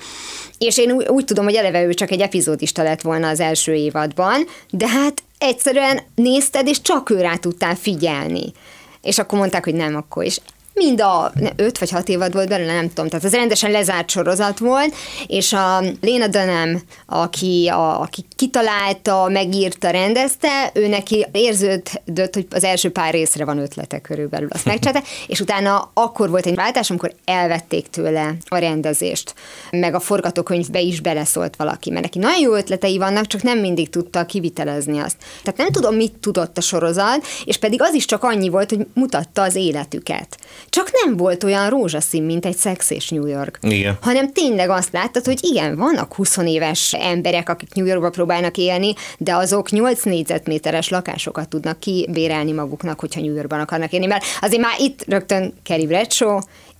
És 0.58 0.78
én 0.78 0.92
úgy, 0.92 1.08
úgy 1.08 1.26
tudom, 1.26 1.46
hogy 1.46 1.56
eleve 1.56 1.84
ő 1.84 1.94
csak 1.94 2.12
egy 2.12 2.22
epizódista 2.22 2.84
lett 2.84 3.02
volna 3.02 3.28
az 3.28 3.40
első 3.40 3.74
évadban, 3.74 4.46
de 4.70 4.88
hát 4.88 5.24
egyszerűen 5.38 6.02
nézted, 6.16 6.68
és 6.68 6.82
csak 6.82 7.10
ő 7.10 7.22
rá 7.22 7.36
tudtál 7.36 7.76
figyelni. 7.76 8.54
És 9.02 9.20
akkor 9.20 9.40
mondták, 9.40 9.64
hogy 9.64 9.76
nem, 9.76 9.96
akkor 9.96 10.24
is. 10.24 10.40
Mind 10.78 11.02
a 11.02 11.32
5 11.56 11.78
vagy 11.78 11.90
6 11.90 12.10
évad 12.10 12.34
volt 12.34 12.48
belőle, 12.48 12.74
nem 12.74 12.88
tudom, 12.88 13.10
tehát 13.10 13.26
ez 13.26 13.34
rendesen 13.34 13.72
lezárt 13.72 14.10
sorozat 14.10 14.60
volt, 14.60 14.96
és 15.28 15.54
a 15.54 15.84
Léna 16.02 16.28
Dunham, 16.28 16.82
aki, 17.06 17.68
a, 17.68 18.02
aki 18.02 18.26
kitalálta, 18.36 19.28
megírta, 19.32 19.90
rendezte, 19.90 20.72
ő 20.74 20.88
neki 20.88 21.26
érződött, 21.32 22.34
hogy 22.34 22.48
az 22.50 22.64
első 22.64 22.92
pár 22.92 23.14
részre 23.14 23.46
van 23.46 23.58
ötlete 23.58 24.00
körülbelül, 24.00 24.48
azt 24.52 24.66
megcsinálta, 24.66 25.08
és 25.28 25.40
utána 25.40 25.92
akkor 25.94 26.30
volt 26.30 26.46
egy 26.46 26.56
váltás, 26.56 26.90
amikor 26.90 27.14
elvették 27.26 27.90
tőle 27.90 28.36
a 28.46 28.58
rendezést, 28.58 29.34
meg 29.72 29.96
a 29.96 30.00
forgatókönyvbe 30.00 30.80
is 30.80 31.00
beleszólt 31.00 31.56
valaki, 31.56 31.90
mert 31.90 32.04
neki 32.04 32.20
nagyon 32.20 32.42
jó 32.42 32.54
ötletei 32.54 32.98
vannak, 32.98 33.28
csak 33.28 33.44
nem 33.44 33.60
mindig 33.60 33.90
tudta 33.90 34.26
kivitelezni 34.26 35.00
azt. 35.00 35.18
Tehát 35.44 35.58
nem 35.60 35.72
tudom, 35.72 35.96
mit 35.96 36.14
tudott 36.14 36.58
a 36.58 36.62
sorozat, 36.62 37.26
és 37.46 37.58
pedig 37.58 37.82
az 37.82 37.94
is 37.94 38.06
csak 38.06 38.24
annyi 38.24 38.50
volt, 38.50 38.70
hogy 38.70 38.88
mutatta 38.94 39.42
az 39.42 39.56
életüket. 39.56 40.38
Csak 40.70 40.90
nem 41.04 41.18
volt 41.18 41.44
olyan 41.44 41.70
rózsaszín, 41.70 42.24
mint 42.24 42.46
egy 42.46 42.58
Sex 42.58 42.90
és 42.90 43.10
New 43.10 43.26
York. 43.26 43.60
Igen. 43.62 43.98
Hanem 44.02 44.32
tényleg 44.34 44.70
azt 44.70 44.94
láttad, 44.94 45.26
hogy 45.26 45.40
igen, 45.42 45.76
vannak 45.76 46.14
20 46.14 46.38
éves 46.38 46.94
emberek, 46.94 47.50
akik 47.50 47.74
New 47.74 47.86
Yorkba 47.86 48.10
próbálnak 48.10 48.58
élni, 48.58 48.94
de 49.18 49.36
azok 49.36 49.70
8 49.70 50.04
négyzetméteres 50.04 50.90
lakásokat 50.90 51.50
tudnak 51.50 51.80
kibérelni 51.80 52.52
maguknak, 52.52 53.00
hogyha 53.00 53.22
New 53.22 53.34
Yorkban 53.34 53.60
akarnak 53.60 53.92
élni. 53.92 54.06
Mert 54.06 54.24
azért 54.42 54.62
már 54.62 54.76
itt 54.80 55.04
rögtön 55.08 55.54
Kerry 55.64 55.88
Bradshaw, 55.88 56.40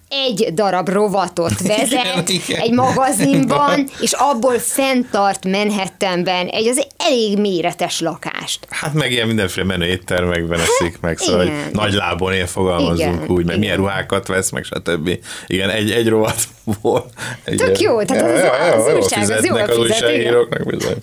egy 0.10 0.54
darab 0.54 0.90
rovatot 0.90 1.62
vezet 1.62 1.92
Igen, 1.92 2.24
igen. 2.28 2.62
egy 2.62 2.72
magazinban, 2.72 3.90
és 4.02 4.12
abból 4.12 4.60
fenntart 4.60 5.46
Manhattanben 5.46 6.48
egy 6.48 6.68
az 6.68 6.88
elég 6.98 7.38
méretes 7.40 8.00
lakást. 8.00 8.60
Hát 8.70 8.94
meg 8.94 9.12
ilyen 9.12 9.28
mindenféle 9.28 9.66
menő 9.66 9.86
éttermekben 9.86 10.60
eszik 10.60 11.00
meg, 11.00 11.18
szóval 11.18 11.46
igen. 11.46 11.64
hogy 11.64 11.72
nagy 11.74 11.94
lábon 11.94 12.34
él 12.34 12.48
fogalmazunk 12.48 13.16
Igen, 13.16 13.28
úgy, 13.28 13.36
meg 13.36 13.46
igen. 13.46 13.60
milyen 13.60 13.78
ruhákat 13.78 14.28
vesz, 14.28 14.50
meg 14.50 14.64
stb. 14.64 15.20
Igen, 15.48 15.70
egy, 15.70 15.92
egy 15.92 16.08
rovatból. 16.08 17.06
Egy, 17.44 17.56
Tök 17.56 17.80
jó, 17.80 18.02
tehát 18.04 18.24
az- 18.24 18.86
az 18.88 18.94
újság, 18.94 19.22
az 19.22 19.30
jól 19.30 19.38
fizetnek 19.38 19.70
az 19.70 19.76
fizet, 19.76 19.98
igen. 19.98 20.10
újságíróknak 20.10 20.66
bizony. 20.66 20.96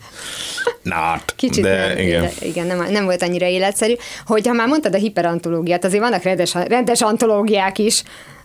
Not. 0.82 1.34
Kicsit 1.36 1.62
de 1.62 1.86
nem, 1.86 1.98
igen. 1.98 2.20
De, 2.22 2.46
igen 2.46 2.66
nem, 2.66 2.86
nem 2.90 3.04
volt 3.04 3.22
annyira 3.22 3.46
életszerű. 3.46 3.94
Hogy 4.26 4.46
ha 4.46 4.52
már 4.52 4.66
mondtad 4.68 4.94
a 4.94 4.98
hiperantológiát, 4.98 5.84
azért 5.84 6.02
vannak 6.02 6.22
rendes, 6.22 6.54
rendes 6.54 7.00
antológiák 7.02 7.78
is, 7.78 8.02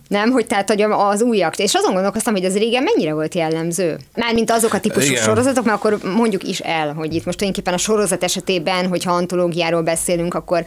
nem, 0.10 0.32
hogy 0.32 0.48
tehát 0.48 0.70
hogy 0.70 0.82
az 0.82 1.22
újak. 1.22 1.58
És 1.58 1.74
azon 1.74 1.94
gondolkoztam, 1.94 2.34
hogy 2.34 2.46
az 2.46 2.58
régen 2.58 2.84
mennyire 2.84 3.14
volt 3.14 3.36
jellemző. 3.36 3.98
Mármint 4.16 4.52
azok 4.52 4.74
a 4.74 4.80
típusú 4.80 5.12
Igen. 5.12 5.24
sorozatok, 5.24 5.66
mert 5.66 5.78
akkor 5.78 5.98
mondjuk 6.16 6.44
is 6.44 6.60
el, 6.60 6.94
hogy 6.94 7.14
itt 7.14 7.26
most 7.26 7.38
tulajdonképpen 7.38 7.74
a 7.74 7.78
sorozat 7.78 8.24
esetében, 8.24 8.88
hogyha 8.88 9.12
antológiáról 9.12 9.82
beszélünk, 9.82 10.34
akkor 10.34 10.64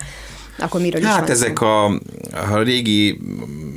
akkor 0.58 0.80
miről 0.80 1.00
is 1.00 1.06
Hát 1.06 1.20
van 1.20 1.30
ezek 1.30 1.60
a, 1.60 2.00
ha 2.32 2.54
a 2.54 2.62
régi 2.62 3.20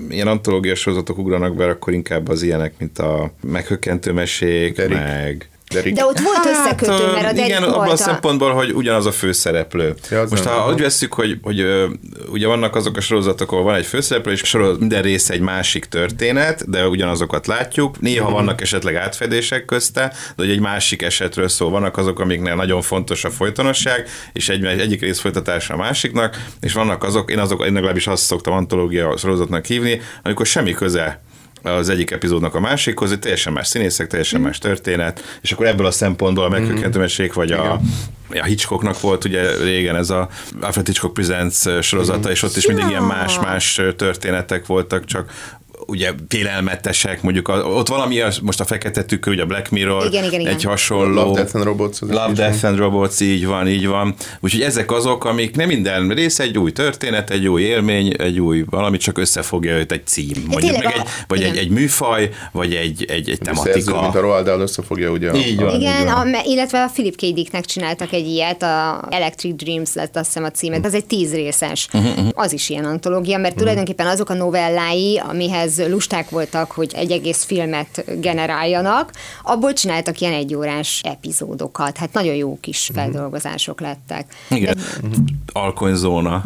ilyen 0.09 0.27
antológiai 0.27 0.75
sorozatok 0.75 1.17
ugranak 1.17 1.55
be, 1.55 1.65
akkor 1.65 1.93
inkább 1.93 2.27
az 2.27 2.41
ilyenek, 2.41 2.73
mint 2.77 2.99
a 2.99 3.31
meghökkentő 3.41 4.11
mesék, 4.11 4.75
Derrick. 4.75 4.99
meg 4.99 5.49
Derek. 5.75 5.93
De 5.93 6.05
ott 6.05 6.19
volt 6.19 6.45
összekötő, 6.45 7.03
ö, 7.03 7.11
mert 7.11 7.25
a 7.25 7.31
Igen, 7.31 7.61
Derek 7.61 7.75
abban 7.75 7.89
a 7.89 7.95
szempontból, 7.95 8.51
hogy 8.51 8.71
ugyanaz 8.71 9.05
a 9.05 9.11
főszereplő. 9.11 9.93
Ja, 10.09 10.25
Most 10.29 10.43
ha 10.43 10.71
úgy 10.71 10.81
vesszük, 10.81 11.13
hogy, 11.13 11.37
hogy 11.41 11.65
ugye 12.31 12.47
vannak 12.47 12.75
azok 12.75 12.97
a 12.97 13.01
sorozatok, 13.01 13.51
ahol 13.51 13.63
van 13.63 13.75
egy 13.75 13.85
főszereplő, 13.85 14.31
és 14.31 14.39
sorol, 14.39 14.75
minden 14.79 15.01
része 15.01 15.33
egy 15.33 15.39
másik 15.39 15.85
történet, 15.85 16.69
de 16.69 16.87
ugyanazokat 16.87 17.47
látjuk. 17.47 17.99
Néha 17.99 18.29
vannak 18.29 18.61
esetleg 18.61 18.95
átfedések 18.95 19.65
közte, 19.65 20.07
de 20.35 20.43
hogy 20.43 20.49
egy 20.49 20.59
másik 20.59 21.01
esetről 21.01 21.47
szól. 21.47 21.69
Vannak 21.69 21.97
azok, 21.97 22.19
amiknél 22.19 22.55
nagyon 22.55 22.81
fontos 22.81 23.23
a 23.23 23.29
folytonosság, 23.29 24.07
és 24.33 24.49
egy, 24.49 24.65
egyik 24.65 25.01
rész 25.01 25.19
folytatása 25.19 25.73
a 25.73 25.77
másiknak, 25.77 26.43
és 26.61 26.73
vannak 26.73 27.03
azok, 27.03 27.31
én 27.31 27.39
azok, 27.39 27.65
én 27.65 27.73
legalábbis 27.73 28.07
azt 28.07 28.23
szoktam 28.23 28.53
antológia 28.53 29.17
sorozatnak 29.17 29.65
hívni, 29.65 30.01
amikor 30.23 30.45
semmi 30.45 30.73
köze 30.73 31.23
az 31.65 31.89
egyik 31.89 32.11
epizódnak 32.11 32.55
a 32.55 32.59
másikhoz, 32.59 33.09
hogy 33.09 33.19
teljesen 33.19 33.53
más 33.53 33.67
színészek, 33.67 34.07
teljesen 34.07 34.41
más 34.41 34.57
történet, 34.57 35.39
és 35.41 35.51
akkor 35.51 35.65
ebből 35.65 35.85
a 35.85 35.91
szempontból 35.91 36.43
a 36.43 36.49
meghökkentőmesség, 36.49 37.33
vagy 37.33 37.51
a, 37.51 37.79
a 38.29 38.43
Hitchcocknak 38.43 39.01
volt 39.01 39.25
ugye 39.25 39.57
régen 39.63 39.95
ez 39.95 40.09
a 40.09 40.29
Alfred 40.61 40.85
Hitchcock 40.85 41.13
Presents 41.13 41.81
sorozata, 41.81 42.31
és 42.31 42.43
ott 42.43 42.55
is 42.55 42.67
mindig 42.67 42.87
ilyen 42.87 43.03
más-más 43.03 43.81
történetek 43.97 44.65
voltak, 44.65 45.05
csak 45.05 45.31
ugye 45.87 46.11
félelmetesek, 46.27 47.21
mondjuk 47.21 47.47
a, 47.47 47.53
ott 47.63 47.87
valami, 47.87 48.19
az- 48.19 48.37
most 48.39 48.59
a 48.59 48.65
fekete 48.65 49.03
tükör, 49.03 49.33
ugye 49.33 49.41
a 49.43 49.45
Black 49.45 49.69
Mirror, 49.69 50.05
Igen, 50.05 50.23
igen, 50.23 50.39
igen. 50.39 50.53
egy 50.53 50.63
hasonló. 50.63 51.23
Love, 51.23 51.39
Death 51.41 51.55
and 51.55 51.63
Robots. 51.65 51.99
Love, 51.99 52.31
Death 52.33 52.65
and 52.65 52.77
Robots, 52.77 53.19
így 53.19 53.45
van, 53.45 53.67
így 53.67 53.87
van. 53.87 54.15
Úgyhogy 54.39 54.61
ezek 54.61 54.91
azok, 54.91 55.25
amik 55.25 55.55
nem 55.55 55.67
minden 55.67 56.09
rész 56.09 56.39
egy 56.39 56.57
új 56.57 56.71
történet, 56.71 57.29
egy 57.29 57.47
új 57.47 57.61
élmény, 57.61 58.13
egy 58.17 58.39
új 58.39 58.63
valami, 58.69 58.97
csak 58.97 59.17
összefogja 59.17 59.71
őt 59.71 59.91
egy 59.91 60.05
cím. 60.07 60.25
Mondjuk 60.47 60.59
tényleg 60.71 60.83
meg 60.83 60.93
a- 60.95 60.99
egy, 60.99 61.07
vagy 61.27 61.41
egy, 61.41 61.51
igen. 61.51 61.63
egy 61.63 61.69
műfaj, 61.69 62.29
vagy 62.51 62.73
egy, 62.73 63.05
egy, 63.09 63.29
egy 63.29 63.39
A 63.49 63.55
szerző, 63.55 63.71
mint 63.73 63.87
a 63.87 63.91
tematika. 63.91 64.19
Roald 64.21 64.45
Dahl 64.45 64.61
összefogja 64.61 65.09
ugye 65.11 65.35
Így 65.35 65.59
van. 65.59 65.75
Igen, 65.79 66.01
így 66.01 66.07
a, 66.07 66.13
van. 66.13 66.35
illetve 66.45 66.83
a 66.83 66.89
Philip 66.93 67.15
K. 67.15 67.19
Dicknek 67.33 67.65
csináltak 67.65 68.11
egy 68.13 68.27
ilyet, 68.27 68.63
a 68.63 69.07
Electric 69.09 69.55
Dreams 69.55 69.93
lett 69.93 70.15
azt 70.15 70.25
hiszem 70.25 70.43
a 70.43 70.51
címet, 70.51 70.85
az 70.85 70.93
egy 70.93 71.05
tíz 71.05 71.33
részes. 71.33 71.87
Mhm, 71.91 72.27
Az 72.33 72.53
is 72.53 72.69
ilyen 72.69 72.85
antológia, 72.85 73.37
mert 73.37 73.55
tulajdonképpen 73.55 74.07
azok 74.07 74.29
a 74.29 74.33
novellái, 74.33 75.21
amihez 75.29 75.74
lusták 75.77 76.29
voltak, 76.29 76.71
hogy 76.71 76.91
egy 76.95 77.11
egész 77.11 77.43
filmet 77.43 78.03
generáljanak, 78.19 79.11
abból 79.43 79.73
csináltak 79.73 80.19
ilyen 80.19 80.33
egyórás 80.33 81.01
epizódokat. 81.03 81.97
Hát 81.97 82.13
nagyon 82.13 82.35
jó 82.35 82.57
kis 82.61 82.89
Mhm. 82.89 82.97
feldolgozások 82.99 83.81
lettek. 83.81 84.33
Igen. 84.49 84.77
Alkonyzóna. 85.53 86.43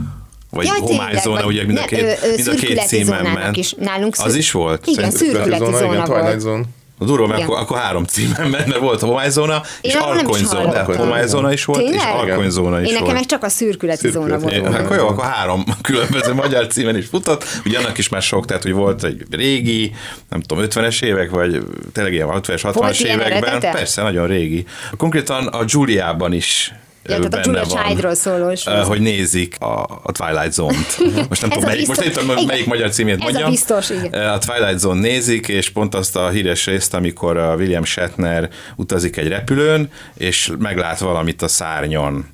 Vagy 0.51 0.65
tényleg, 0.65 0.81
homályzóna, 0.89 1.45
ugye 1.45 1.65
mind 1.65 1.77
a 1.77 1.81
ne- 1.81 1.85
két, 1.87 2.01
ö, 2.01 2.05
ö, 2.27 2.35
mind 2.35 2.47
a 2.47 2.51
két 2.53 2.87
címen 2.87 3.25
ment. 3.25 3.57
is. 3.57 3.73
Nálunk 3.73 4.13
Az 4.17 4.23
szür- 4.23 4.35
is 4.37 4.51
volt? 4.51 4.87
Igen, 4.87 5.11
szürkületi 5.11 5.63
zóna, 5.65 5.77
igen, 5.77 5.89
volt. 5.95 6.05
Twilight 6.05 6.39
Zone. 6.39 6.63
A 7.01 7.05
durva, 7.05 7.27
mert 7.27 7.41
akkor, 7.41 7.57
akkor 7.57 7.77
három 7.77 8.03
címen 8.05 8.49
ment, 8.49 8.65
mert 8.67 8.79
volt 8.79 9.03
a 9.03 9.05
homályzóna, 9.05 9.61
és 9.81 9.93
alkonyzóna. 9.93 10.59
hallottam. 10.71 10.95
Homályzóna 10.97 11.51
is 11.51 11.65
volt, 11.65 11.81
és 11.81 11.89
Tényleg? 11.89 12.29
alkonyzóna 12.29 12.81
is 12.81 12.85
Én 12.87 12.91
nekem 12.91 13.03
volt. 13.03 13.15
meg 13.15 13.25
csak 13.25 13.43
a 13.43 13.49
szürkületi 13.49 14.09
zóna 14.09 14.37
volt. 14.39 14.55
zóna. 14.55 14.77
É, 14.77 14.81
Akkor 14.83 14.95
jó, 14.95 15.07
akkor 15.07 15.23
három 15.23 15.63
különböző 15.81 16.33
magyar 16.33 16.67
címen 16.67 16.97
is 16.97 17.05
futott, 17.05 17.43
ugye 17.65 17.77
annak 17.77 17.97
is 17.97 18.09
már 18.09 18.21
sok, 18.21 18.45
tehát 18.45 18.63
hogy 18.63 18.71
volt 18.73 19.03
egy 19.03 19.23
régi, 19.31 19.95
nem 20.29 20.41
tudom, 20.41 20.65
50-es 20.69 21.03
évek, 21.03 21.29
vagy 21.29 21.63
tényleg 21.93 22.13
ilyen 22.13 22.27
60-es, 22.31 22.59
60-as 22.63 22.97
ilyen 23.03 23.19
években, 23.19 23.43
eredete? 23.43 23.71
persze, 23.71 24.01
nagyon 24.01 24.27
régi. 24.27 24.65
Konkrétan 24.97 25.47
a 25.47 25.63
Giuliában 25.63 26.33
is 26.33 26.73
Ja, 27.09 27.27
tehát 27.27 27.45
a 27.45 27.49
Julia 27.49 27.65
Childról 27.85 28.13
szóló 28.15 28.55
sorozat. 28.55 28.87
hogy 28.87 28.99
nézik 29.01 29.55
a, 29.59 29.81
a 30.03 30.11
Twilight 30.11 30.51
Zone-t. 30.53 30.97
Most 31.29 31.41
nem 31.41 31.49
tudom, 31.49 31.69
melyik, 31.69 31.87
most 31.87 31.99
biztos- 31.99 32.05
nem 32.05 32.25
tudom, 32.25 32.35
igen. 32.35 32.45
melyik 32.45 32.65
magyar 32.65 32.89
címét 32.89 33.13
Ez 33.13 33.19
a 33.19 33.23
mondjam. 33.23 33.49
biztos, 33.49 33.89
igen. 33.89 34.29
A 34.29 34.37
Twilight 34.37 34.79
Zone 34.79 34.99
nézik, 34.99 35.47
és 35.47 35.69
pont 35.69 35.95
azt 35.95 36.15
a 36.15 36.29
híres 36.29 36.65
részt, 36.65 36.93
amikor 36.93 37.37
a 37.37 37.55
William 37.55 37.83
Shatner 37.83 38.49
utazik 38.75 39.17
egy 39.17 39.27
repülőn, 39.27 39.91
és 40.17 40.51
meglát 40.59 40.99
valamit 40.99 41.41
a 41.41 41.47
szárnyon, 41.47 42.25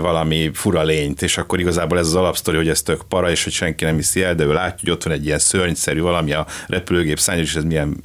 valami 0.00 0.50
fura 0.54 0.82
lényt, 0.82 1.22
és 1.22 1.38
akkor 1.38 1.60
igazából 1.60 1.98
ez 1.98 2.06
az 2.06 2.14
alapsztori, 2.14 2.56
hogy 2.56 2.68
ez 2.68 2.82
tök 2.82 3.02
para, 3.08 3.30
és 3.30 3.44
hogy 3.44 3.52
senki 3.52 3.84
nem 3.84 3.96
hiszi 3.96 4.22
el, 4.22 4.34
de 4.34 4.44
ő 4.44 4.52
látja, 4.52 4.78
hogy 4.80 4.90
ott 4.90 5.02
van 5.02 5.12
egy 5.12 5.26
ilyen 5.26 5.38
szörnyszerű 5.38 6.00
valami 6.00 6.32
a 6.32 6.46
repülőgép 6.66 7.18
szárnyon, 7.18 7.44
és 7.44 7.54
ez 7.54 7.64
milyen 7.64 7.96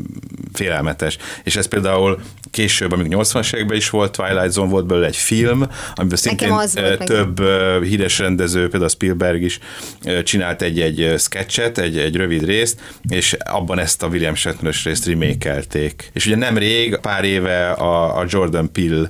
félelmetes. 0.54 1.18
És 1.44 1.56
ez 1.56 1.66
például 1.68 2.20
később, 2.52 2.92
amikor 2.92 3.26
80-as 3.26 3.54
években 3.54 3.78
is 3.78 3.90
volt 3.90 4.12
Twilight 4.12 4.52
Zone, 4.52 4.70
volt 4.70 4.86
belőle 4.86 5.08
egy 5.08 5.16
film, 5.16 5.68
amiben 5.96 6.18
szintén 6.18 6.54
meg. 6.74 6.98
több 6.98 7.40
ö, 7.40 7.80
híres 7.84 8.20
rendező, 8.20 8.68
például 8.68 8.90
Spielberg 8.90 9.42
is 9.42 9.60
csinált 10.24 10.62
egy, 10.62 10.82
egy 10.82 11.02
ö, 11.02 11.18
sketchet, 11.18 11.78
egy, 11.78 11.98
egy 11.98 12.16
rövid 12.16 12.46
részt, 12.46 12.80
és 13.10 13.34
abban 13.34 13.80
ezt 13.80 14.04
a 14.04 14.08
William 14.08 14.36
Shatner-ös 14.36 14.84
részt 14.84 15.06
remékelték. 15.06 16.10
És 16.14 16.26
ugye 16.26 16.36
nemrég, 16.36 16.98
pár 16.98 17.24
éve 17.24 17.70
a, 17.70 18.20
a 18.20 18.26
Jordan 18.28 18.72
Peele 18.72 19.10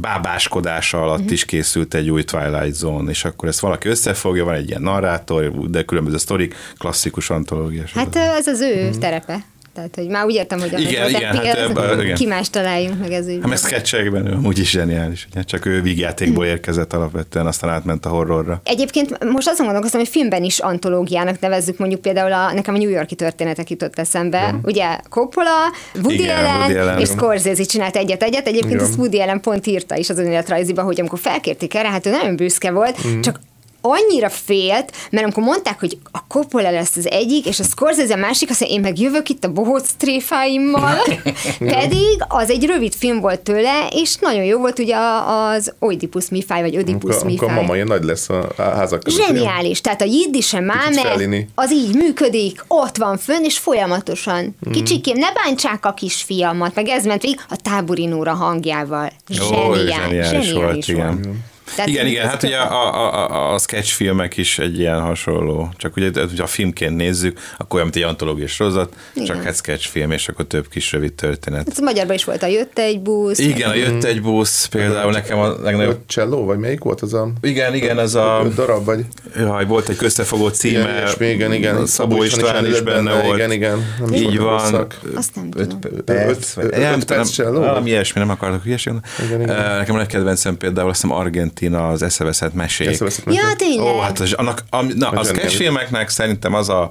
bábáskodása 0.00 1.02
alatt 1.02 1.22
Mhm. 1.24 1.32
is 1.32 1.44
készült 1.44 1.94
egy 1.94 2.10
új 2.10 2.24
Twilight 2.24 2.74
Zone, 2.74 3.10
és 3.10 3.24
akkor 3.24 3.48
ezt 3.48 3.60
valaki 3.60 3.88
összefogja, 3.88 4.44
van 4.44 4.54
egy 4.54 4.68
ilyen 4.68 4.82
narrátor, 4.82 5.50
de 5.70 5.82
különböző 5.82 6.16
sztorik, 6.16 6.54
klasszikus 6.78 7.30
antológia. 7.30 7.82
Hát 7.94 8.16
ez 8.16 8.46
az 8.46 8.60
ő 8.60 8.90
terepe. 8.90 9.44
Tehát, 9.78 9.94
hogy 9.94 10.08
már 10.08 10.24
úgy 10.24 10.34
értem, 10.34 10.60
hogy 10.60 10.74
amit 10.74 10.90
Igen, 10.90 11.08
igen, 11.08 11.36
hát 11.36 11.44
ez- 11.44 11.70
ebben- 11.70 12.00
igen. 12.00 12.14
ki 12.14 12.26
más 12.26 12.50
találjunk 12.50 13.00
meg 13.00 13.12
ez 13.12 13.24
Hát 13.24 13.34
ügyben. 13.34 13.48
meg 13.48 13.58
sketchekben 13.58 14.26
ő 14.26 14.32
amúgy 14.32 14.58
is 14.58 14.70
zseniális, 14.70 15.26
ugye? 15.30 15.42
csak 15.42 15.66
ő 15.66 15.82
vígjátékból 15.82 16.46
érkezett 16.46 16.92
alapvetően, 16.92 17.46
aztán 17.46 17.70
átment 17.70 18.06
a 18.06 18.08
horrorra. 18.08 18.60
Egyébként 18.64 19.24
most 19.32 19.48
azon 19.48 19.64
gondolkoztam, 19.64 20.00
hogy 20.00 20.08
filmben 20.08 20.44
is 20.44 20.58
antológiának 20.58 21.40
nevezzük, 21.40 21.78
mondjuk 21.78 22.00
például 22.00 22.32
a, 22.32 22.52
nekem 22.52 22.74
a 22.74 22.78
New 22.78 22.88
Yorki 22.88 23.14
történetek 23.14 23.70
jutott 23.70 23.98
eszembe. 23.98 24.52
Mm. 24.52 24.56
Ugye 24.62 24.98
Coppola, 25.08 25.72
Woody 25.94 26.22
Igen, 26.22 26.36
Allen, 26.38 26.58
Woody 26.60 26.76
Allen. 26.76 26.98
és 26.98 27.08
Scorsese 27.08 27.62
csinált 27.64 27.96
egyet-egyet. 27.96 28.46
Egyébként 28.46 28.74
Igen. 28.74 28.84
ezt 28.84 28.98
Woody 28.98 29.20
Allen 29.20 29.40
pont 29.40 29.66
írta 29.66 29.96
is 29.96 30.08
az 30.08 30.18
önéletrajziba, 30.18 30.82
hogy 30.82 31.00
amikor 31.00 31.18
felkérték 31.18 31.74
erre, 31.74 31.88
hát 31.88 32.06
ő 32.06 32.10
nagyon 32.10 32.36
büszke 32.36 32.70
volt, 32.70 33.06
mm. 33.06 33.20
csak 33.20 33.40
annyira 33.80 34.28
félt, 34.28 34.92
mert 35.10 35.24
amikor 35.24 35.42
mondták, 35.42 35.80
hogy 35.80 35.98
a 36.12 36.18
Coppola 36.28 36.70
lesz 36.70 36.96
az 36.96 37.10
egyik, 37.10 37.46
és 37.46 37.60
a 37.60 37.64
Scorsese 37.64 38.14
a 38.14 38.16
másik, 38.16 38.50
azt 38.50 38.60
mondja, 38.60 38.78
én 38.78 38.82
meg 38.82 39.00
jövök 39.00 39.28
itt 39.28 39.44
a 39.44 39.52
bohóc 39.52 39.88
tréfáimmal, 39.96 41.02
pedig 41.58 42.24
az 42.28 42.50
egy 42.50 42.64
rövid 42.64 42.94
film 42.94 43.20
volt 43.20 43.40
tőle, 43.40 43.88
és 43.90 44.16
nagyon 44.16 44.44
jó 44.44 44.58
volt 44.58 44.78
ugye 44.78 44.96
az 44.96 45.72
Oedipus 45.78 46.28
Mifáj, 46.28 46.60
vagy 46.60 46.76
Oedipus 46.76 47.14
Amikor, 47.14 47.22
amikor 47.22 47.48
Mifáj. 47.48 47.62
mama 47.62 47.74
ilyen 47.74 47.86
nagy 47.86 48.04
lesz 48.04 48.28
a 48.28 48.48
a 48.56 48.62
házak 48.62 49.02
között. 49.02 49.26
Zseniális. 49.26 49.80
Tehát 49.80 50.00
a 50.00 50.04
jiddise 50.04 50.60
máme, 50.60 51.16
az 51.54 51.72
így 51.72 51.94
működik, 51.94 52.64
ott 52.68 52.96
van 52.96 53.18
fönn, 53.18 53.44
és 53.44 53.58
folyamatosan. 53.58 54.56
Hmm. 54.62 54.72
Kicsikém, 54.72 55.16
ne 55.18 55.32
bántsák 55.32 55.86
a 55.86 55.92
kisfiamat, 55.94 56.74
meg 56.74 56.88
ez 56.88 57.04
ment 57.04 57.22
végig 57.22 57.40
a 57.48 57.56
táborinóra 57.56 58.34
hangjával. 58.34 59.10
Ó, 59.30 59.74
Zseniális, 59.74 60.26
zseniális 60.26 60.52
volt, 60.52 60.88
igen. 60.88 61.44
Tehát 61.74 61.90
igen, 61.90 62.06
igen, 62.06 62.28
hát 62.28 62.42
ugye 62.42 62.56
a, 62.56 62.94
a, 62.94 63.30
a, 63.30 63.54
a 63.54 63.58
sketch 63.58 63.92
filmek 63.92 64.36
is 64.36 64.58
egy 64.58 64.78
ilyen 64.78 65.00
hasonló, 65.00 65.68
csak 65.76 65.96
ugye, 65.96 66.10
hogyha 66.14 66.44
a 66.44 66.46
filmként 66.46 66.96
nézzük, 66.96 67.38
akkor 67.58 67.74
olyan, 67.80 67.84
mint 67.92 67.96
egy 68.04 68.10
antológiai 68.10 68.46
sorozat, 68.46 68.92
Igen. 69.14 69.26
csak 69.26 69.42
hát 69.42 69.56
sketch 69.56 69.88
film, 69.88 70.10
és 70.10 70.28
akkor 70.28 70.46
több 70.46 70.68
kis 70.68 70.92
rövid 70.92 71.12
történet. 71.12 71.68
Ez 71.70 71.78
magyarban 71.78 72.14
is 72.14 72.24
volt 72.24 72.42
a 72.42 72.46
Jött 72.46 72.78
egy 72.78 73.00
busz. 73.00 73.38
Igen, 73.38 73.70
a 73.70 73.74
jött 73.74 74.04
egy 74.04 74.22
busz, 74.22 74.66
például 74.66 75.12
nekem 75.12 75.38
a 75.38 75.48
legnagyobb... 75.62 75.92
Vagy 75.92 76.06
Cselló, 76.06 76.44
vagy 76.44 76.58
melyik 76.58 76.82
volt 76.82 77.00
az 77.00 77.14
a 77.14 77.28
Igen, 77.42 77.74
igen, 77.74 77.98
ez 77.98 78.14
a... 78.14 78.46
darab, 78.54 78.84
vagy 78.84 79.04
Jaj, 79.36 79.66
volt 79.66 79.88
egy 79.88 79.96
összefogó 80.00 80.48
címe, 80.48 80.78
igen, 80.80 81.06
és 81.06 81.16
még 81.16 81.34
igen, 81.34 81.52
igen. 81.52 81.86
Szabó 81.86 82.22
István 82.22 82.66
is 82.66 82.80
benne 82.80 83.22
volt. 83.22 83.36
Igen, 83.36 83.52
igen. 83.52 83.94
Nem 84.00 84.12
Így 84.12 84.38
van. 84.38 84.88
Azt 85.14 85.34
nem 85.34 85.48
Öt 85.56 85.68
tudom. 85.68 86.04
perc, 86.04 86.36
Öt- 86.36 86.54
vagy- 86.54 86.64
öt 86.64 86.78
nem 86.78 87.00
perc 87.06 87.30
cselló? 87.30 87.58
valami 87.60 87.90
ilyesmi, 87.90 88.20
nem 88.20 88.30
akarok 88.30 88.62
hülyeség. 88.62 88.92
Igen, 89.26 89.40
igen. 89.40 89.56
Eh, 89.56 89.76
Nekem 89.78 89.94
a 89.94 89.98
nagy 89.98 90.06
kedvencem 90.06 90.56
például 90.56 90.88
azt 90.88 91.00
hiszem 91.00 91.16
Argentina, 91.58 91.88
az 91.88 92.02
eszeveszett 92.02 92.54
mesék. 92.54 92.86
Eszeveszett 92.88 93.34
Ja, 93.34 93.42
tényleg. 93.56 93.94
Ó, 93.94 93.98
hát 93.98 94.18
az, 94.18 94.32
annak, 94.32 94.62
am, 94.70 94.86
na, 94.86 95.08
a 95.08 95.10
Nagyon 95.10 95.24
sketch 95.24 95.40
kemény. 95.40 95.56
filmeknek 95.56 96.08
szerintem 96.08 96.54
az 96.54 96.68
a 96.68 96.90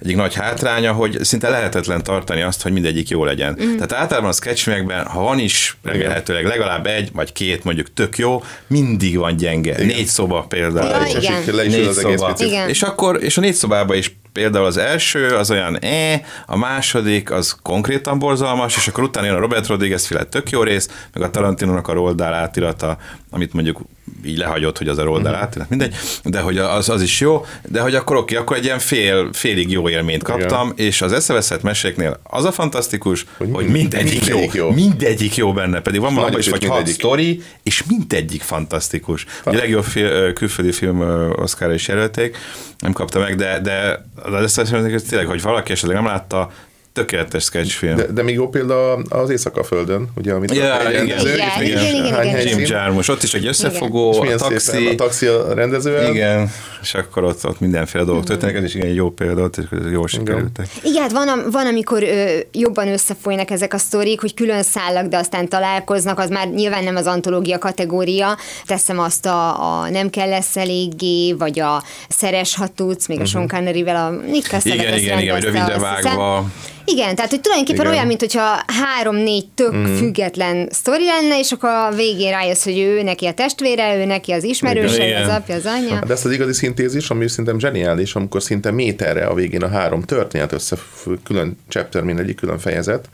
egyik 0.00 0.16
nagy 0.16 0.34
hátránya, 0.34 0.92
hogy 0.92 1.18
szinte 1.24 1.48
lehetetlen 1.48 2.02
tartani 2.02 2.42
azt, 2.42 2.62
hogy 2.62 2.72
mindegyik 2.72 3.08
jó 3.08 3.24
legyen. 3.24 3.58
Mm. 3.62 3.74
Tehát 3.74 3.92
általában 3.92 4.30
a 4.30 4.32
sketch 4.32 4.62
filmekben, 4.62 5.06
ha 5.06 5.20
van 5.20 5.38
is 5.38 5.76
remélhetőleg 5.82 6.46
legalább 6.46 6.86
egy 6.86 7.10
vagy 7.12 7.32
két 7.32 7.64
mondjuk 7.64 7.92
tök 7.92 8.18
jó, 8.18 8.42
mindig 8.66 9.18
van 9.18 9.36
gyenge. 9.36 9.72
Igen. 9.72 9.86
Négy 9.86 10.06
szoba 10.06 10.44
például. 10.48 10.88
Ja, 10.88 11.06
És 11.06 11.14
igen. 11.14 11.32
esik 11.32 11.54
le 11.54 11.64
is 11.64 11.72
Négy 11.72 11.86
az 11.86 11.96
szoba. 11.98 12.34
Igen. 12.38 12.68
És 12.68 12.82
akkor, 12.82 13.22
és 13.22 13.36
a 13.36 13.40
négy 13.40 13.54
szobában 13.54 13.96
is 13.96 14.16
például 14.34 14.64
az 14.64 14.76
első, 14.76 15.26
az 15.26 15.50
olyan 15.50 15.78
e, 15.80 16.20
a 16.46 16.56
második, 16.56 17.30
az 17.30 17.56
konkrétan 17.62 18.18
borzalmas, 18.18 18.76
és 18.76 18.88
akkor 18.88 19.04
utána 19.04 19.26
jön 19.26 19.34
a 19.34 19.38
Robert 19.38 19.66
Rodriguez 19.66 20.06
féle 20.06 20.24
tök 20.24 20.50
jó 20.50 20.62
rész, 20.62 20.88
meg 21.12 21.22
a 21.22 21.30
Tarantinónak 21.30 21.88
a 21.88 21.92
Roldál 21.92 22.34
átirata, 22.34 22.96
amit 23.34 23.52
mondjuk 23.52 23.80
így 24.24 24.38
lehagyott, 24.38 24.78
hogy 24.78 24.88
az 24.88 24.98
a 24.98 25.02
Roldál 25.02 25.32
Mhm. 25.32 25.42
átirat, 25.42 25.68
mindegy, 25.68 25.94
de 26.24 26.40
hogy 26.40 26.58
az, 26.58 26.88
az 26.88 27.02
is 27.02 27.20
jó, 27.20 27.44
de 27.68 27.80
hogy 27.80 27.94
akkor 27.94 28.16
oké, 28.16 28.34
akkor 28.36 28.56
egy 28.56 28.64
ilyen 28.64 28.78
fél, 28.78 29.28
félig 29.32 29.70
jó 29.70 29.88
élményt 29.88 30.22
kaptam, 30.22 30.72
és 30.76 31.02
az 31.02 31.12
eszeveszett 31.12 31.62
meséknél 31.62 32.20
az 32.22 32.44
a 32.44 32.52
fantasztikus, 32.52 33.24
hogy, 33.36 33.46
Hogy 33.46 33.54
hogy 33.54 33.64
mind- 33.64 33.76
mindegyik, 33.94 34.20
mindegyik 34.24 34.52
jó, 34.54 34.64
jó. 34.66 34.70
mindegyik 34.72 35.36
jó 35.36 35.52
benne, 35.52 35.80
pedig 35.80 36.00
van 36.00 36.16
abban 36.16 36.38
is 36.38 36.48
vagy 36.48 36.64
hat 36.64 36.86
sztori, 36.86 37.42
és 37.62 37.84
mindegyik 37.88 38.42
fantasztikus. 38.42 39.26
A 39.44 39.50
legjobb 39.52 39.84
fi, 39.84 40.04
külföldi 40.34 40.72
film 40.72 41.00
Oscar 41.36 41.72
is 41.74 41.88
jelölték, 41.88 42.36
nem 42.78 42.92
kapta 42.92 43.18
meg, 43.18 43.36
de, 43.36 43.60
de 43.60 44.04
az 44.22 44.58
eszembe 44.58 45.00
tényleg, 45.00 45.26
hogy 45.26 45.42
valaki 45.42 45.72
esetleg 45.72 45.96
nem 45.96 46.06
látta, 46.06 46.50
tökéletes 46.94 47.42
sketchfilm. 47.44 47.96
De, 47.96 48.06
de 48.06 48.22
még 48.22 48.34
jó 48.34 48.48
példa 48.48 48.92
az 48.94 49.30
Éjszaka 49.30 49.64
Földön, 49.64 50.08
ugye, 50.16 50.32
amit 50.32 50.54
Ja, 50.54 50.86
egy 50.86 50.92
igen. 50.92 51.06
rendező, 51.06 51.34
Igen, 51.34 51.62
igen, 51.62 51.80
mégis 51.82 51.98
igen, 51.98 52.12
hány 52.14 52.26
igen, 52.26 52.46
Jim 52.48 52.60
Jarmusch, 52.66 53.10
ott 53.10 53.22
is 53.22 53.34
egy 53.34 53.42
és 53.42 53.48
összefogó, 53.48 54.18
a 54.18 54.22
milyen 54.22 54.38
taxi, 54.38 54.58
szépen 54.58 54.92
a 54.92 54.94
taxi 54.94 55.26
a 55.26 55.54
rendezővel. 55.54 56.10
igen, 56.12 56.50
és 56.82 56.94
akkor 56.94 57.24
ott, 57.24 57.46
ott 57.46 57.60
mindenféle 57.60 58.04
dolgok 58.04 58.24
történnek, 58.24 58.56
ez 58.56 58.64
is 58.64 58.74
igen 58.74 58.88
egy 58.88 58.94
jó 58.94 59.10
példa, 59.10 59.42
ott 59.42 59.56
és 59.56 59.64
jól 59.92 60.08
sikerültek. 60.08 60.66
Igen, 60.82 61.02
hát 61.02 61.12
van, 61.12 61.50
van 61.50 61.66
amikor 61.66 62.02
ö, 62.02 62.38
jobban 62.52 62.88
összefolynak 62.88 63.50
ezek 63.50 63.74
a 63.74 63.78
sztorik, 63.78 64.20
hogy 64.20 64.34
külön 64.34 64.62
szállak, 64.62 65.06
de 65.06 65.16
aztán 65.16 65.48
találkoznak, 65.48 66.18
az 66.18 66.28
már 66.28 66.48
nyilván 66.48 66.84
nem 66.84 66.96
az 66.96 67.06
antológia 67.06 67.58
kategória. 67.58 68.36
Teszem 68.66 68.98
azt 68.98 69.26
a, 69.26 69.80
a 69.80 69.88
Nem 69.90 70.10
kell 70.10 70.28
lesz 70.28 70.56
eléggé, 70.56 71.32
vagy 71.32 71.60
a 71.60 71.82
Szeres 72.08 72.54
ha 72.54 72.66
tudsz, 72.66 73.06
még 73.06 73.20
a 73.20 73.24
Sean 73.24 73.48
Connery-vel 73.48 73.96
a 73.96 74.10
Nick 74.30 74.52
Mhm. 74.52 74.68
Igen, 74.68 74.98
igen, 74.98 75.18
igen, 75.18 75.40
rövidre 75.40 75.74
azt 75.74 75.96
hiszem. 75.96 76.52
Igen, 76.84 77.14
tehát 77.14 77.30
hogy 77.30 77.40
tulajdonképpen 77.40 77.84
Igen. 77.84 77.92
olyan, 77.92 78.06
mint 78.06 78.20
hogyha 78.20 78.62
három-négy 78.66 79.46
tök 79.54 79.76
mm. 79.76 79.96
független 79.96 80.68
sztori 80.70 81.04
lenne, 81.04 81.38
és 81.38 81.52
akkor 81.52 81.68
a 81.68 81.90
végén 81.94 82.30
rájössz, 82.30 82.64
hogy 82.64 82.78
ő 82.78 83.02
neki 83.02 83.26
a 83.26 83.34
testvére, 83.34 83.96
ő 83.96 84.04
neki 84.04 84.32
az 84.32 84.44
ismerőse, 84.44 85.06
Igen. 85.06 85.22
az 85.22 85.28
apja, 85.28 85.54
az 85.54 85.66
anyja. 85.66 86.00
De 86.06 86.12
ezt 86.12 86.24
az 86.24 86.32
igazi 86.32 86.52
szintézis, 86.52 87.10
ami 87.10 87.28
szerintem 87.28 87.58
zseniális, 87.58 88.14
amikor 88.14 88.42
szinte 88.42 88.70
méterre 88.70 89.26
a 89.26 89.34
végén 89.34 89.62
a 89.62 89.68
három 89.68 90.02
történet 90.02 90.52
össze, 90.52 90.76
külön 91.24 91.58
chapter, 91.68 92.02
mindegyik 92.02 92.36
külön 92.36 92.58
fejezet, 92.58 93.08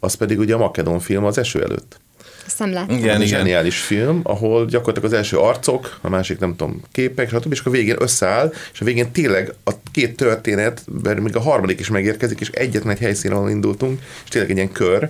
az 0.00 0.14
pedig 0.14 0.38
ugye 0.38 0.54
a 0.54 0.58
Makedon 0.58 1.00
film 1.00 1.24
az 1.24 1.38
eső 1.38 1.62
előtt. 1.62 2.00
Azt 2.48 2.58
láttam. 2.72 2.96
Igen, 2.96 3.20
egy 3.20 3.26
igen. 3.26 3.38
zseniális 3.38 3.78
film, 3.78 4.20
ahol 4.22 4.66
gyakorlatilag 4.66 5.12
az 5.12 5.16
első 5.18 5.36
arcok, 5.36 5.98
a 6.00 6.08
másik 6.08 6.38
nem 6.38 6.56
tudom, 6.56 6.82
képek, 6.92 7.28
stb. 7.28 7.52
és 7.52 7.60
akkor 7.60 7.72
a 7.72 7.76
végén 7.76 7.96
összeáll, 7.98 8.52
és 8.72 8.80
a 8.80 8.84
végén 8.84 9.12
tényleg 9.12 9.52
a 9.64 9.70
két 9.92 10.16
történet, 10.16 10.84
mert 11.02 11.20
még 11.20 11.36
a 11.36 11.40
harmadik 11.40 11.80
is 11.80 11.88
megérkezik, 11.88 12.40
és 12.40 12.48
egyetlen 12.48 12.92
egy 12.92 12.98
helyszínen, 12.98 13.36
ahol 13.36 13.50
indultunk, 13.50 14.00
és 14.24 14.30
tényleg 14.30 14.50
egy 14.50 14.56
ilyen 14.56 14.72
kör, 14.72 15.08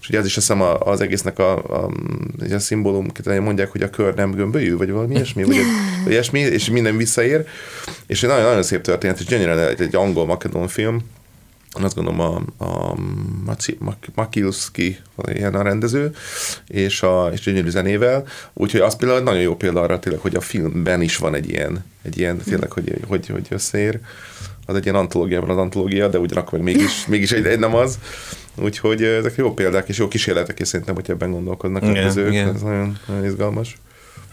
és 0.00 0.08
ugye 0.08 0.18
az 0.18 0.24
is 0.24 0.36
azt 0.36 0.46
hiszem 0.46 0.62
a- 0.62 0.80
az 0.80 1.00
egésznek 1.00 1.38
a, 1.38 1.56
a, 1.56 1.90
a 2.50 2.58
szimbólum, 2.58 3.06
mondják, 3.40 3.70
hogy 3.70 3.82
a 3.82 3.90
kör 3.90 4.14
nem 4.14 4.30
gömbölyű, 4.30 4.76
vagy 4.76 4.90
valami 4.90 5.14
ilyesmi, 5.14 5.44
vagy, 5.44 5.56
vagy 6.04 6.12
ilyesmi, 6.12 6.40
és 6.40 6.70
minden 6.70 6.96
visszaér, 6.96 7.44
és 8.06 8.22
egy 8.22 8.28
nagyon-nagyon 8.28 8.62
szép 8.62 8.80
történet, 8.80 9.18
és 9.18 9.24
gyönyörűen 9.24 9.68
egy, 9.68 9.80
egy 9.80 9.96
angol-makedon 9.96 10.68
film, 10.68 10.98
azt 11.70 11.94
gondolom 11.94 12.20
a, 12.20 12.64
a 12.64 12.94
Maci, 13.44 13.76
Mak- 13.80 14.08
Makilski 14.14 14.98
ilyen 15.32 15.54
a 15.54 15.62
rendező, 15.62 16.14
és, 16.66 17.02
a, 17.02 17.28
és 17.32 17.40
gyönyörű 17.40 17.68
zenével, 17.68 18.26
úgyhogy 18.52 18.80
az 18.80 18.96
például 18.96 19.20
nagyon 19.20 19.40
jó 19.40 19.56
példa 19.56 19.80
arra 19.80 19.98
tényleg, 19.98 20.20
hogy 20.20 20.34
a 20.34 20.40
filmben 20.40 21.02
is 21.02 21.16
van 21.16 21.34
egy 21.34 21.48
ilyen, 21.48 21.84
egy 22.02 22.18
ilyen 22.18 22.36
tényleg, 22.38 22.72
hogy, 22.72 22.94
hogy, 23.06 23.26
hogy 23.26 23.46
összeér. 23.50 24.00
Az 24.66 24.74
egy 24.76 24.84
ilyen 24.84 24.96
antológiában 24.96 25.50
az 25.50 25.56
antológia, 25.56 26.08
de 26.08 26.18
ugyanakkor 26.18 26.58
meg 26.58 26.74
mégis, 26.74 27.06
mégis 27.06 27.32
egy, 27.32 27.46
egy 27.46 27.58
nem 27.58 27.74
az. 27.74 27.98
Úgyhogy 28.56 29.02
ezek 29.02 29.34
jó 29.36 29.54
példák 29.54 29.88
és 29.88 29.98
jó 29.98 30.08
kísérletek, 30.08 30.60
és 30.60 30.68
szerintem, 30.68 30.94
hogy 30.94 31.10
ebben 31.10 31.30
gondolkoznak 31.30 31.82
a 31.82 31.84
Igen, 31.84 31.96
rendezők, 31.96 32.32
igen. 32.32 32.54
ez 32.54 32.62
nagyon, 32.62 32.98
nagyon 33.06 33.24
izgalmas. 33.24 33.76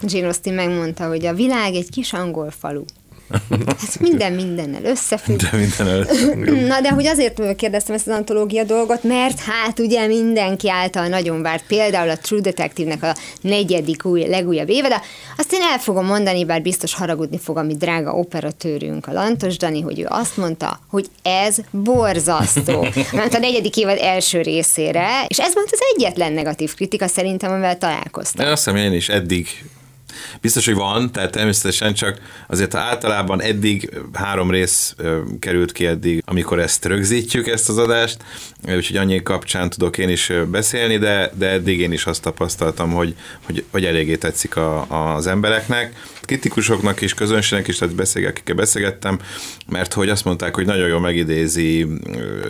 Jane 0.01 0.25
Austen 0.25 0.53
megmondta, 0.53 1.07
hogy 1.07 1.25
a 1.25 1.33
világ 1.33 1.73
egy 1.73 1.89
kis 1.89 2.13
angol 2.13 2.51
falu. 2.59 2.83
Ez 3.87 3.95
minden 3.99 4.33
mindennel 4.33 4.83
összefügg. 4.83 5.37
De 5.37 5.57
minden 5.57 5.87
előtt. 5.87 6.35
Na, 6.71 6.81
de 6.81 6.89
hogy 6.89 7.05
azért 7.05 7.55
kérdeztem 7.55 7.95
ezt 7.95 8.07
az 8.07 8.13
antológia 8.13 8.63
dolgot, 8.63 9.03
mert 9.03 9.39
hát 9.39 9.79
ugye 9.79 10.07
mindenki 10.07 10.69
által 10.69 11.07
nagyon 11.07 11.41
várt, 11.41 11.63
például 11.67 12.09
a 12.09 12.17
True 12.17 12.41
Detective-nek 12.41 13.03
a 13.03 13.15
negyedik 13.41 14.05
új, 14.05 14.27
legújabb 14.27 14.69
évada. 14.69 15.01
Azt 15.37 15.53
én 15.53 15.61
el 15.61 15.79
fogom 15.79 16.05
mondani, 16.05 16.45
bár 16.45 16.61
biztos 16.61 16.93
haragudni 16.93 17.39
fog 17.39 17.57
a 17.57 17.63
mi 17.63 17.75
drága 17.75 18.11
operatőrünk, 18.11 19.07
a 19.07 19.11
Lantos 19.11 19.57
Dani, 19.57 19.81
hogy 19.81 19.99
ő 19.99 20.05
azt 20.09 20.37
mondta, 20.37 20.79
hogy 20.89 21.05
ez 21.21 21.57
borzasztó. 21.71 22.87
Mert 23.11 23.33
a 23.33 23.39
negyedik 23.39 23.77
évad 23.77 23.97
első 24.01 24.41
részére, 24.41 25.25
és 25.27 25.39
ez 25.39 25.53
volt 25.53 25.69
az 25.71 25.79
egyetlen 25.95 26.33
negatív 26.33 26.73
kritika 26.75 27.07
szerintem, 27.07 27.51
amivel 27.51 27.77
találkoztam. 27.77 28.45
Én 28.45 28.51
azt 28.51 28.63
hiszem, 28.65 28.79
én 28.79 28.93
is 28.93 29.09
eddig 29.09 29.47
Biztos, 30.41 30.65
hogy 30.65 30.75
van, 30.75 31.11
tehát 31.11 31.31
természetesen 31.31 31.93
csak 31.93 32.19
azért 32.47 32.75
általában 32.75 33.41
eddig 33.41 33.89
három 34.13 34.51
rész 34.51 34.95
került 35.39 35.71
ki 35.71 35.85
eddig, 35.85 36.23
amikor 36.25 36.59
ezt 36.59 36.85
rögzítjük, 36.85 37.47
ezt 37.47 37.69
az 37.69 37.77
adást, 37.77 38.17
úgyhogy 38.75 38.97
annyi 38.97 39.23
kapcsán 39.23 39.69
tudok 39.69 39.97
én 39.97 40.09
is 40.09 40.31
beszélni, 40.51 40.97
de, 40.97 41.31
de 41.33 41.49
eddig 41.49 41.79
én 41.79 41.91
is 41.91 42.05
azt 42.05 42.21
tapasztaltam, 42.21 42.91
hogy, 42.91 43.15
hogy, 43.45 43.63
hogy 43.71 43.85
eléggé 43.85 44.15
tetszik 44.15 44.55
a, 44.55 44.85
az 45.15 45.27
embereknek, 45.27 45.93
kritikusoknak 46.27 47.01
is, 47.01 47.13
közönségnek 47.13 47.67
is, 47.67 47.77
tehát 47.77 47.95
beszélget, 47.95 48.31
akikkel 48.31 48.55
beszélgettem, 48.55 49.19
mert 49.69 49.93
hogy 49.93 50.09
azt 50.09 50.25
mondták, 50.25 50.55
hogy 50.55 50.65
nagyon 50.65 50.87
jól 50.87 50.99
megidézi 50.99 51.87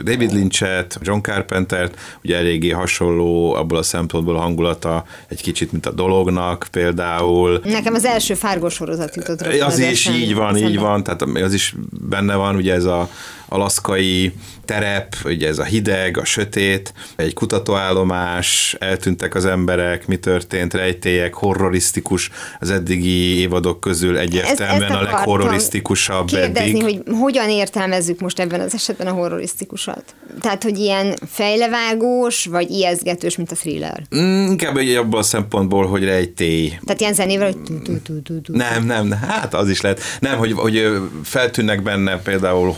David 0.04 0.32
Lynch-et, 0.34 1.00
John 1.02 1.20
Carpentert, 1.20 2.00
ugye 2.24 2.38
eléggé 2.38 2.70
hasonló 2.70 3.54
abból 3.54 3.78
a 3.78 3.84
szempontból 3.84 4.36
a 4.36 4.40
hangulata, 4.40 5.06
egy 5.28 5.42
kicsit, 5.42 5.72
mint 5.72 5.86
a 5.86 5.92
dolognak 5.92 6.68
például, 6.72 7.62
Nekem 7.64 7.94
az 7.94 8.06
első 8.06 8.34
Fargo 8.34 8.70
sorozat 8.70 9.16
jutott 9.16 9.42
rögtön 9.42 9.64
az 9.64 9.80
is 9.80 10.06
eszembe. 10.06 10.20
így 10.20 10.36
van, 10.36 10.58
így 10.58 10.80
van, 10.80 11.04
tehát 11.04 11.22
az 11.22 11.54
is 11.54 11.76
benne 12.10 12.36
van, 12.36 12.56
ugye 12.56 12.74
ez 12.74 12.86
a, 12.86 13.10
alaszkai 13.50 14.34
terep, 14.66 15.16
ugye 15.26 15.48
ez 15.48 15.60
a 15.60 15.64
hideg, 15.64 16.18
a 16.18 16.26
sötét, 16.26 16.94
egy 17.16 17.34
kutatóállomás, 17.34 18.76
eltűntek 18.80 19.36
az 19.36 19.46
emberek, 19.46 20.08
mi 20.08 20.18
történt, 20.18 20.74
rejtélyek, 20.74 21.34
horrorisztikus, 21.34 22.30
az 22.60 22.70
eddigi 22.72 23.40
évadok 23.40 23.80
közül 23.80 24.18
egyértelműen 24.18 24.82
Ezt- 24.82 24.92
ezt 24.92 25.02
a 25.02 25.12
leghorrorisztikusabb 25.12 26.28
Kérdezni, 26.28 26.70
eddig. 26.70 26.82
hogy 26.84 27.02
hogyan 27.20 27.50
értelmezzük 27.50 28.20
most 28.20 28.40
ebben 28.40 28.60
az 28.60 28.74
esetben 28.74 29.08
a 29.08 29.12
horrorisztikusat? 29.12 30.16
Tehát, 30.42 30.64
hogy 30.64 30.78
ilyen 30.78 31.16
fejlevágós, 31.30 32.46
vagy 32.46 32.70
ijesztgetős, 32.70 33.36
mint 33.38 33.52
a 33.52 33.56
thriller? 33.56 34.02
Mm, 34.16 34.46
Inkább 34.46 34.78
egy 34.78 34.96
abban 34.96 35.20
a 35.20 35.24
szempontból, 35.24 35.88
hogy 35.88 36.04
rejtély. 36.04 36.80
Tehát 36.86 37.02
ilyen 37.02 37.14
zenével, 37.14 37.52
hogy. 37.52 38.02
Nem, 38.48 38.86
nem, 38.86 39.12
hát 39.12 39.54
az 39.54 39.70
is 39.70 39.82
lehet. 39.82 40.02
Nem, 40.20 40.38
hogy, 40.38 40.52
hogy 40.52 40.92
feltűnnek 41.24 41.84
benne 41.84 42.18
például 42.22 42.76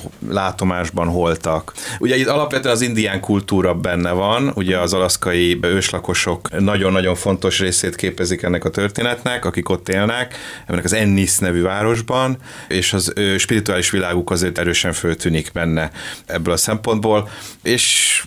látomásban 0.60 1.08
holtak. 1.08 1.74
Ugye 2.00 2.18
itt 2.18 2.28
alapvetően 2.28 2.74
az 2.74 2.82
indián 2.82 3.20
kultúra 3.20 3.74
benne 3.74 4.12
van, 4.12 4.52
ugye 4.56 4.78
az 4.80 4.94
alaszkai 4.94 5.60
őslakosok 5.62 6.60
nagyon-nagyon 6.60 7.16
fontos 7.16 7.60
részét 7.60 7.96
képezik 7.96 8.42
ennek 8.42 8.66
a 8.66 8.70
történetnek, 8.70 9.46
akik 9.46 9.70
ott 9.70 9.90
élnek, 9.90 10.36
ennek 10.68 10.84
az 10.84 10.94
Ennis 10.94 11.38
nevű 11.38 11.62
városban, 11.62 12.38
és 12.68 12.94
az 12.94 13.14
ő 13.16 13.38
spirituális 13.38 13.90
világuk 13.90 14.32
azért 14.32 14.58
erősen 14.58 14.94
föltűnik 14.94 15.52
benne 15.54 15.92
ebből 16.26 16.54
a 16.54 16.58
szempontból, 16.58 17.30
és 17.64 18.24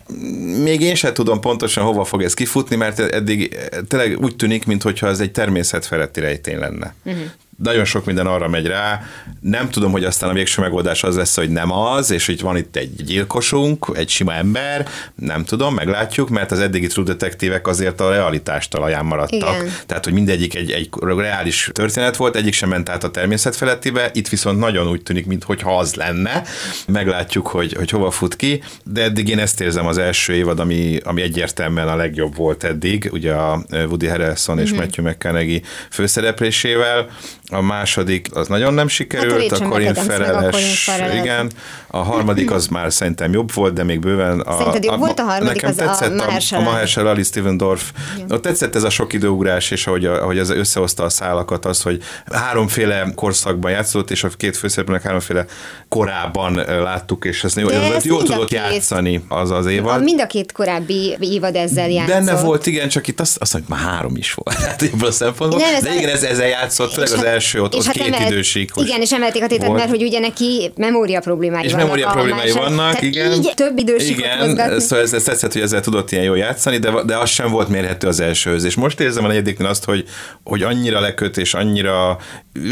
még 0.63 0.81
én 0.81 0.95
sem 0.95 1.15
tudom 1.15 1.41
pontosan 1.41 1.85
hova 1.85 2.05
fog 2.05 2.23
ez 2.23 2.35
kifutni, 2.35 2.77
mert 2.77 2.99
eddig 2.99 3.59
tényleg 3.89 4.21
úgy 4.21 4.37
tűnik, 4.37 4.67
mintha 4.67 5.07
ez 5.07 5.21
egy 5.21 5.33
természetfeletti 5.33 6.21
rejtény 6.21 6.59
lenne. 6.59 6.95
Uh-huh 7.05 7.25
nagyon 7.57 7.85
sok 7.85 8.05
minden 8.05 8.27
arra 8.27 8.49
megy 8.49 8.67
rá. 8.67 9.03
Nem 9.41 9.71
tudom, 9.71 9.93
hogy 9.93 10.05
aztán 10.05 10.31
a 10.31 10.33
végső 10.33 10.61
megoldás 10.61 11.03
az 11.03 11.17
lesz, 11.17 11.37
hogy 11.37 11.51
nem 11.51 11.73
az, 11.73 12.11
és 12.11 12.27
hogy 12.27 12.41
van 12.41 12.57
itt 12.57 12.77
egy 12.77 13.05
gyilkosunk, 13.05 13.91
egy 13.95 14.09
sima 14.09 14.35
ember, 14.35 14.89
nem 15.15 15.45
tudom, 15.45 15.75
meglátjuk, 15.75 16.29
mert 16.29 16.51
az 16.51 16.61
eddigi 16.61 16.87
True 16.87 17.05
Detektívek 17.05 17.67
azért 17.67 18.01
a 18.01 18.11
realitást 18.11 18.71
talaján 18.71 19.05
maradtak. 19.05 19.55
Igen. 19.55 19.73
Tehát, 19.87 20.05
hogy 20.05 20.13
mindegyik 20.13 20.55
egy, 20.55 20.71
egy 20.71 20.89
reális 21.01 21.71
történet 21.73 22.17
volt, 22.17 22.37
egyik 22.37 22.53
sem 22.53 22.69
ment 22.69 22.89
át 22.89 23.05
a 23.05 23.11
természet 23.11 23.57
felettibe, 23.57 24.11
itt 24.13 24.29
viszont 24.29 24.59
nagyon 24.59 24.89
úgy 24.89 25.03
tűnik, 25.03 25.27
mintha 25.27 25.79
az 25.79 25.95
lenne. 25.95 26.43
Meglátjuk, 26.87 27.47
hogy, 27.47 27.73
hogy 27.73 27.91
hova 27.91 28.11
fut 28.11 28.37
ki, 28.37 28.63
de 28.85 29.03
eddig 29.03 29.29
én 29.29 29.39
ezt 29.39 29.61
érzem 29.61 29.87
az 29.87 29.99
első 29.99 30.33
évad, 30.33 30.61
ami, 30.61 30.99
ami 31.05 31.23
egyértelműen 31.23 31.89
a 31.89 31.97
legjobb 31.97 32.37
volt 32.37 32.65
eddig, 32.65 33.09
ugye 33.13 33.33
a 33.33 33.65
Woody 33.71 34.07
Harrelson 34.07 34.59
és 34.59 34.73
Matthew 34.73 35.07
McConaughey 35.09 35.61
főszereplésével. 35.91 37.09
A 37.53 37.61
második 37.61 38.29
az 38.35 38.49
nagyon 38.49 38.75
nem 38.75 38.89
sikerült, 38.89 39.51
Hát 39.51 39.61
a 39.61 39.65
a 39.65 39.69
Corin 39.69 39.89
a 39.91 39.95
Fereles, 39.95 40.89
igen. 41.15 41.51
A 41.87 41.97
harmadik 41.99 42.51
az 42.51 42.67
már 42.67 42.93
szerintem 42.93 43.33
jobb 43.33 43.53
volt, 43.55 43.73
de 43.75 43.83
még 43.83 44.01
bőven... 44.01 44.41
A, 44.41 44.57
Szerinted 44.57 44.85
jobb 44.85 44.99
volt 44.99 45.19
a 45.21 45.23
harmadik? 45.23 45.63
Nekem 45.63 45.71
Az 45.71 45.79
a 45.79 45.85
tetszett 45.85 46.11
a, 46.21 46.25
Mahershala. 46.25 46.63
a 46.63 46.71
Mahershala 46.71 47.11
Ali 47.11 47.23
Steven 47.23 47.57
Dorff. 47.57 47.83
Ott 48.29 48.43
tetszett 48.43 48.75
ez 48.75 48.83
a 48.83 48.91
sok 48.91 49.13
időugrás, 49.13 49.71
és 49.71 49.87
ahogy, 49.87 50.05
ahogy 50.05 50.39
ez 50.39 50.51
összehozta 50.51 51.03
a 51.03 51.09
szálakat, 51.09 51.65
az, 51.65 51.83
hogy 51.83 52.03
háromféle 52.33 53.13
korszakban 53.15 53.71
játszott, 53.71 54.11
és 54.11 54.25
a 54.25 54.29
két 54.37 54.57
főszereplőnek 54.57 55.03
háromféle 55.03 55.45
korában 55.89 56.55
láttuk, 56.83 57.25
és 57.25 57.45
ez 57.45 57.57
ezt 57.57 58.05
jól 58.05 58.21
a 58.21 58.23
tudott 58.25 58.49
két- 58.49 58.59
játszani 58.59 59.25
az 59.29 59.51
az 59.51 59.67
A, 59.67 59.71
évad. 59.71 60.03
mind 60.03 60.21
a 60.21 60.27
két 60.27 60.53
korábbi 60.53 61.17
évad 61.21 61.55
ezzel 61.57 61.89
játszott. 61.91 62.15
Benne 62.15 62.41
volt, 62.41 62.67
igen, 62.67 62.89
csak 62.89 63.07
itt 63.07 63.21
azt, 63.21 63.37
azt 63.41 63.53
mondjuk, 63.53 63.75
már 63.77 63.85
három 63.93 64.17
is 64.17 64.33
volt. 64.35 64.57
Hát 64.57 64.83
ebből 64.83 65.09
a 65.09 65.13
szempontból. 65.13 65.61
Nem, 65.61 65.75
ez 65.75 65.83
de 65.83 65.91
a- 65.91 65.95
igen, 65.95 66.09
ez, 66.11 66.23
ezzel 66.23 66.47
játszott, 66.49 66.93
főleg 66.93 67.09
az 67.13 67.17
hát- 67.17 67.25
első, 67.43 67.63
ott, 67.63 67.73
és 67.73 67.79
ott 67.79 67.85
hát 67.85 67.95
két 67.95 68.07
emelt- 68.15 68.31
idősíkos. 68.31 68.85
Igen, 68.87 69.01
és 69.01 69.13
emelték 69.13 69.43
a 69.43 69.47
tétet, 69.47 69.67
volt. 69.67 69.79
mert 69.79 69.91
hogy 69.91 70.03
ugye 70.03 70.19
neki 70.19 70.73
memória 70.77 71.21
problémái 71.21 71.65
És 71.65 71.71
vannak. 71.73 71.87
memória 71.87 72.11
problémái 72.11 72.41
másik- 72.53 72.59
vannak, 72.63 73.03
igen. 73.03 73.33
Így 73.33 73.53
több 73.57 73.79
idősíkot 73.79 74.19
Igen, 74.25 74.39
mozgatni. 74.39 74.81
szóval 74.81 75.05
ez, 75.05 75.13
ez 75.13 75.23
tetszett, 75.23 75.53
hogy 75.53 75.63
ezzel 75.63 75.81
tudott 75.81 76.11
ilyen 76.13 76.25
jól 76.25 76.37
játszani, 76.39 76.79
de, 76.79 76.93
de 77.07 77.17
az 77.17 77.31
sem 77.31 77.51
volt 77.51 77.69
mérhető 77.69 78.07
az 78.07 78.21
elsőhöz. 78.21 78.65
És 78.65 78.75
most 78.75 79.01
érzem 79.01 79.25
a 79.25 79.29
negyediknél 79.29 79.67
azt, 79.69 79.85
hogy, 79.85 80.05
hogy 80.45 80.63
annyira 80.63 81.01
leköt, 81.01 81.37
és 81.37 81.55
annyira 81.55 82.19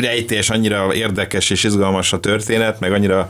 rejtés, 0.01 0.51
annyira 0.51 0.95
érdekes 0.95 1.51
és 1.51 1.65
izgalmas 1.65 2.13
a 2.13 2.21
történet, 2.21 2.81
meg 2.81 2.93
annyira 2.93 3.29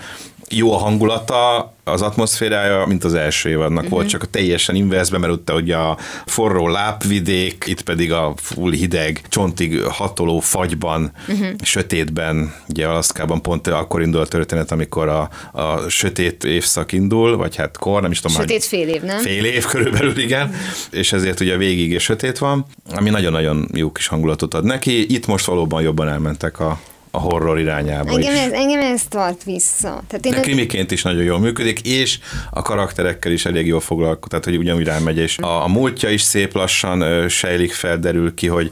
jó 0.51 0.73
a 0.73 0.77
hangulata, 0.77 1.73
az 1.85 2.03
atmoszférája, 2.03 2.85
mint 2.87 3.05
az 3.05 3.15
első 3.15 3.49
évadnak 3.49 3.77
uh-huh. 3.77 3.91
volt, 3.91 4.09
csak 4.09 4.23
a 4.23 4.27
teljesen 4.27 4.75
inverzbe, 4.75 5.19
mert 5.19 5.33
ott 5.33 5.53
ugye 5.53 5.77
a 5.77 5.99
forró 6.27 6.69
lápvidék, 6.69 7.65
itt 7.67 7.83
pedig 7.83 8.13
a 8.13 8.33
full 8.37 8.73
hideg, 8.73 9.21
csontig 9.29 9.83
hatoló 9.83 10.39
fagyban, 10.39 11.13
uh-huh. 11.29 11.49
sötétben, 11.63 12.55
ugye 12.69 12.87
Alaszkában 12.87 13.43
pont 13.43 13.67
akkor 13.67 14.03
indul 14.03 14.21
a 14.21 14.27
történet, 14.27 14.73
amikor 14.73 15.09
a, 15.09 15.31
a 15.53 15.89
sötét 15.89 16.45
évszak 16.45 16.93
indul, 16.93 17.37
vagy 17.37 17.57
hát 17.57 17.79
kor, 17.79 18.03
nem 18.03 18.11
is 18.11 18.21
tudom. 18.21 18.37
Sötét 18.37 18.65
fél 18.65 18.89
év, 18.89 19.03
nem? 19.03 19.19
Fél 19.19 19.45
év 19.45 19.65
körülbelül, 19.65 20.19
igen, 20.19 20.55
és 20.91 21.13
ezért 21.13 21.41
ugye 21.41 21.57
végig 21.57 21.91
és 21.91 22.03
sötét 22.03 22.39
van, 22.39 22.65
ami 22.95 23.11
nagyon-nagyon 23.11 23.69
jó 23.75 23.93
kis 23.93 24.07
hangulatot 24.07 24.55
ad 24.55 24.65
neki. 24.65 25.15
Itt 25.15 25.27
most 25.27 25.45
valóban 25.45 25.83
jobban 25.83 26.09
elmentek 26.09 26.61
a, 26.61 26.81
a 27.11 27.19
horror 27.19 27.59
irányába 27.59 28.11
Engem 28.11 28.35
is. 28.35 28.39
ez, 28.41 28.53
engem 28.53 28.81
ez 28.81 29.03
tart 29.09 29.45
vissza. 29.45 30.03
Tehát 30.09 30.27
én 30.27 30.33
De 30.33 30.41
krimiként 30.41 30.91
is 30.91 31.03
nagyon 31.03 31.23
jól 31.23 31.39
működik, 31.39 31.81
és 31.81 32.19
a 32.51 32.63
karakterekkel 32.63 33.33
is 33.33 33.45
elég 33.45 33.67
jól 33.67 33.81
foglalkozik, 33.81 34.29
tehát 34.29 34.45
hogy 34.45 34.57
ugyanúgy 34.57 34.85
rámegy, 34.85 35.19
és 35.19 35.39
a, 35.39 35.65
a 35.65 35.69
múltja 35.69 36.11
is 36.11 36.23
szép 36.23 36.55
lassan 36.55 37.01
ö, 37.01 37.29
sejlik 37.29 37.73
fel, 37.73 37.99
derül 37.99 38.35
ki, 38.35 38.47
hogy 38.47 38.71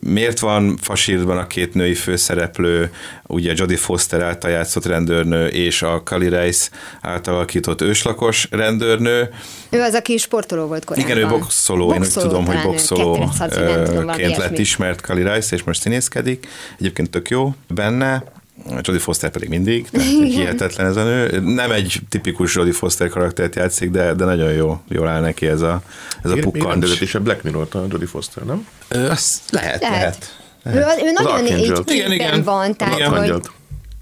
miért 0.00 0.38
van 0.38 0.76
fasírban 0.76 1.38
a 1.38 1.46
két 1.46 1.74
női 1.74 1.94
főszereplő, 1.94 2.92
ugye 3.26 3.52
Jodie 3.56 3.76
Foster 3.76 4.22
által 4.22 4.50
játszott 4.50 4.86
rendőrnő, 4.86 5.46
és 5.46 5.82
a 5.82 6.02
Kali 6.02 6.28
Reis 6.28 6.68
által 7.00 7.34
alakított 7.34 7.80
őslakos 7.80 8.48
rendőrnő. 8.50 9.28
ő 9.70 9.80
az, 9.80 9.94
aki 9.94 10.16
sportoló 10.16 10.66
volt 10.66 10.84
korábban. 10.84 11.10
Igen, 11.10 11.24
ő 11.24 11.28
boxoló, 11.28 11.92
én 11.92 12.00
úgy 12.00 12.12
tudom, 12.12 12.46
hogy 12.46 12.62
boxolóként 12.62 14.36
lett 14.36 14.58
ismert 14.58 15.00
Kali 15.00 15.32
Rice, 15.32 15.56
és 15.56 15.62
most 15.62 15.80
színészkedik. 15.80 16.48
Egyébként 16.78 17.10
tök 17.10 17.30
jó 17.30 17.54
benne. 17.68 18.24
Jodie 18.66 18.98
Foster 18.98 19.30
pedig 19.30 19.48
mindig, 19.48 19.88
tehát 19.90 20.08
hihetetlen 20.08 20.86
ez 20.86 20.96
a 20.96 21.02
nő. 21.04 21.40
Nem 21.40 21.70
egy 21.70 22.00
tipikus 22.08 22.54
Jodie 22.54 22.72
Foster 22.72 23.08
karaktert 23.08 23.54
játszik, 23.54 23.90
de, 23.90 24.14
de 24.14 24.24
nagyon 24.24 24.52
jó, 24.52 24.80
jól 24.88 25.08
áll 25.08 25.20
neki 25.20 25.46
ez 25.46 25.60
a, 25.60 25.82
ez 26.22 26.30
a 26.30 26.34
Még 26.34 26.42
pukkancs. 26.42 26.66
rendezett 26.70 27.00
is 27.00 27.14
a 27.14 27.20
Black 27.20 27.42
Mirror-t 27.42 27.74
a 27.74 27.86
Jodie 27.90 28.06
Foster, 28.06 28.42
nem? 28.42 28.66
Ö, 28.88 29.10
az 29.10 29.40
lehet, 29.50 29.80
lehet. 29.82 30.32
Lehet. 30.62 31.00
Ő, 31.00 31.06
ő 31.06 31.10
nagyon 31.12 31.46
így 31.46 31.72
Igen, 31.86 32.12
igen. 32.12 32.42
van, 32.42 32.76
tehát 32.76 32.94
Igen. 32.98 33.10
hogy. 33.30 33.42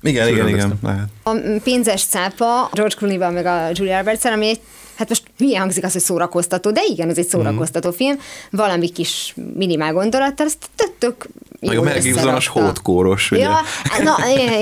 Igen, 0.03 0.29
igen, 0.29 0.49
igen, 0.49 0.79
lehet. 0.83 1.07
a 1.23 1.37
pénzes 1.65 2.05
cápa 2.05 2.71
George 2.73 2.95
Clooney-val 2.95 3.31
meg 3.31 3.47
a 3.47 3.69
Julia 3.73 3.97
roberts 3.99 4.25
ami 4.25 4.47
egy 4.49 4.61
Hát 4.97 5.09
most 5.09 5.23
hülye 5.39 5.59
hangzik 5.59 5.85
az, 5.85 5.93
hogy 5.93 6.01
szórakoztató, 6.01 6.71
de 6.71 6.81
igen, 6.89 7.09
ez 7.09 7.19
egy 7.19 7.27
szórakoztató 7.29 7.89
Mhm. 7.89 7.97
film, 7.97 8.19
valami 8.51 8.89
kis 8.89 9.35
minimál 9.55 9.93
gondolattal, 9.93 10.47
ezt 10.47 10.67
tök, 10.77 10.93
tök 10.99 11.27
Meg 11.61 11.79
a 11.79 11.83
Mel 11.83 11.99
Gibson-os 12.01 12.47
hótkóros, 12.47 13.31
ugye? 13.31 13.43
Ja, 13.43 13.61
na, 14.03 14.15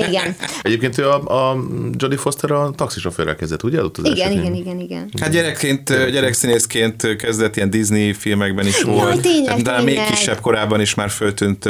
igen. 0.07 0.35
Egyébként 0.61 0.97
ő 0.97 1.09
a, 1.09 1.49
a 1.51 1.57
Jodie 1.97 2.17
Foster 2.17 2.51
a 2.51 2.71
taxisofőrrel 2.75 3.35
kezdett, 3.35 3.63
ugye? 3.63 3.83
Ott 3.83 3.97
az 3.97 4.05
Igen, 4.05 4.31
igen, 4.31 4.53
igen, 4.55 4.79
igen. 4.79 5.09
Hát 5.21 5.29
gyerekként, 5.31 5.89
gyerekszínészként 6.11 7.15
kezdett 7.15 7.55
ilyen 7.55 7.69
Disney 7.69 8.13
filmekben 8.13 8.65
is 8.67 8.81
volt. 8.81 9.21
tényleg, 9.21 9.53
hát, 9.53 9.63
talán 9.63 9.83
még 9.83 9.93
tényleg. 9.95 10.11
kisebb 10.13 10.39
korában 10.39 10.81
is 10.81 10.93
már 10.93 11.09
föltűnt 11.09 11.69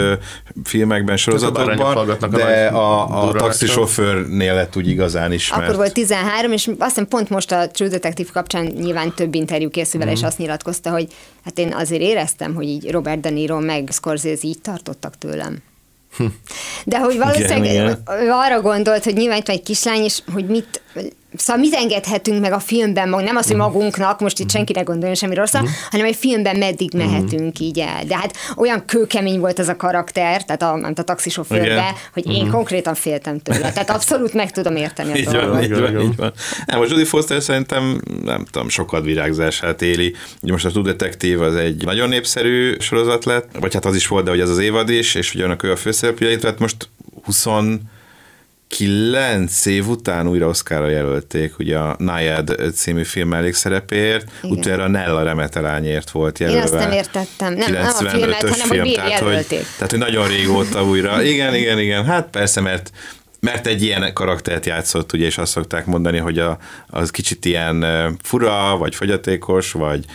filmekben, 0.63 1.17
sorozatokban, 1.17 2.17
de 2.29 2.65
a, 2.67 3.27
a 3.27 3.31
taxisofőrnél 3.31 4.53
lett 4.53 4.75
úgy 4.75 4.87
igazán 4.89 5.31
ismert. 5.31 5.63
Akkor 5.63 5.75
volt 5.75 5.93
13, 5.93 6.51
és 6.51 6.67
azt 6.67 6.89
hiszem 6.89 7.07
pont 7.07 7.29
most 7.29 7.51
a 7.51 7.67
True 7.67 7.89
Detective 7.89 8.29
kapcsán 8.33 8.65
nyilván 8.65 9.13
több 9.15 9.35
interjú 9.35 9.69
készül 9.69 9.99
vele, 9.99 10.11
és 10.11 10.17
Mhm. 10.17 10.27
azt 10.27 10.37
nyilatkozta, 10.37 10.89
hogy 10.89 11.07
hát 11.45 11.57
én 11.59 11.73
azért 11.73 12.01
éreztem, 12.01 12.53
hogy 12.53 12.65
így 12.65 12.91
Robert 12.91 13.19
De 13.19 13.29
Niro 13.29 13.59
meg 13.59 13.89
Scorsese 13.91 14.47
így 14.47 14.61
tartottak 14.61 15.17
tőlem. 15.17 15.57
De 16.85 16.99
hogy 16.99 17.17
valószínűleg 17.17 17.59
Hm. 17.59 17.63
Igen, 17.63 18.01
ő 18.07 18.29
arra 18.29 18.61
gondolt, 18.61 19.03
hogy 19.03 19.13
nyilván 19.13 19.37
itt 19.37 19.49
egy 19.49 19.63
kislány, 19.63 20.03
és 20.03 20.21
hogy 20.33 20.45
mit, 20.47 20.81
szóval 21.37 21.61
mit 21.61 21.73
engedhetünk 21.73 22.41
meg 22.41 22.51
a 22.51 22.59
filmben, 22.59 23.09
mag- 23.09 23.23
nem 23.23 23.35
az, 23.35 23.47
hogy 23.47 23.55
magunknak, 23.55 24.19
most 24.19 24.39
itt 24.39 24.51
senki 24.51 24.73
ne 24.73 24.81
gondoljon 24.81 25.15
semmi 25.15 25.35
rosszat, 25.35 25.67
hanem 25.89 26.05
egy 26.05 26.15
filmben 26.15 26.57
meddig 26.57 26.91
Hm. 26.91 26.97
mehetünk 26.97 27.59
így 27.59 27.79
el. 27.79 28.03
De 28.07 28.17
hát 28.17 28.35
olyan 28.55 28.85
kőkemény 28.85 29.39
volt 29.39 29.59
ez 29.59 29.69
a 29.69 29.75
karakter, 29.75 30.45
tehát 30.45 30.61
a, 30.61 30.73
a 30.95 31.03
taxisofőrbe, 31.03 31.65
Igen. 31.65 31.93
hogy 32.13 32.31
én 32.31 32.49
konkrétan 32.49 32.95
féltem 32.95 33.39
tőle. 33.39 33.71
Tehát 33.71 33.89
abszolút 33.89 34.33
meg 34.33 34.51
tudom 34.51 34.75
érteni 34.75 35.11
a. 35.11 35.15
Így 35.15 35.25
van, 35.25 35.33
dolgot. 35.33 35.63
így 35.63 35.79
van, 35.79 36.01
így 36.01 36.15
van. 36.15 36.33
Nem, 36.65 36.79
a 36.79 36.85
Judy 36.89 37.03
Foster 37.03 37.41
szerintem, 37.41 38.01
nem 38.23 38.45
tudom, 38.51 38.69
sokat 38.69 39.03
virágzását 39.03 39.81
éli. 39.81 40.15
Ugye 40.41 40.51
most 40.51 40.65
a 40.65 40.69
True 40.69 40.83
Detective 40.83 41.45
az 41.45 41.55
egy 41.55 41.83
nagyon 41.83 42.09
népszerű 42.09 42.75
sorozat 42.79 43.25
lett, 43.25 43.49
vagy 43.59 43.73
hát 43.73 43.85
az 43.85 43.95
is 43.95 44.07
volt, 44.07 44.23
de 44.23 44.29
hogy 44.29 44.39
ez 44.39 44.49
az 44.49 44.57
évad 44.59 44.89
is, 44.89 45.15
és 45.15 45.33
ugyanak 45.35 45.63
ő 45.63 45.71
a 45.71 45.75
főszereplője, 45.75 46.37
tehát 46.37 46.59
most 46.59 46.89
29 48.69 49.65
év 49.65 49.87
után 49.87 50.27
újra 50.27 50.47
Oscarra 50.47 50.89
jelölték, 50.89 51.59
ugye 51.59 51.77
a 51.77 51.95
Nayad 51.99 52.55
című 52.73 53.03
film 53.03 53.27
mellékszerepéért, 53.27 54.31
Igen. 54.43 54.57
utána 54.57 54.83
a 54.83 54.87
Nella 54.87 55.23
Remetelányért 55.23 56.09
volt 56.09 56.39
Én 56.39 56.47
jelölve. 56.47 56.77
azt 56.77 56.83
nem 56.87 56.91
értettem. 56.91 57.53
Nem, 57.53 57.71
nem 57.71 57.85
a 57.85 57.89
95-ös 57.89 58.09
filmet, 58.09 58.49
hanem 58.49 58.67
hogy 58.67 58.81
miért 58.81 58.95
tehát, 58.95 59.19
hogy, 59.19 59.27
jelölték. 59.27 59.65
tehát, 59.77 59.89
hogy 59.89 59.99
nagyon 59.99 60.27
régóta 60.27 60.83
újra. 60.83 61.23
Igen, 61.23 61.55
igen, 61.55 61.79
igen. 61.79 62.05
Hát 62.05 62.27
persze, 62.29 62.61
mert 62.61 62.91
mert 63.45 63.67
egy 63.67 63.83
ilyen 63.83 64.13
karaktert 64.13 64.65
játszott, 64.65 65.13
ugye, 65.13 65.25
és 65.25 65.37
azt 65.37 65.51
szokták 65.51 65.85
mondani, 65.85 66.17
hogy 66.17 66.39
a, 66.39 66.57
az 66.87 67.09
kicsit 67.09 67.45
ilyen 67.45 67.85
fura, 68.23 68.77
vagy 68.77 68.95
fogyatékos, 68.95 69.71
vagy 69.71 70.05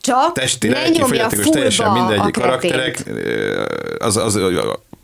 Csak 0.00 0.32
testi, 0.32 0.68
ne 0.68 0.88
nyomja 0.88 1.26
teljesen 1.50 1.90
mindegy 1.92 2.18
a 2.18 2.30
karakterek, 2.30 3.02
ö, 3.06 3.64
az, 3.98 4.16
az, 4.16 4.36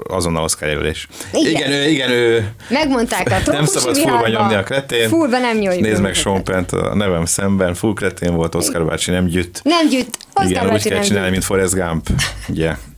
azonnal 0.09 0.43
Oscar 0.43 0.69
jelölés. 0.69 1.07
Igen. 1.33 1.51
Igen, 1.51 1.71
ő, 1.71 1.89
igen, 1.89 2.11
ő 2.11 2.53
Megmondták 2.69 3.31
a 3.47 3.51
nem 3.51 3.65
szabad 3.65 3.97
fullba 3.97 4.29
nyomni 4.29 4.55
a 4.55 4.63
kretén. 4.63 5.09
Fullba 5.09 5.39
nem 5.39 5.59
nyomjuk. 5.59 5.83
Nézd 5.83 6.03
meg 6.03 6.15
Sean 6.15 6.43
a 6.71 6.95
nevem 6.95 7.25
szemben, 7.25 7.75
full 7.75 7.95
kretén 7.95 8.35
volt, 8.35 8.55
Oscar 8.55 8.85
bácsi 8.85 9.11
nem 9.11 9.27
gyűjt. 9.27 9.61
Nem 9.65 9.89
gyűjt. 9.89 10.19
Oscar 10.35 10.51
Igen, 10.51 10.65
úgy 10.65 10.71
bácsi 10.71 10.89
kell 10.89 10.99
nem 10.99 11.07
csinálni, 11.07 11.31
gyűjt. 11.31 11.31
mint 11.31 11.45
Forrest 11.45 11.75
Gump. 11.75 12.09
Ugye? 12.49 12.75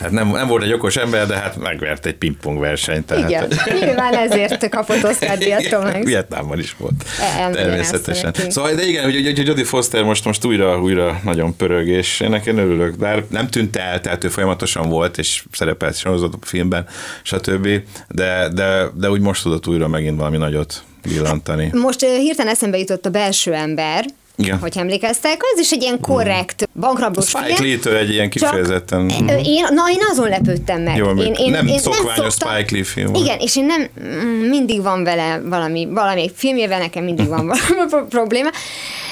Hát 0.00 0.10
nem, 0.10 0.28
nem 0.28 0.46
volt 0.46 0.62
egy 0.62 0.72
okos 0.72 0.96
ember, 0.96 1.26
de 1.26 1.34
hát 1.36 1.56
megvert 1.56 2.06
egy 2.06 2.14
pingpong 2.14 2.58
versenyt. 2.58 3.06
Tehát, 3.06 3.28
Igen, 3.28 3.48
nyilván 3.80 4.14
ezért 4.14 4.68
kapott 4.68 5.04
Oscar 5.04 5.38
díjat 5.38 5.66
Hanks. 5.66 6.04
Vietnámban 6.04 6.58
is 6.58 6.74
volt. 6.78 7.04
Nem, 7.38 7.52
Természetesen. 7.52 8.32
igen, 8.34 8.46
azt 8.46 8.50
Szóval, 8.50 8.74
de 8.74 8.86
igen, 8.86 9.04
hogy, 9.04 9.14
hogy, 9.14 9.36
hogy 9.36 9.46
Jodie 9.46 9.64
Foster 9.64 10.02
most, 10.02 10.24
most 10.24 10.44
újra, 10.44 10.80
újra 10.80 11.20
nagyon 11.24 11.56
pörög, 11.56 11.88
és 11.88 12.20
én 12.20 12.30
nekem 12.30 12.58
örülök, 12.58 12.96
bár 12.96 13.24
nem 13.28 13.48
tűnt 13.48 13.76
el, 13.76 14.00
tehát 14.00 14.24
ő 14.24 14.28
folyamatosan 14.28 14.88
volt, 14.88 15.18
és 15.18 15.44
szerepelt 15.52 15.96
sorozatok 15.96 16.44
filmben, 16.44 16.86
stb. 17.22 17.68
De, 18.08 18.48
de, 18.54 18.86
de 18.94 19.10
úgy 19.10 19.20
most 19.20 19.42
tudott 19.42 19.66
újra 19.66 19.88
megint 19.88 20.16
valami 20.16 20.36
nagyot 20.36 20.82
villantani. 21.02 21.70
Most 21.72 22.00
hirtelen 22.00 22.52
eszembe 22.52 22.78
jutott 22.78 23.06
a 23.06 23.10
belső 23.10 23.54
ember, 23.54 24.04
Igen. 24.40 24.58
hogy 24.58 24.78
emlékeztek, 24.78 25.40
ez 25.54 25.60
is 25.60 25.70
egy 25.70 25.82
ilyen 25.82 26.00
korrekt 26.00 26.68
bankrablós 26.80 27.26
Spike. 27.28 27.62
Lee-től 27.62 27.96
egy 27.96 28.10
ilyen 28.10 28.30
Csak- 28.30 28.50
kifejezetten... 28.50 29.10
Ö, 29.10 29.36
Én, 29.44 29.64
na, 29.70 29.82
én 29.90 30.00
azon 30.10 30.28
lepődtem 30.28 30.82
meg. 30.82 30.96
Jól 30.96 31.08
én, 31.20 31.30
működik. 31.30 31.50
Nem 31.50 31.66
szokványos 31.78 32.32
Spike 32.34 32.66
Lee 32.70 32.84
film. 32.84 33.14
Igen, 33.14 33.38
és 33.38 33.56
én 33.56 33.64
nem, 33.64 33.88
mm, 34.02 34.48
mindig 34.48 34.82
van 34.82 35.04
vele 35.04 35.40
valami, 35.44 35.88
valami 35.90 36.30
filmjével 36.34 36.78
nekem 36.78 37.04
mindig 37.04 37.28
van 37.28 37.46
valami 37.68 37.88
pro- 37.88 38.08
probléma, 38.08 38.48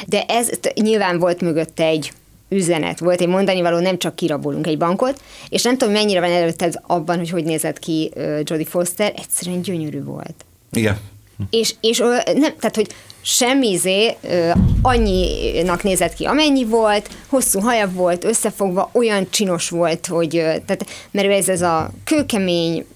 de 0.06 0.22
ez 0.28 0.48
nyilván 0.74 1.18
volt 1.18 1.40
mögötte 1.40 1.84
egy 1.84 2.12
üzenet, 2.48 2.98
volt 2.98 3.20
egy 3.20 3.28
mondani 3.28 3.60
való, 3.62 3.78
nem 3.78 3.98
csak 3.98 4.16
kirabolunk 4.16 4.66
egy 4.66 4.78
bankot, 4.78 5.20
és 5.48 5.62
nem 5.62 5.78
tudom, 5.78 5.94
mennyire 5.94 6.20
van 6.20 6.30
előtted 6.30 6.74
abban, 6.86 7.16
hogy 7.16 7.30
hogy 7.30 7.44
nézett 7.44 7.78
ki 7.78 8.10
Jodie 8.16 8.66
Foster, 8.66 9.12
egyszerűen 9.16 9.62
gyönyörű 9.62 10.02
volt. 10.04 10.44
Igen. 10.72 10.98
És, 11.50 11.74
és 11.80 11.98
nem, 11.98 12.52
tehát, 12.58 12.74
hogy 12.74 12.86
semmi 13.28 13.68
izé, 13.70 14.16
annyinak 14.82 15.82
nézett 15.82 16.14
ki, 16.14 16.24
amennyi 16.24 16.64
volt, 16.64 17.08
hosszú 17.26 17.60
haja 17.60 17.90
volt, 17.92 18.24
összefogva, 18.24 18.90
olyan 18.92 19.26
csinos 19.30 19.68
volt, 19.68 20.06
hogy, 20.06 20.30
tehát, 20.30 20.86
mert 21.10 21.28
ez, 21.28 21.48
ez 21.48 21.62
a 21.62 21.90
kőkemény, 22.04 22.86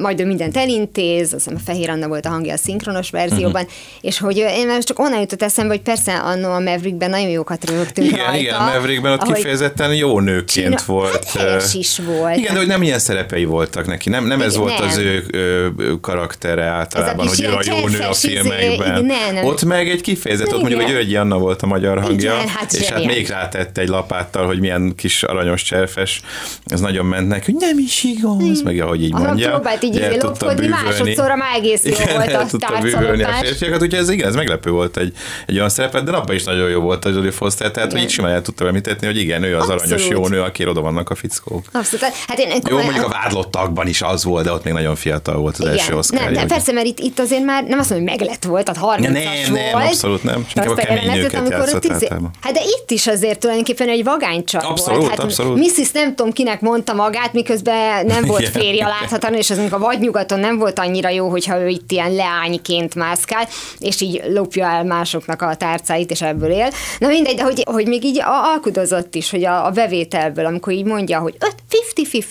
majd 0.00 0.20
ő 0.20 0.26
mindent 0.26 0.56
elintéz, 0.56 1.22
azt 1.32 1.44
hiszem 1.44 1.54
a 1.54 1.62
Fehér 1.64 1.90
Anna 1.90 2.08
volt 2.08 2.26
a 2.26 2.28
hangja 2.28 2.52
a 2.52 2.56
szinkronos 2.56 3.10
verzióban, 3.10 3.62
uh-huh. 3.62 3.70
és 4.00 4.18
hogy 4.18 4.40
ö, 4.40 4.46
én 4.46 4.66
már 4.66 4.84
csak 4.84 4.98
onnan 4.98 5.20
jutott 5.20 5.42
eszembe, 5.42 5.72
hogy 5.72 5.82
persze 5.82 6.16
annó 6.18 6.50
a 6.50 6.58
Maverickben 6.58 7.10
nagyon 7.10 7.28
jókat 7.28 7.70
rögtünk 7.70 8.06
Igen, 8.10 8.24
rajta. 8.24 8.40
igen, 8.40 8.62
Maverickben 8.62 9.12
ott 9.12 9.22
kifejezetten 9.22 9.94
jó 9.94 10.20
nőként 10.20 10.48
Csina- 10.50 10.84
volt. 10.84 11.24
Hát 11.24 11.72
ö, 11.74 11.78
is 11.78 11.98
volt. 11.98 12.36
Igen, 12.36 12.52
de 12.52 12.58
hogy 12.58 12.68
nem 12.68 12.82
ilyen 12.82 12.98
szerepei 12.98 13.44
voltak 13.44 13.86
neki. 13.86 14.08
Nem, 14.08 14.26
nem 14.26 14.40
ez 14.40 14.54
Igen, 14.54 14.66
volt 14.66 14.78
az 14.80 14.96
nem. 14.96 15.04
ő, 15.04 15.24
ő, 15.32 15.72
ő 15.78 16.00
karaktere 16.00 16.64
általában, 16.64 17.28
hogy 17.28 17.42
ő 17.42 17.52
a 17.54 17.60
jó 17.64 17.88
nő 17.88 17.98
a 17.98 18.00
cserfes, 18.00 18.24
izé, 18.24 18.32
filmekben. 18.38 19.04
igen, 19.04 19.34
nem. 19.34 19.44
Ott 19.44 19.64
meg 19.64 19.88
egy 19.88 20.00
kifejezett, 20.00 20.52
ott 20.52 20.60
mondjuk, 20.60 20.82
hogy 20.82 20.90
Györgyi 20.90 21.16
Anna 21.16 21.38
volt 21.38 21.62
a 21.62 21.66
magyar 21.66 22.00
hangja, 22.00 22.34
Igen, 22.34 22.48
hát 22.48 22.72
és 22.72 22.88
hát 22.88 23.04
még 23.04 23.28
rátette 23.28 23.80
egy 23.80 23.88
lapáttal, 23.88 24.46
hogy 24.46 24.60
milyen 24.60 24.94
kis 24.96 25.22
aranyos 25.22 25.62
cserfes. 25.62 26.20
Ez 26.66 26.80
nagyon 26.80 27.06
ment 27.06 27.28
neki, 27.28 27.52
hogy 27.52 27.60
nem 27.60 27.78
is 27.78 28.04
igaz, 28.04 28.62
meg 28.62 28.80
ahogy 28.80 29.02
így 29.02 29.12
mondja. 29.12 29.60
Próbált 29.80 30.10
így 30.10 30.12
izé 30.12 30.26
lopkodni, 30.26 30.66
másodszorra 30.66 31.36
már 31.36 31.54
egész 31.54 31.84
jó 31.84 31.92
Igen, 31.92 32.16
volt 32.16 32.62
a 32.62 32.78
bűvölni 32.80 33.22
a 33.22 33.26
tárcalopás. 33.26 33.40
férfiakat, 33.40 33.82
úgyhogy 33.82 33.98
ez 33.98 34.08
igen, 34.10 34.28
ez 34.28 34.34
meglepő 34.34 34.70
volt 34.70 34.96
egy, 34.96 35.12
egy 35.46 35.56
olyan 35.56 35.68
szerepet, 35.68 36.04
de 36.04 36.12
abban 36.12 36.34
is 36.34 36.44
nagyon 36.44 36.68
jó 36.70 36.80
volt 36.80 37.04
a 37.04 37.08
Jodie 37.08 37.30
Foster, 37.30 37.70
tehát 37.70 37.88
hogy 37.88 37.98
Igen. 37.98 38.08
így 38.10 38.14
simán 38.14 38.32
el 38.32 38.42
tudta 38.42 38.66
említetni, 38.66 39.06
hogy 39.06 39.16
igen, 39.18 39.42
ő 39.42 39.56
az 39.56 39.68
aranyos 39.68 39.90
Abszolút. 39.92 40.12
jó 40.12 40.28
nő, 40.28 40.40
aki 40.40 40.66
oda 40.66 40.80
vannak 40.80 41.10
a 41.10 41.14
fickók. 41.14 41.64
Abszolút. 41.72 42.04
Hát 42.26 42.38
én, 42.38 42.52
Jó, 42.68 42.76
mondjuk 42.82 43.04
a 43.04 43.08
vádlottakban 43.08 43.86
is 43.86 44.02
az 44.02 44.24
volt, 44.24 44.44
de 44.44 44.52
ott 44.52 44.64
még 44.64 44.72
nagyon 44.72 44.96
fiatal 44.96 45.36
volt 45.36 45.56
az 45.58 45.66
első 45.66 45.96
Oscar. 45.96 46.20
nem, 46.20 46.32
nem, 46.32 46.46
persze, 46.46 46.72
mert 46.72 46.86
itt, 46.86 46.98
itt 46.98 47.18
azért 47.18 47.44
már 47.44 47.64
nem 47.64 47.78
azt 47.78 47.90
mondom, 47.90 48.08
hogy 48.08 48.18
meglett 48.18 48.44
volt, 48.44 48.64
tehát 48.64 48.80
30 48.80 49.12
Nem, 49.12 49.52
nem, 49.52 49.72
volt. 49.72 49.84
abszolút 49.84 50.22
nem. 50.22 50.46
Inkább 50.54 50.70
a 50.70 50.74
kemény 50.74 51.10
nőket 51.10 51.48
játszott 51.48 51.74
ott 51.74 51.84
izé-. 51.94 52.08
Hát 52.40 52.52
de 52.52 52.60
itt 52.60 52.90
is 52.90 53.06
azért 53.06 53.38
tulajdonképpen 53.38 53.88
egy 53.88 54.04
vagánycsak 54.04 54.62
Abszolút, 54.62 55.00
volt. 55.00 55.10
Hát 55.10 55.18
abszolút. 55.18 55.58
Mrs. 55.58 55.90
nem 55.92 56.14
tudom 56.14 56.32
kinek 56.32 56.60
mondta 56.60 56.92
magát, 56.92 57.32
miközben 57.32 58.06
nem 58.06 58.24
volt 58.24 58.40
Igen. 58.40 58.52
férje 58.52 58.86
láthatóan, 58.86 59.34
és 59.34 59.50
az 59.50 59.58
mondjuk 59.70 59.90
a 59.90 59.92
vadnyugaton 59.92 60.40
nem 60.40 60.58
volt 60.58 60.78
annyira 60.78 61.08
jó, 61.08 61.28
hogyha 61.28 61.60
ő 61.60 61.68
itt 61.68 61.90
ilyen 61.90 62.14
leányként 62.14 62.94
mászkál, 62.94 63.48
és 63.78 64.00
így 64.00 64.22
lopja 64.28 64.66
el 64.66 64.84
másoknak 64.84 65.42
a 65.42 65.54
tárcáit, 65.54 66.10
és 66.10 66.22
ebből 66.22 66.50
él. 66.50 66.70
Na 66.98 67.08
mindegy, 67.08 67.36
de 67.36 67.42
hogy, 67.42 67.62
hogy 67.66 67.86
még 67.86 68.04
így 68.04 68.20
alkudozott 68.24 69.14
is, 69.14 69.30
hogy 69.30 69.44
a, 69.44 69.66
a 69.66 69.70
bevételből, 69.70 70.46
amikor 70.46 70.72
így 70.72 70.84
mondja, 70.84 71.18
hogy 71.18 71.34
öt- 71.38 71.58
50-50, 71.94 72.22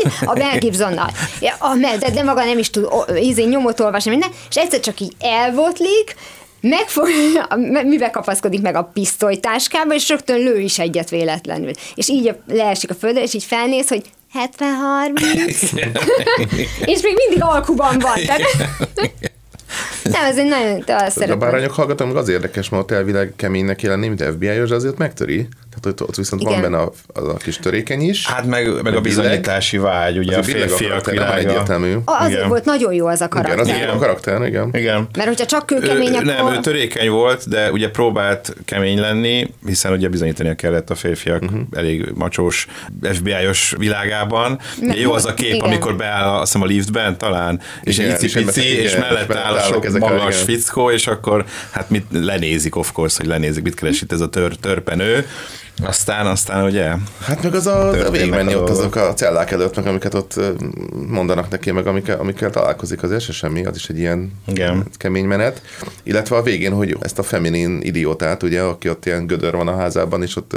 50, 0.00 0.28
a 0.28 0.38
Mel 0.38 0.58
Gibsonnal. 0.58 1.10
A 1.58 1.74
Mel, 1.74 1.98
de, 1.98 2.10
de 2.10 2.22
maga 2.22 2.44
nem 2.44 2.58
is 2.58 2.70
tud 2.70 2.84
o, 2.84 3.14
ízé, 3.16 3.44
nyomot 3.44 3.80
olvasni, 3.80 4.10
minden, 4.10 4.30
és 4.48 4.56
egyszer 4.56 4.80
csak 4.80 5.00
így 5.00 5.12
elvotlik, 5.20 6.14
megfogja, 6.60 7.48
mibe 7.84 8.10
kapaszkodik 8.10 8.60
meg 8.60 8.74
a 8.74 8.90
pisztolytáskába, 8.92 9.94
és 9.94 10.08
rögtön 10.08 10.38
lő 10.38 10.58
is 10.58 10.78
egyet 10.78 11.10
véletlenül. 11.10 11.70
És 11.94 12.08
így 12.08 12.34
leesik 12.46 12.90
a 12.90 12.94
földre, 12.94 13.22
és 13.22 13.34
így 13.34 13.44
felnéz, 13.44 13.88
hogy 13.88 14.02
70-30, 14.34 15.18
és 16.92 17.00
még 17.02 17.14
mindig 17.16 17.38
alkuban 17.40 17.98
van. 17.98 18.14
Tehát, 18.26 18.40
nem, 20.02 20.24
ez 20.24 20.36
egy 20.38 20.48
nagyon 20.48 20.82
de 20.86 20.94
azt 20.94 21.06
A 21.06 21.10
szeretem. 21.10 21.38
bárányok 21.38 21.72
hallgatom, 21.72 22.08
meg 22.08 22.16
az 22.16 22.28
érdekes, 22.28 22.68
mert 22.68 22.82
ott 22.82 22.90
elvileg 22.90 23.32
keménynek 23.36 23.80
lenni, 23.82 24.08
mint 24.08 24.22
FBI-os, 24.22 24.70
azért 24.70 24.98
megtöri. 24.98 25.48
Tehát 25.80 26.00
ott, 26.00 26.08
ott 26.08 26.16
viszont 26.16 26.42
Igen. 26.42 26.52
van 26.52 26.62
benne 26.62 26.82
a, 26.82 26.92
az 27.06 27.28
a 27.28 27.34
kis 27.34 27.56
törékeny 27.56 28.00
is. 28.00 28.26
Hát 28.26 28.46
meg, 28.46 28.66
meg 28.66 28.76
a 28.76 28.82
billeg. 28.82 29.02
bizonyítási 29.02 29.78
vágy, 29.78 30.18
ugye 30.18 30.36
a 30.36 30.38
Az 30.38 30.46
billeg 30.46 30.68
férfiak 30.68 31.10
világa. 31.10 31.36
egyértelmű. 31.36 31.96
Azért 32.04 32.30
Igen. 32.32 32.48
volt 32.48 32.64
nagyon 32.64 32.92
jó 32.92 33.06
az 33.06 33.20
a 33.20 33.24
Igen, 33.24 33.42
karakter. 33.42 33.58
az 33.58 33.68
igen. 33.68 33.88
a 33.88 33.98
karakter, 33.98 34.46
igen. 34.46 34.68
Igen. 34.72 35.08
Mert 35.16 35.28
hogyha 35.28 35.46
csak 35.46 35.66
kőkemény, 35.66 36.12
akkor... 36.12 36.24
nem, 36.24 36.52
ő 36.52 36.58
törékeny 36.60 37.10
volt, 37.10 37.48
de 37.48 37.70
ugye 37.70 37.90
próbált 37.90 38.56
kemény 38.64 39.00
lenni, 39.00 39.50
hiszen 39.66 39.92
ugye 39.92 40.08
bizonyítania 40.08 40.54
kellett 40.54 40.90
a 40.90 40.94
férfiak 40.94 41.42
uh-huh. 41.42 41.60
elég 41.72 42.10
macsós 42.14 42.66
FBI-os 43.02 43.74
világában. 43.78 44.58
Ne, 44.80 44.94
jó 44.94 45.12
az 45.12 45.24
a 45.24 45.34
kép, 45.34 45.54
igen. 45.54 45.66
amikor 45.66 45.96
beáll 45.96 46.28
azt 46.28 46.52
hiszem 46.52 46.62
a 46.62 46.70
liftben 46.70 47.18
talán, 47.18 47.60
és 47.82 47.98
Igen, 47.98 48.10
egy 48.10 48.22
és 48.22 48.32
pici, 48.32 48.70
igen, 48.70 48.84
és 48.84 48.92
és 48.92 48.98
mellett 48.98 49.34
áll 49.34 49.54
a 49.54 49.60
sok 49.60 49.84
a- 49.84 49.98
magas 49.98 50.42
igen. 50.42 50.44
fickó, 50.46 50.90
és 50.90 51.06
akkor 51.06 51.44
hát 51.70 51.90
mit 51.90 52.04
lenézik, 52.12 52.76
of 52.76 52.92
course, 52.92 53.16
hogy 53.18 53.26
lenézik, 53.26 53.62
mit 53.62 53.74
keres 53.74 54.02
itt 54.02 54.12
ez 54.12 54.20
a 54.20 54.28
tör, 54.28 54.56
törpenő. 54.56 55.26
Aztán, 55.82 56.26
aztán 56.26 56.64
ugye 56.64 56.92
Hát 57.20 57.42
meg 57.42 57.54
az 57.54 57.66
a, 57.66 58.06
a 58.06 58.10
végigmenni 58.10 58.54
ott 58.54 58.68
azok 58.68 58.96
a 58.96 59.14
cellák 59.14 59.50
előtt, 59.50 59.76
meg 59.76 59.86
amiket 59.86 60.14
ott 60.14 60.40
mondanak 61.08 61.50
neki, 61.50 61.70
meg 61.70 61.86
amikkel, 61.86 62.18
amikkel 62.18 62.50
találkozik, 62.50 63.02
az 63.02 63.22
se 63.22 63.32
semmi, 63.32 63.64
az 63.64 63.76
is 63.76 63.88
egy 63.88 63.98
ilyen 63.98 64.32
Igen. 64.46 64.84
kemény 64.96 65.24
menet. 65.24 65.62
Illetve 66.02 66.36
a 66.36 66.42
végén, 66.42 66.72
hogy 66.72 66.96
ezt 67.00 67.18
a 67.18 67.22
feminin 67.22 67.80
idiótát, 67.82 68.42
ugye, 68.42 68.60
aki 68.60 68.88
ott 68.88 69.06
ilyen 69.06 69.26
gödör 69.26 69.52
van 69.56 69.68
a 69.68 69.76
házában, 69.76 70.22
és 70.22 70.36
ott 70.36 70.56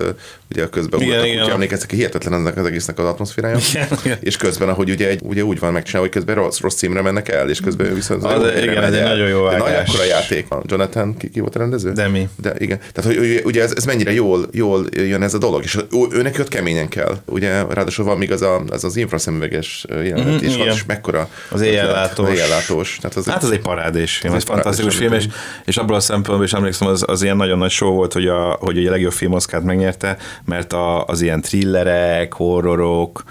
ugye 0.52 0.66
közben 0.68 1.02
Igen, 1.02 1.14
igen, 1.14 1.26
igen. 1.26 1.44
ugye 1.44 1.54
emlékeztek, 1.54 1.92
hihetetlen 1.92 2.34
ennek 2.34 2.58
az 2.58 2.66
egésznek 2.66 3.00
az 3.00 3.06
atmoszférája. 3.06 3.58
Igen, 3.74 3.88
igen. 4.04 4.18
és 4.22 4.38
közben, 4.38 4.70
ahogy 4.70 4.90
ugye, 4.90 5.08
egy, 5.08 5.22
ugye 5.24 5.44
úgy 5.44 5.60
van 5.60 5.72
megcsinálva, 5.74 6.08
hogy 6.08 6.18
közben 6.18 6.36
rossz, 6.44 6.60
rossz 6.60 6.76
címre 6.76 7.02
mennek 7.02 7.30
el, 7.30 7.50
és 7.50 7.60
közben 7.60 7.88
ő 7.88 7.94
viszont 7.94 8.24
Az- 8.24 8.42
jó 8.42 8.48
igen, 8.48 8.60
címre 8.62 8.82
ez 8.82 8.94
egy 8.94 9.04
nagyon 9.04 9.28
jó 9.28 9.46
De 9.46 9.52
Nagy 9.52 9.60
vágás. 9.62 9.90
akkora 9.90 10.04
játék 10.04 10.48
van. 10.48 10.64
Jonathan, 10.66 11.18
ki, 11.18 11.30
ki 11.30 11.40
volt 11.40 11.56
a 11.56 11.60
rendező? 11.60 11.92
Demi. 11.92 12.30
De 12.42 12.54
igen. 12.58 12.80
Tehát, 12.94 13.18
hogy 13.18 13.42
ugye, 13.46 13.62
ez, 13.64 13.74
ez, 13.76 13.84
mennyire 13.86 14.14
jól, 14.14 14.48
jól 14.52 14.86
jön 15.14 15.24
ez 15.24 15.34
a 15.34 15.38
dolog, 15.38 15.64
és 15.64 15.78
őnek 16.12 16.40
ott 16.40 16.48
keményen 16.48 16.88
kell. 16.88 17.18
Ugye, 17.26 17.50
ráadásul 17.50 18.06
van 18.06 18.18
még 18.18 18.32
az 18.32 18.42
a, 18.42 18.64
az, 18.70 18.84
az 18.84 18.96
infraszemüveges 18.96 19.86
jelenet, 19.90 20.42
Mhm, 20.42 20.44
és 20.44 20.58
is 20.74 20.86
mekkora 20.86 21.30
Az 21.50 21.62
éjjellátós. 21.62 22.28
Az 22.28 22.34
éjjellátós. 22.34 22.98
Tehát 23.02 23.18
az 23.18 23.26
Hát 23.26 23.44
az 23.44 23.52
egy 23.52 23.62
parádés 23.62 24.18
film, 24.18 24.34
Ez 24.34 24.44
fantasztikus 24.44 24.96
film, 24.96 25.14
és, 25.14 25.28
és 25.66 25.78
abból 25.78 25.96
a 25.96 26.00
szempontból 26.00 26.46
is 26.46 26.54
emlékszem, 26.54 26.88
az, 26.88 27.04
az 27.08 27.24
ilyen 27.24 27.38
nagyon 27.38 27.58
nagy 27.58 27.72
show 27.72 27.94
volt, 27.94 28.14
hogy 28.14 28.28
a, 28.28 28.58
hogy 28.60 28.86
a 28.88 28.90
legjobb 28.90 29.12
film 29.12 29.34
Oscar-t 29.34 29.64
megnyerte, 29.64 30.18
mert 30.46 30.74
a, 30.74 31.06
az 31.06 31.22
ilyen 31.22 31.42
thrillerek, 31.42 32.34
horrorok, 32.34 33.24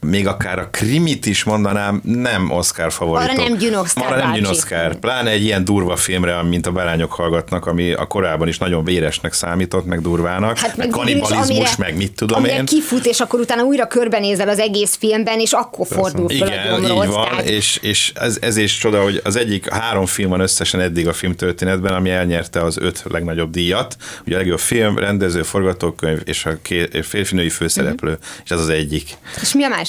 még 0.00 0.26
akár 0.26 0.58
a 0.58 0.68
krimit 0.70 1.26
is 1.26 1.44
mondanám, 1.44 2.00
nem 2.04 2.50
Oscar 2.50 2.92
favoritok. 2.92 3.38
Arra 3.38 3.48
nem 3.48 3.58
gyűn 3.58 3.74
Oscar 3.74 4.06
Arra 4.06 4.16
nem 4.16 4.32
gyűn 4.32 4.42
bácsi. 4.42 4.54
Oscar. 4.56 4.96
Pláne 4.96 5.30
egy 5.30 5.42
ilyen 5.44 5.64
durva 5.64 5.96
filmre, 5.96 6.42
mint 6.42 6.66
a 6.66 6.70
Berányok 6.72 7.12
hallgatnak, 7.12 7.66
ami 7.66 7.92
a 7.92 8.06
korábban 8.06 8.48
is 8.48 8.58
nagyon 8.58 8.84
véresnek 8.84 9.32
számított, 9.32 9.84
meg 9.86 10.00
durvának, 10.00 10.58
Hát 10.58 10.76
meg, 10.76 10.88
kanibalizmus, 10.88 11.48
amire- 11.48 11.78
meg 11.78 11.96
mit 11.96 12.12
tudom 12.12 12.38
amire 12.38 12.54
én. 12.56 12.64
kifut, 12.64 13.06
és 13.06 13.20
akkor 13.20 13.40
utána 13.40 13.62
újra 13.62 13.86
körbenézel 13.86 14.48
az 14.48 14.58
egész 14.58 14.96
filmben, 14.96 15.40
és 15.40 15.52
akkor 15.52 15.86
fordul 15.86 16.28
fel 16.28 16.48
a 16.48 16.50
Igen, 16.52 16.80
gyomrod. 16.80 17.04
így 17.04 17.10
van, 17.10 17.28
tehát- 17.28 17.48
és, 17.48 17.78
és 17.82 18.12
ez, 18.14 18.38
ez 18.40 18.56
is 18.56 18.78
csoda, 18.78 19.02
hogy 19.02 19.20
az 19.24 19.36
egyik 19.36 19.68
három 19.72 20.06
film 20.06 20.30
van 20.30 20.40
összesen 20.40 20.80
eddig 20.80 21.08
a 21.08 21.12
filmtörténetben, 21.12 21.94
ami 21.94 22.10
elnyerte 22.10 22.62
az 22.62 22.76
öt 22.78 23.02
legnagyobb 23.10 23.50
díjat. 23.50 23.96
Ugye 24.26 24.34
a 24.34 24.38
legjobb 24.38 24.58
film, 24.58 24.98
rendező, 24.98 25.42
forgatókönyv 25.42 26.20
és 26.24 26.44
a 26.46 26.52
ké- 26.62 27.04
férfinői 27.06 27.48
főszereplő, 27.50 28.10
Mhm. 28.10 28.20
és 28.44 28.50
ez 28.50 28.60
az 28.60 28.68
egyik. 28.68 29.08
És 29.40 29.52
mi 29.54 29.64
a 29.64 29.68
másik? 29.68 29.88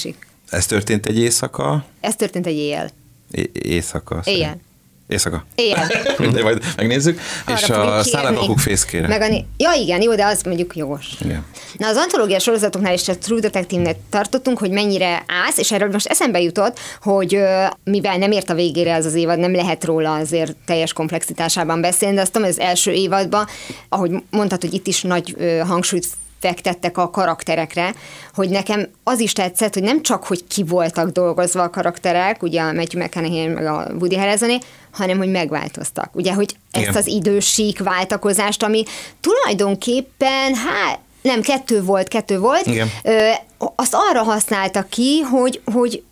Ez 0.51 0.65
történt 0.65 1.05
egy 1.05 1.19
éjszaka, 1.19 1.85
Ez 1.99 2.15
történt 2.15 2.47
egy 2.47 2.55
éjjel. 2.57 2.89
É- 3.31 3.57
éjszaka. 3.57 4.21
Éjjel. 4.23 4.39
szerint. 4.47 4.61
Éjszaka. 5.07 5.45
Éjjel. 5.55 5.87
De 6.33 6.43
majd 6.43 6.63
megnézzük. 6.75 7.19
Arra 7.45 7.57
és 7.57 7.69
a 7.69 7.81
kérni. 7.81 8.03
szállakakuk 8.09 8.59
fészkére. 8.59 9.07
Meg 9.07 9.21
a, 9.21 9.27
né- 9.27 9.45
ja 9.57 9.71
igen, 9.73 10.01
jó, 10.01 10.15
de 10.15 10.25
az 10.25 10.41
mondjuk 10.43 10.75
jogos. 10.75 11.07
Igen. 11.21 11.45
Na 11.77 11.87
az 11.87 11.97
antológiás 11.97 12.43
sorozatoknál 12.43 12.93
is 12.93 13.07
a 13.07 13.17
True 13.17 13.39
Detective-nek 13.39 13.97
tartottunk, 14.09 14.57
hogy 14.57 14.71
mennyire 14.71 15.23
állsz, 15.27 15.57
és 15.57 15.71
erről 15.71 15.89
most 15.91 16.07
eszembe 16.07 16.41
jutott, 16.41 16.79
hogy 17.01 17.39
mivel 17.83 18.17
nem 18.17 18.31
ért 18.31 18.49
a 18.49 18.53
végére 18.53 18.93
ez 18.93 19.05
az 19.05 19.13
évad, 19.13 19.39
nem 19.39 19.53
lehet 19.53 19.83
róla 19.83 20.13
azért 20.13 20.55
teljes 20.65 20.93
komplexitásában 20.93 21.81
beszélni, 21.81 22.15
de 22.15 22.21
azt 22.21 22.31
tudom, 22.31 22.47
az 22.47 22.59
első 22.59 22.91
évadban, 22.91 23.47
ahogy 23.89 24.11
mondtad, 24.29 24.61
hogy 24.61 24.73
itt 24.73 24.87
is 24.87 25.01
nagy 25.01 25.35
hangsúlyt 25.67 26.07
fektettek 26.41 26.97
a 26.97 27.09
karakterekre, 27.09 27.93
hogy 28.33 28.49
nekem 28.49 28.87
az 29.03 29.19
is 29.19 29.33
tetszett, 29.33 29.73
hogy 29.73 29.83
nem 29.83 30.01
csak, 30.01 30.23
hogy 30.23 30.47
ki 30.47 30.63
voltak 30.63 31.09
dolgozva 31.09 31.63
a 31.63 31.69
karakterek, 31.69 32.43
ugye 32.43 32.61
a 32.61 32.73
Matthew 32.73 33.03
McConaughey 33.03 33.47
meg 33.47 33.65
a 33.65 33.87
Woody 33.99 34.15
Harrelson 34.15 34.59
hanem 34.91 35.17
hogy 35.17 35.31
megváltoztak. 35.31 36.09
Ugye, 36.13 36.33
hogy 36.33 36.55
ezt 36.71 36.83
Igen. 36.83 36.95
az 36.95 37.07
idősík 37.07 37.79
váltakozást, 37.79 38.63
ami 38.63 38.83
tulajdonképpen, 39.19 40.53
hát 40.55 40.99
nem, 41.21 41.41
kettő 41.41 41.83
volt, 41.83 42.07
kettő 42.07 42.39
volt. 42.39 42.65
Igen. 42.65 42.89
Ö, 43.03 43.29
azt 43.75 43.95
arra 44.09 44.23
használta 44.23 44.81
ki, 44.89 45.19
hogy, 45.19 45.61
hogy 45.73 46.03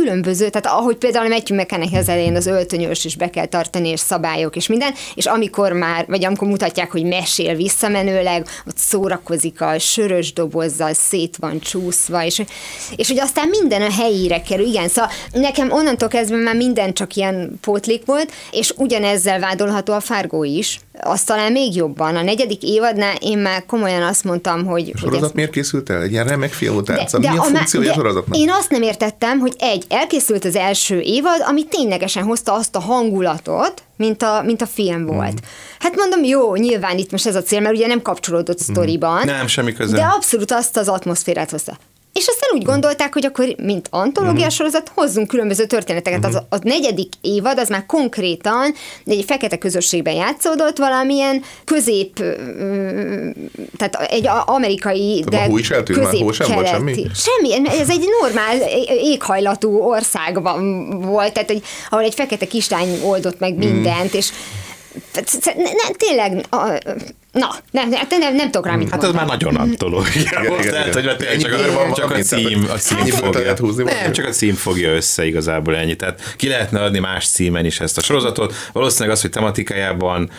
különböző, 0.00 0.48
tehát 0.48 0.78
ahogy 0.78 0.96
például 0.96 1.28
Matthew 1.28 1.56
McConaughey 1.56 1.98
az 1.98 2.08
elején 2.08 2.36
az 2.36 2.46
öltönyös 2.46 3.04
is 3.04 3.16
be 3.16 3.30
kell 3.30 3.46
tartani, 3.46 3.88
és 3.88 4.00
szabályok, 4.00 4.56
és 4.56 4.66
minden, 4.66 4.94
és 5.14 5.26
amikor 5.26 5.72
már, 5.72 6.06
vagy 6.06 6.24
amikor 6.24 6.48
mutatják, 6.48 6.90
hogy 6.90 7.04
mesél 7.04 7.54
visszamenőleg, 7.54 8.46
ott 8.66 8.76
szórakozik 8.76 9.60
a 9.60 9.78
sörös 9.78 10.32
dobozzal, 10.32 10.92
szét 10.92 11.36
van 11.36 11.60
csúszva, 11.60 12.24
és, 12.24 12.42
és 12.96 13.08
hogy 13.08 13.18
aztán 13.18 13.48
minden 13.48 13.82
a 13.82 13.92
helyére 13.92 14.42
kerül, 14.42 14.66
igen, 14.66 14.88
szóval 14.88 15.10
nekem 15.32 15.70
onnantól 15.70 16.08
kezdve 16.08 16.36
már 16.36 16.56
minden 16.56 16.92
csak 16.94 17.14
ilyen 17.14 17.58
pótlék 17.60 18.04
volt, 18.04 18.32
és 18.50 18.72
ugyanezzel 18.76 19.40
vádolható 19.40 19.92
a 19.92 20.00
Fargo 20.00 20.44
is, 20.44 20.80
azt 21.00 21.26
talán 21.26 21.52
még 21.52 21.76
jobban. 21.76 22.16
A 22.16 22.22
negyedik 22.22 22.62
évadnál 22.62 23.16
én 23.20 23.38
már 23.38 23.66
komolyan 23.66 24.02
azt 24.02 24.24
mondtam, 24.24 24.66
hogy... 24.66 24.82
A 24.82 24.84
hogy 24.90 24.98
sorozat 25.00 25.24
ez- 25.28 25.32
miért 25.34 25.50
készült 25.50 25.90
el? 25.90 26.02
Egy 26.02 26.10
ilyen 26.12 26.24
remek 26.26 26.52
filmutánca. 26.52 27.18
Mi 27.18 27.26
a 27.26 27.32
má- 27.32 27.44
funkciója 27.44 27.90
a 27.90 27.94
sorozatnak? 27.94 28.36
Én 28.38 28.50
azt 28.50 28.70
nem 28.70 28.82
értettem, 28.82 29.38
hogy 29.38 29.54
egy, 29.58 29.84
elkészült 29.88 30.44
az 30.44 30.56
első 30.56 31.00
évad, 31.00 31.40
ami 31.46 31.64
ténylegesen 31.64 32.22
hozta 32.22 32.52
azt 32.54 32.76
a 32.76 32.80
hangulatot, 32.80 33.82
mint 33.96 34.22
a, 34.22 34.42
mint 34.44 34.62
a 34.62 34.66
film 34.66 35.06
volt. 35.06 35.32
Mhm. 35.32 35.42
Hát 35.78 35.96
mondom, 35.96 36.24
jó, 36.24 36.54
nyilván 36.54 36.98
itt 36.98 37.10
most 37.10 37.26
ez 37.26 37.36
a 37.36 37.42
cél, 37.42 37.60
mert 37.60 37.74
ugye 37.74 37.86
nem 37.86 38.02
kapcsolódott 38.02 38.58
sztoriban. 38.58 39.16
Mhm. 39.18 39.26
Nem, 39.26 39.46
semmi 39.46 39.72
köze. 39.72 39.96
De 39.96 40.02
abszolút 40.02 40.52
azt 40.52 40.76
az 40.76 40.88
atmoszférát 40.88 41.50
hozta. 41.50 41.76
És 42.12 42.26
aztán 42.26 42.50
úgy 42.52 42.62
gondolták, 42.62 43.12
hogy 43.12 43.26
akkor, 43.26 43.54
mint 43.56 43.88
antológiás 43.90 44.54
sorozat, 44.54 44.90
hozzunk 44.94 45.28
különböző 45.28 45.66
történeteket. 45.66 46.24
Az, 46.24 46.34
a 46.34 46.56
negyedik 46.62 47.12
évad 47.20 47.58
az 47.58 47.68
már 47.68 47.86
konkrétan 47.86 48.74
egy 49.04 49.24
fekete 49.26 49.58
közösségben 49.58 50.14
játszódott, 50.14 50.78
valamilyen 50.78 51.42
közép, 51.64 52.14
tehát 53.76 53.94
egy 54.10 54.28
amerikai, 54.44 55.24
a 55.30 55.36
hó 55.36 55.58
is 55.58 55.70
eltűnt 55.70 56.02
már? 56.02 56.14
Hó 56.14 56.32
sem 56.32 56.52
volt 56.52 56.68
semmi? 56.68 57.06
Semmi, 57.14 57.68
ez 57.68 57.88
egy 57.88 58.04
normál 58.20 58.56
éghajlatú 58.88 59.78
országban 59.78 60.88
volt, 61.00 61.32
tehát 61.32 61.50
egy, 61.50 61.62
ahol 61.90 62.04
egy 62.04 62.14
fekete 62.14 62.46
kislány 62.46 63.00
oldott 63.04 63.38
meg 63.38 63.54
mindent, 63.54 64.14
és 64.14 64.32
nem, 65.56 65.92
tényleg, 65.96 66.44
a, 66.50 66.78
na, 67.32 67.54
nem, 67.70 67.88
nem, 67.88 68.06
nem, 68.08 68.34
nem 68.34 68.50
tudok 68.50 68.66
rá 68.66 68.76
mit 68.76 68.90
Hát 68.90 69.04
ez 69.04 69.12
már 69.12 69.26
nagyon 69.26 69.56
antológia. 69.56 70.22
Tehát, 70.62 70.94
hogy 70.94 71.16
tényleg 71.16 71.38
csak, 71.38 71.52
a, 71.52 71.92
csak 71.94 72.20
cím, 72.20 72.66
a 72.70 72.76
cím 72.76 73.06
fogja. 73.06 73.54
húzni 73.58 73.82
Nem, 73.82 74.12
csak 74.12 74.26
a 74.26 74.30
cím 74.30 74.54
fogja 74.54 74.94
össze 74.94 75.26
igazából 75.26 75.76
ennyi. 75.76 75.96
Tehát 75.96 76.34
ki 76.36 76.48
lehetne 76.48 76.82
adni 76.82 76.98
más 76.98 77.28
címen 77.28 77.64
is 77.64 77.80
ezt 77.80 77.98
a 77.98 78.00
sorozatot. 78.00 78.54
Valószínűleg 78.72 79.14
az, 79.14 79.20
hogy 79.20 79.30
tematikájában, 79.30 80.30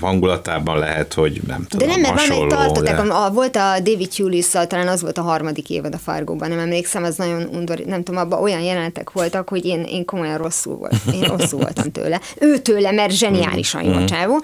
hangulatában 0.00 0.78
lehet, 0.78 1.14
hogy 1.14 1.40
nem 1.46 1.60
De 1.60 1.66
tudom, 1.68 1.88
nem, 1.88 2.00
mert 2.00 2.26
van 2.26 2.76
egy 2.76 2.82
de... 2.82 2.90
a, 2.90 3.24
a, 3.24 3.30
volt 3.30 3.56
a 3.56 3.80
David 3.82 4.14
hewlis 4.14 4.46
talán 4.48 4.88
az 4.88 5.02
volt 5.02 5.18
a 5.18 5.22
harmadik 5.22 5.70
évad 5.70 5.94
a 5.94 5.98
Fargóban, 5.98 6.48
nem 6.48 6.58
emlékszem, 6.58 7.04
az 7.04 7.16
nagyon 7.16 7.48
undor, 7.52 7.78
nem 7.78 8.02
tudom, 8.02 8.20
abban 8.20 8.42
olyan 8.42 8.60
jelenetek 8.60 9.10
voltak, 9.10 9.48
hogy 9.48 9.64
én, 9.64 9.82
én 9.82 10.04
komolyan 10.04 10.38
rosszul 10.38 10.76
voltam, 10.76 11.14
én 11.14 11.22
rosszul 11.22 11.60
voltam 11.60 11.92
tőle. 11.92 12.20
Ő 12.38 12.58
tőle, 12.58 12.90
mert 12.90 13.12
zseniálisan 13.12 13.82
jó 13.82 13.97
a 14.02 14.04
csávó. 14.04 14.42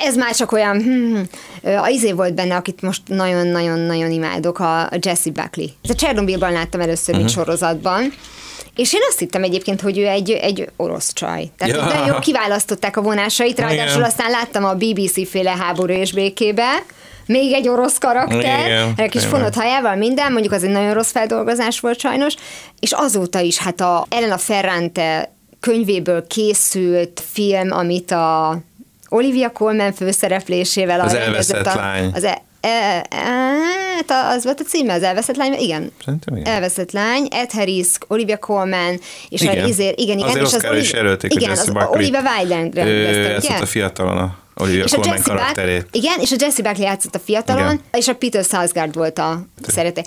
Ez 0.00 0.16
már 0.16 0.34
csak 0.34 0.52
olyan, 0.52 0.82
hm, 0.82 1.16
hm, 1.62 1.76
a 1.78 1.88
izé 1.88 2.12
volt 2.12 2.34
benne, 2.34 2.56
akit 2.56 2.82
most 2.82 3.02
nagyon-nagyon-nagyon 3.06 4.10
imádok, 4.10 4.58
a 4.58 4.88
Jesse 5.00 5.30
Buckley. 5.30 5.66
Ez 5.82 5.90
a 5.90 5.94
Csernobylban 5.94 6.52
láttam 6.52 6.80
először, 6.80 7.16
mint 7.16 7.30
sorozatban. 7.30 8.12
És 8.76 8.92
én 8.92 9.00
azt 9.08 9.18
hittem 9.18 9.42
egyébként, 9.42 9.80
hogy 9.80 9.98
ő 9.98 10.06
egy, 10.06 10.30
egy 10.30 10.68
orosz 10.76 11.12
csaj. 11.12 11.50
Tehát 11.58 11.74
Ja. 11.76 11.84
nagyon 11.84 12.06
jól 12.06 12.18
kiválasztották 12.18 12.96
a 12.96 13.02
vonásait, 13.02 13.58
ráadásul 13.58 13.96
Igen. 13.98 14.02
aztán 14.02 14.30
láttam 14.30 14.64
a 14.64 14.74
BBC 14.74 15.28
féle 15.28 15.50
háború 15.50 15.92
és 15.92 16.12
békébe, 16.12 16.82
még 17.26 17.52
egy 17.52 17.68
orosz 17.68 17.98
karakter, 17.98 18.66
Igen, 18.66 18.92
egy 18.96 19.10
kis 19.10 19.24
fonott 19.24 19.54
hajával, 19.54 19.96
minden, 19.96 20.32
mondjuk 20.32 20.52
az 20.52 20.64
egy 20.64 20.70
nagyon 20.70 20.94
rossz 20.94 21.10
feldolgozás 21.10 21.80
volt 21.80 21.98
sajnos, 22.00 22.34
és 22.80 22.92
azóta 22.92 23.40
is 23.40 23.58
hát 23.58 23.80
a 23.80 24.06
Elena 24.08 24.38
Ferrante 24.38 25.33
könyvéből 25.64 26.26
készült 26.26 27.22
film, 27.32 27.72
amit 27.72 28.10
a 28.10 28.58
Olivia 29.08 29.50
Colman 29.50 29.92
főszereplésével 29.92 31.00
Az 31.00 31.14
elveszett 31.14 31.66
a, 31.66 31.74
lány. 31.74 32.10
Az 32.14 32.24
e, 32.24 32.42
e, 32.60 33.06
e, 33.10 34.28
az 34.34 34.44
volt 34.44 34.60
a 34.60 34.64
címe, 34.64 34.92
az 34.92 35.02
elveszett 35.02 35.36
lány, 35.36 35.52
igen. 35.52 35.92
Szerintem 36.04 36.36
igen. 36.36 36.52
Elveszett 36.52 36.92
lány, 36.92 37.28
Ed 37.30 37.50
Harris, 37.50 37.86
Olivia 38.08 38.38
Colman, 38.38 39.00
és 39.28 39.40
Igen. 39.40 39.64
a 39.64 39.66
izér, 39.66 39.94
igen, 39.96 40.18
igen, 40.18 40.28
Azért 40.28 40.46
és 40.46 40.52
az 40.52 40.54
Oscarra 40.54 40.76
is 40.76 40.92
jelölték 40.92 41.34
igen, 41.34 41.50
az. 41.50 41.70
Olivia 41.88 42.22
Wilde 42.36 42.70
Ö, 42.74 42.84
rendezte, 42.84 43.34
ezt 43.34 43.46
ugye? 43.48 43.58
a 43.58 43.66
fiatalon 43.66 44.18
a 44.18 44.38
Olivia 44.54 44.84
És 44.84 44.92
a 44.92 44.96
Colman 44.96 45.16
Buck- 45.16 45.28
karakterét. 45.28 45.86
igen, 45.90 46.20
és 46.20 46.32
a 46.32 46.36
Jesse 46.38 46.62
Buckley 46.62 46.82
játszott 46.84 47.14
a 47.14 47.18
fiatalon, 47.18 47.62
Igen. 47.62 47.80
és 47.92 48.08
a 48.08 48.14
Peter 48.14 48.44
Sarsgaard 48.44 48.94
volt 48.94 49.18
a 49.18 49.40
szerete. 49.66 50.04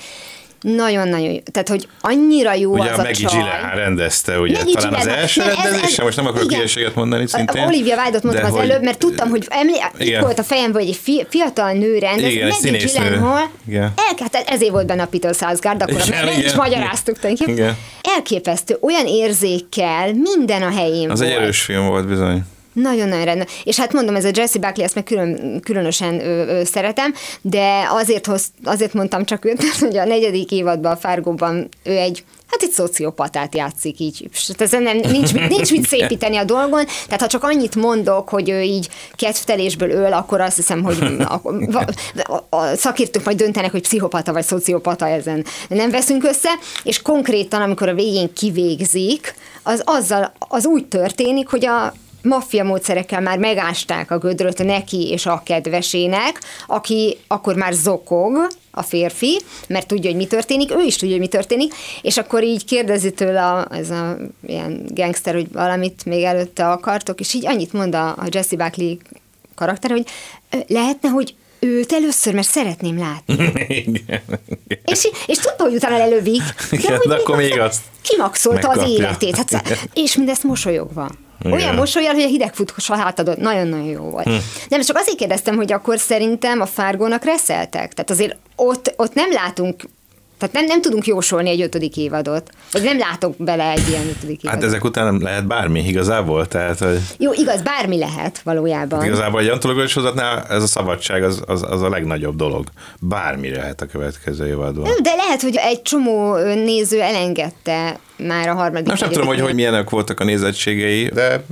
Nagyon-nagyon 0.61 1.31
jó. 1.31 1.37
Tehát, 1.51 1.69
hogy 1.69 1.87
annyira 2.01 2.53
jó 2.53 2.71
Ugye 2.73 2.83
az 2.91 2.97
a 2.97 3.01
a 3.01 3.03
Maggie 3.03 3.27
csaj. 3.27 3.39
Gyllenhaal 3.39 3.75
rendezte, 3.75 4.39
ugye 4.39 4.57
Maggie 4.57 4.73
talán 4.73 4.93
az 4.93 4.99
Gyllenhaal. 4.99 5.21
első 5.21 5.41
Nem, 5.41 5.49
ez- 5.49 5.55
rendezés, 5.55 5.83
ez- 5.83 5.93
sem, 5.93 6.05
most 6.05 6.17
nem 6.17 6.25
akarok 6.27 6.51
hülyeséget 6.51 6.95
mondani 6.95 7.27
szintén. 7.27 7.63
Olivia 7.63 7.95
Wilde-ot 7.95 8.23
mondtam 8.23 8.45
az 8.45 8.51
hogy- 8.51 8.69
előbb, 8.69 8.83
mert 8.83 8.97
tudtam, 8.97 9.29
hogy 9.29 9.45
emlé, 9.49 9.73
itt 9.97 10.17
volt 10.19 10.39
a 10.39 10.43
fejemben, 10.43 10.81
hogy 10.81 10.89
egy 10.89 10.99
fi, 11.03 11.25
fiatal 11.29 11.71
nő 11.71 11.97
rendez, 11.97 12.31
Igen, 12.31 12.47
egy 12.47 12.71
Maggie. 12.71 12.87
Gyllenhaal, 12.87 13.49
Igen. 13.67 13.81
el, 13.83 14.27
hát 14.31 14.43
ezért 14.49 14.71
volt 14.71 14.85
benne 14.87 15.01
a 15.01 15.07
Peter 15.07 15.33
Sarsgaard, 15.35 15.81
akkor 15.81 16.01
Igen, 16.07 16.25
meg 16.25 16.37
is 16.37 16.53
magyaráztuk 16.53 17.19
tulajdonképpen. 17.19 17.77
Elképesztő, 18.01 18.77
olyan 18.81 19.05
érzékkel, 19.07 20.13
minden 20.13 20.61
a 20.61 20.69
helyén 20.71 21.09
Az 21.09 21.21
egy 21.21 21.29
volt. 21.29 21.41
erős 21.41 21.61
film 21.61 21.85
volt 21.87 22.07
bizony. 22.07 22.41
Nagyon-nagyon 22.81 23.25
rendben. 23.25 23.47
És 23.63 23.79
hát 23.79 23.93
mondom, 23.93 24.15
ez 24.15 24.25
a 24.25 24.31
Jesse 24.33 24.59
Buckley, 24.59 24.85
ezt 24.85 24.95
meg 24.95 25.03
külön, 25.03 25.59
különösen 25.61 26.19
ö, 26.19 26.59
ö, 26.59 26.63
szeretem, 26.63 27.13
de 27.41 27.87
azért, 27.89 28.25
hoz, 28.25 28.45
azért 28.63 28.93
mondtam 28.93 29.25
csak 29.25 29.45
őt, 29.45 29.61
mert 29.63 29.79
hogy 29.79 29.97
a 29.97 30.05
negyedik 30.05 30.51
évadban, 30.51 30.91
a 30.91 30.95
Fargóban 30.95 31.69
ő 31.83 31.91
egy 31.91 32.23
Hát 32.47 32.61
egy 32.61 32.71
szociopatát 32.71 33.55
játszik 33.55 33.99
így. 33.99 34.29
Hát 34.47 34.61
ezen 34.61 34.83
nem, 34.83 34.97
nincs, 34.97 35.33
mit- 35.33 35.49
nincs 35.49 35.71
mit 35.71 35.87
szépíteni 35.87 36.37
a 36.37 36.43
dolgon, 36.43 36.85
tehát 37.05 37.21
ha 37.21 37.27
csak 37.27 37.43
annyit 37.43 37.75
mondok, 37.75 38.29
hogy 38.29 38.49
ő 38.49 38.61
így 38.61 38.89
kedvtelésből 39.15 39.89
öl, 39.89 40.13
akkor 40.13 40.41
azt 40.41 40.55
hiszem, 40.55 40.83
hogy 40.83 40.97
a, 41.19 41.41
a, 42.13 42.55
a 42.57 42.75
szakértők 42.75 43.23
majd 43.23 43.37
döntenek, 43.37 43.71
hogy 43.71 43.81
pszichopata 43.81 44.33
vagy 44.33 44.43
szociopata 44.43 45.07
ezen 45.07 45.45
nem 45.69 45.89
veszünk 45.89 46.23
össze, 46.23 46.49
és 46.83 47.01
konkrétan, 47.01 47.61
amikor 47.61 47.89
a 47.89 47.93
végén 47.93 48.33
kivégzik, 48.33 49.33
az 49.63 49.81
azzal, 49.85 50.33
az 50.39 50.65
úgy 50.65 50.85
történik, 50.85 51.47
hogy 51.47 51.65
a 51.65 51.93
maffia 52.21 52.63
módszerekkel 52.63 53.21
már 53.21 53.37
megásták 53.37 54.11
a 54.11 54.17
gödröt 54.17 54.63
neki 54.63 55.09
és 55.09 55.25
a 55.25 55.41
kedvesének, 55.45 56.41
aki 56.67 57.17
akkor 57.27 57.55
már 57.55 57.73
zokog, 57.73 58.47
a 58.77 58.81
férfi, 58.81 59.41
mert 59.67 59.87
tudja, 59.87 60.09
hogy 60.09 60.19
mi 60.19 60.25
történik, 60.25 60.71
ő 60.71 60.81
is 60.81 60.95
tudja, 60.95 61.13
hogy 61.13 61.23
mi 61.23 61.27
történik, 61.27 61.73
és 62.01 62.17
akkor 62.17 62.43
így 62.43 62.65
kérdezi 62.65 63.11
tőle 63.11 63.45
a, 63.45 63.67
ez 63.71 63.89
a 63.89 64.17
ilyen 64.47 64.81
gangster, 64.93 65.33
hogy 65.33 65.51
valamit 65.51 66.05
még 66.05 66.23
előtte 66.23 66.69
akartok, 66.69 67.19
és 67.19 67.33
így 67.33 67.47
annyit 67.47 67.73
mond 67.73 67.95
a, 67.95 68.07
a 68.07 68.27
Jesse 68.29 68.55
Buckley 68.55 68.97
karakter, 69.55 69.91
hogy 69.91 70.05
lehetne, 70.67 71.09
hogy 71.09 71.35
őt 71.59 71.91
először, 71.91 72.33
mert 72.33 72.47
szeretném 72.47 72.97
látni. 72.97 73.51
Igen. 73.67 74.21
És, 74.83 75.07
és 75.25 75.37
tudta, 75.37 75.63
hogy 75.63 75.75
utána 75.75 75.97
lelövik. 75.97 76.41
Igen, 76.71 77.01
de 77.07 77.15
akkor 77.15 77.35
még 77.37 77.59
azt 77.59 77.81
Kimaxolta 78.01 78.69
az 78.69 78.75
megkapja. 78.75 79.03
életét. 79.03 79.35
Hát, 79.35 79.89
és 79.93 80.15
mindezt 80.15 80.43
mosolyogva. 80.43 81.09
Igen. 81.39 81.51
Olyan 81.51 81.75
mosolyal, 81.75 82.13
hogy 82.13 82.23
a 82.23 82.27
hidegfutós 82.27 82.89
a 82.89 82.95
hátadon. 82.95 83.35
Nagyon-nagyon 83.39 83.85
jó 83.85 84.03
volt. 84.03 84.25
Hm. 84.25 84.35
Nem, 84.69 84.81
csak 84.81 84.97
azért 84.97 85.17
kérdeztem, 85.17 85.55
hogy 85.55 85.71
akkor 85.71 85.99
szerintem 85.99 86.61
a 86.61 86.65
Fárgónak 86.65 87.23
reszeltek. 87.23 87.93
Tehát 87.93 88.09
azért 88.09 88.35
ott, 88.55 88.93
ott 88.95 89.13
nem 89.13 89.31
látunk 89.31 89.83
Tehát 90.37 90.55
nem, 90.55 90.65
nem 90.65 90.81
tudunk 90.81 91.05
jósolni 91.05 91.49
egy 91.49 91.61
ötödik 91.61 91.97
évadot. 91.97 92.49
Vagy 92.71 92.83
nem 92.83 92.97
látok 92.97 93.35
bele 93.37 93.71
egy 93.71 93.87
ilyen 93.89 94.07
ötödik 94.07 94.43
évadot. 94.43 94.61
Hát 94.61 94.69
ezek 94.69 94.83
után 94.83 95.05
nem 95.05 95.21
lehet 95.21 95.47
bármi 95.47 95.87
igazából, 95.87 96.47
tehát 96.47 96.79
hogy 96.79 96.99
Jó, 97.17 97.33
igaz, 97.33 97.61
bármi 97.61 97.97
lehet 97.97 98.41
valójában. 98.41 99.05
igazából 99.05 99.39
egy 99.39 99.47
antológiai 99.47 99.87
sorozatnál 99.87 100.45
ez 100.49 100.63
a 100.63 100.67
szabadság 100.67 101.23
az, 101.23 101.41
az, 101.45 101.63
az 101.69 101.81
a 101.81 101.89
legnagyobb 101.89 102.35
dolog. 102.35 102.67
Bármi 102.99 103.49
lehet 103.49 103.81
a 103.81 103.85
következő 103.85 104.47
évadban. 104.47 104.89
De 105.01 105.15
lehet, 105.15 105.41
hogy 105.41 105.55
egy 105.55 105.81
csomó 105.81 106.35
néző 106.53 107.01
elengedte 107.01 107.99
már 108.17 108.49
a 108.49 108.53
harmadik 108.53 108.87
Most 108.87 109.01
nem 109.01 109.11
tudom, 109.11 109.27
hogy, 109.27 109.39
hogy 109.39 109.55
milyenek 109.55 109.89
voltak 109.89 110.19
a 110.19 110.23
nézettségei, 110.23 111.07
de 111.07 111.43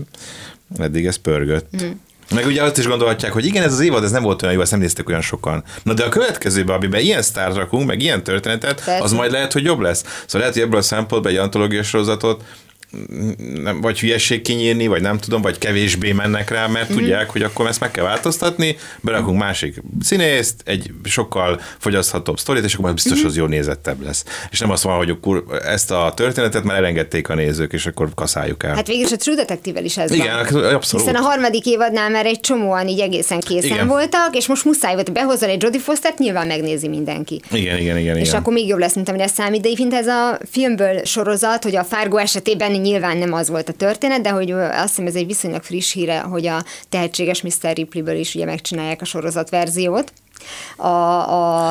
eddig 0.78 1.06
ez 1.06 1.16
pörgött. 1.16 1.68
Hm. 1.72 1.86
Meg 2.34 2.46
ugye 2.46 2.64
azt 2.64 2.78
is 2.78 2.88
gondolhatják, 2.88 3.32
hogy 3.32 3.46
igen, 3.46 3.64
ez 3.64 3.74
az 3.74 3.80
évad, 3.80 4.04
ez 4.04 4.12
nem 4.12 4.24
volt 4.24 4.42
olyan 4.42 4.56
jó, 4.56 4.62
ezt 4.62 4.72
nem 4.72 4.80
nézték 4.80 5.10
olyan 5.10 5.22
sokan. 5.22 5.64
Na 5.84 5.94
de 5.94 6.04
a 6.04 6.10
következőben, 6.10 6.76
amiben 6.76 7.02
ilyen 7.02 7.22
sztárt 7.22 7.56
rakunk, 7.56 7.88
meg 7.88 8.02
ilyen 8.02 8.24
történetet, 8.24 8.84
Persze. 8.86 9.04
az 9.04 9.12
majd 9.12 9.32
lehet, 9.32 9.54
hogy 9.54 9.64
jobb 9.64 9.80
lesz. 9.80 10.04
Szóval 10.04 10.40
lehet, 10.40 10.54
hogy 10.54 10.62
ebből 10.62 10.80
a 10.80 10.84
szempontból 10.84 11.32
egy 11.32 11.38
antológiai 11.38 11.84
sorozatot 11.84 12.44
nem, 13.64 13.82
vagy 13.82 14.00
hülyesség 14.00 14.42
kinyírni, 14.42 14.88
vagy 14.88 15.02
nem 15.02 15.18
tudom, 15.18 15.42
vagy 15.42 15.58
kevésbé 15.58 16.12
mennek 16.12 16.50
rá, 16.50 16.68
mert 16.68 16.90
Mhm. 16.90 16.98
tudják, 16.98 17.30
hogy 17.30 17.42
akkor 17.42 17.68
ezt 17.68 17.80
meg 17.80 17.92
kell 17.92 18.04
változtatni, 18.04 18.78
berakunk 19.02 19.40
másik 19.40 19.82
színészt, 20.02 20.62
egy 20.66 20.92
sokkal 21.04 21.62
fogyaszthatóbb 21.80 22.40
sztorit, 22.40 22.64
és 22.64 22.74
akkor 22.74 22.86
már 22.86 22.94
biztos 22.94 23.18
Mhm. 23.18 23.28
az 23.28 23.38
jó 23.38 23.46
nézettebb 23.46 24.02
lesz. 24.04 24.24
És 24.52 24.60
nem 24.60 24.70
azt 24.72 24.84
van, 24.84 24.98
hogy 24.98 25.10
akkor 25.10 25.44
ezt 25.66 25.92
a 25.92 26.12
történetet 26.16 26.64
már 26.64 26.78
elengedték 26.78 27.30
a 27.30 27.36
nézők, 27.36 27.74
és 27.74 27.86
akkor 27.86 28.10
kaszáljuk 28.16 28.64
el. 28.64 28.76
Hát 28.76 28.88
végül 28.88 29.06
is 29.06 29.12
a 29.12 29.16
True 29.16 29.36
Detective-vel 29.36 29.86
is 29.86 29.98
ez 29.98 30.12
Igen, 30.12 30.46
van. 30.52 30.64
abszolút. 30.64 31.06
Hiszen 31.06 31.22
a 31.22 31.26
harmadik 31.26 31.66
évadnál 31.66 32.10
már 32.10 32.26
egy 32.26 32.40
csomóan 32.40 32.88
így 32.88 33.00
egészen 33.00 33.40
készen 33.40 33.70
Igen. 33.72 33.88
voltak, 33.88 34.36
és 34.36 34.48
most 34.48 34.66
muszáj 34.66 34.94
volt, 34.94 35.12
behozol 35.14 35.50
egy 35.50 35.62
Jodie 35.62 35.80
Fostert, 35.80 36.18
nyilván 36.18 36.48
megnézi 36.48 36.88
mindenki. 36.88 37.42
Igen, 37.52 37.78
igen, 37.78 37.98
igen. 37.98 38.18
És 38.18 38.28
igen. 38.28 38.40
akkor 38.40 38.54
még 38.54 38.68
jobb 38.68 38.80
lesz, 38.80 38.96
mint 38.96 39.10
amire 39.10 39.28
számít. 39.28 39.62
De 39.62 39.68
egyébként 39.68 39.94
ez 39.94 40.08
a 40.08 40.38
filmből 40.52 41.04
sorozat, 41.04 41.64
hogy 41.64 41.76
a 41.76 41.84
Fargo 41.84 42.18
esetében 42.18 42.74
nyilván 42.86 43.18
nem 43.18 43.34
az 43.34 43.50
volt 43.50 43.70
a 43.70 43.74
történet, 43.74 44.22
de 44.22 44.30
hogy 44.30 44.52
azt 44.52 44.88
hiszem 44.88 45.06
ez 45.06 45.16
egy 45.16 45.26
viszonylag 45.26 45.64
friss 45.64 45.94
híre, 45.94 46.20
hogy 46.20 46.48
a 46.48 46.64
tehetséges 46.90 47.42
Mr. 47.42 47.74
Ripley-ből 47.76 48.16
is 48.18 48.36
ugye 48.36 48.46
megcsinálják 48.46 49.02
a 49.02 49.06
sorozat 49.06 49.50
verziót. 49.50 50.14
A, 50.76 50.88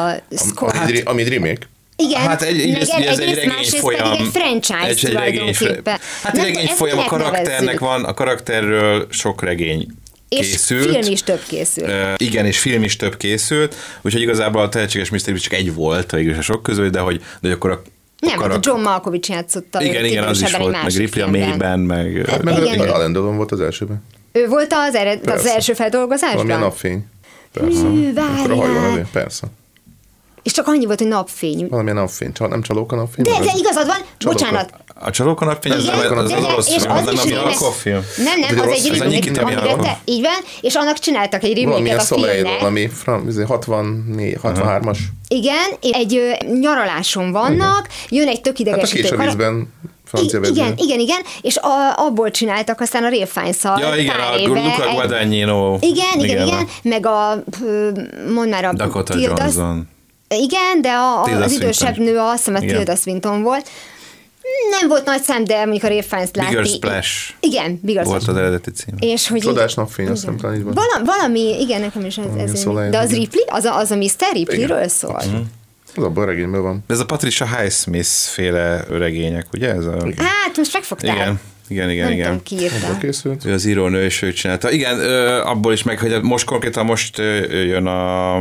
a 0.06 0.14
Scott... 0.36 0.70
Amit, 0.76 1.08
amit 1.08 1.28
remake. 1.28 1.66
Igen, 1.96 2.20
Hát 2.20 2.42
egy, 2.42 2.56
meg 2.56 2.66
egyrészt, 2.66 2.94
ugye 2.98 3.08
ez 3.08 3.18
egy 3.18 3.34
regény 3.34 3.64
folyam. 3.80 4.10
pedig 4.10 4.26
egy 4.26 4.32
franchise 4.32 4.84
egy, 4.86 5.04
egy 5.04 5.12
regény, 5.12 5.52
tulajdonképpen. 5.54 5.98
hát 6.22 6.32
Nem, 6.32 6.44
egy 6.44 6.54
regény 6.54 6.70
folyam, 6.74 6.98
a 6.98 7.04
karakternek 7.04 7.58
nevezzük? 7.60 7.80
van, 7.80 8.04
a 8.04 8.14
karakterről 8.14 9.06
sok 9.10 9.42
regény 9.42 9.86
És 10.28 10.38
készült. 10.50 10.88
film 10.90 11.12
is 11.12 11.22
több 11.22 11.40
készült. 11.48 11.88
Ö, 11.88 12.12
igen, 12.16 12.46
és 12.46 12.58
film 12.58 12.82
is 12.82 12.96
több 12.96 13.16
készült, 13.16 13.74
úgyhogy 14.02 14.22
igazából 14.22 14.62
a 14.62 14.68
tehetséges 14.68 15.10
Mr. 15.10 15.38
Csak 15.38 15.52
egy 15.52 15.74
volt 15.74 16.10
végül 16.10 16.30
is 16.32 16.38
a 16.38 16.42
sok 16.42 16.62
közül, 16.62 16.90
de 16.90 16.98
hogy, 17.00 17.16
de 17.18 17.24
hogy 17.40 17.50
akkor 17.50 17.70
a 17.70 17.82
Nem, 18.24 18.36
karak- 18.38 18.52
hát 18.52 18.66
a 18.66 18.70
John 18.70 18.80
Malkovich 18.82 19.30
játszotta. 19.30 19.82
igen, 19.82 20.04
igen, 20.04 20.24
az 20.24 20.42
is 20.42 20.56
volt, 20.56 20.72
meg 20.82 20.86
Ripley 20.92 21.24
a 21.26 21.30
mélyben, 21.30 21.80
meg... 21.80 22.24
Hát 22.28 22.42
Meg 22.42 22.58
igen. 22.62 22.88
Alan 22.88 23.12
Delon 23.12 23.36
volt 23.36 23.52
az 23.52 23.60
elsőben. 23.60 24.02
Ő 24.32 24.48
volt 24.48 24.72
az, 24.72 24.94
ered, 24.94 25.30
az 25.30 25.46
első 25.46 25.72
feldolgozásban? 25.72 26.32
Valamilyen 26.34 26.60
napfény. 26.60 27.06
Persze. 27.52 27.80
Hű, 27.80 28.12
Akkor 28.16 28.50
a 28.50 28.54
hajó 28.56 28.72
várjál. 28.72 28.90
nevű, 28.90 29.02
persze. 29.12 29.46
És 30.42 30.52
csak 30.52 30.66
annyi 30.66 30.84
volt, 30.86 30.98
hogy 30.98 31.08
napfény. 31.08 31.66
Valamilyen 31.68 31.96
napfény, 31.96 32.32
Csal- 32.32 32.50
nem 32.50 32.62
csalók 32.62 32.92
a 32.92 32.96
napfény? 32.96 33.24
De, 33.24 33.30
de 33.44 33.52
igazad 33.56 33.86
van, 33.86 33.96
Csalóka. 34.18 34.38
bocsánat. 34.38 34.70
A 34.83 34.83
csalók 35.10 35.40
a 35.40 35.44
napfény, 35.44 35.72
az, 35.72 35.82
Igen, 35.84 35.98
nem, 35.98 36.18
az, 36.18 36.30
de- 36.30 36.36
az 36.56 36.68
és 36.68 36.74
az 36.74 37.06
az 37.06 37.24
nem 37.24 37.42
a 37.46 37.70
film. 37.70 38.00
Nem, 38.16 38.40
nem, 38.40 38.68
az 38.68 38.84
egy 38.84 38.98
remake, 38.98 39.40
amire 39.42 39.74
te, 39.76 39.98
így 40.04 40.20
van, 40.20 40.32
és 40.60 40.74
annak 40.74 40.98
csináltak 40.98 41.42
egy 41.42 41.58
remake 41.62 41.94
a 41.96 42.00
filmnek. 42.00 42.58
valami 42.60 42.90
izé, 43.26 43.42
64, 43.42 44.38
63-as. 44.42 44.98
Igen, 45.28 45.70
egy 45.80 46.20
nyaraláson 46.60 47.32
vannak, 47.32 47.88
jön 48.08 48.28
egy 48.28 48.40
tök 48.40 48.56
Hát 48.56 48.66
a 48.66 48.70
idegesítő 48.70 49.02
kés 49.02 49.10
a 49.10 49.16
vízben, 49.16 49.72
francia 50.04 50.40
I- 50.42 50.48
igen, 50.48 50.74
igen, 50.76 50.98
igen, 50.98 51.20
és 51.42 51.56
a, 51.56 51.94
abból 51.96 52.30
csináltak 52.30 52.80
aztán 52.80 53.04
a 53.04 53.08
Real 53.08 53.26
Fine-szal 53.26 53.80
Ja, 53.80 53.96
igen, 53.96 54.16
a 54.16 54.46
Luca 54.46 54.60
egy- 54.88 54.94
Guadagnino. 54.94 55.76
Igen, 55.80 56.18
igen, 56.18 56.46
igen, 56.46 56.68
meg 56.82 57.06
a, 57.06 57.44
mondd 58.34 58.48
már 58.48 58.64
a 58.64 58.72
Dakota 58.72 59.14
Tilda- 59.14 59.38
Johnson. 59.38 59.88
Igen, 60.28 60.80
de 60.82 60.88
a, 60.90 61.22
a, 61.24 61.42
az 61.42 61.52
idősebb 61.52 61.96
nő, 61.98 62.18
azt 62.18 62.36
hiszem, 62.36 62.54
a 62.54 62.58
Igen. 62.58 62.76
Tilda 62.76 62.94
Swinton 62.96 63.42
volt. 63.42 63.68
Nem 64.80 64.88
volt 64.88 65.04
nagy 65.04 65.22
szám, 65.22 65.44
de 65.44 65.58
mondjuk 65.64 65.84
a 65.84 65.88
Real 65.88 66.02
Fine-t 66.02 66.36
látni. 66.36 66.54
Bigger 66.54 66.66
Splash 66.66 67.30
Igen, 67.40 67.78
Bigger 67.82 68.04
volt 68.04 68.28
az 68.28 68.36
eredeti 68.36 68.70
cím. 68.70 68.94
És 68.98 69.28
hogy 69.28 69.40
Csodás 69.40 69.70
így- 69.70 69.76
napfény, 69.76 70.06
azt 70.08 70.20
hiszem 70.20 70.36
talán 70.36 70.56
így 70.56 70.62
van. 70.62 70.74
Vala, 70.74 71.04
valami, 71.04 71.60
igen, 71.60 71.80
nekem 71.80 72.04
is 72.04 72.16
ez, 72.18 72.24
Valamilyen 72.24 72.48
ez 72.52 72.60
Soleil, 72.60 72.90
de 72.90 72.98
az 72.98 73.10
igen. 73.10 73.20
Ripley, 73.20 73.44
az 73.46 73.64
a, 73.64 73.76
az 73.76 73.90
a 73.90 73.96
Mr. 73.96 74.32
Ripleyről 74.32 74.76
Igen. 74.76 74.88
szól. 74.88 75.14
Az 75.96 76.02
abban 76.04 76.22
a 76.22 76.26
regényben 76.26 76.62
van. 76.62 76.84
Ez 76.88 76.98
a 77.00 77.04
Patricia 77.04 77.56
Highsmith 77.56 78.08
féle 78.08 78.84
regények, 78.90 79.46
ugye? 79.52 79.72
Ez 79.74 79.86
a... 79.86 79.96
Hát, 80.16 80.56
most 80.56 80.72
megfogtál. 80.72 81.14
Igen, 81.16 81.40
igen, 81.68 81.90
igen, 81.90 82.04
Nem 82.04 82.12
igen. 82.12 82.24
tudom, 82.26 82.42
ki 82.42 82.54
írta. 82.64 82.86
Abból 82.86 82.98
készült. 83.00 83.44
Ő 83.44 83.52
az 83.52 83.64
írónő, 83.64 84.04
és 84.04 84.22
ő 84.22 84.32
csinálta. 84.32 84.70
Igen, 84.70 85.00
abból 85.40 85.72
is 85.72 85.82
meg, 85.82 85.98
hogy 85.98 86.22
most 86.22 86.44
konkrétan 86.44 86.84
most 86.84 87.18
jön 87.50 87.86
a 87.86 88.36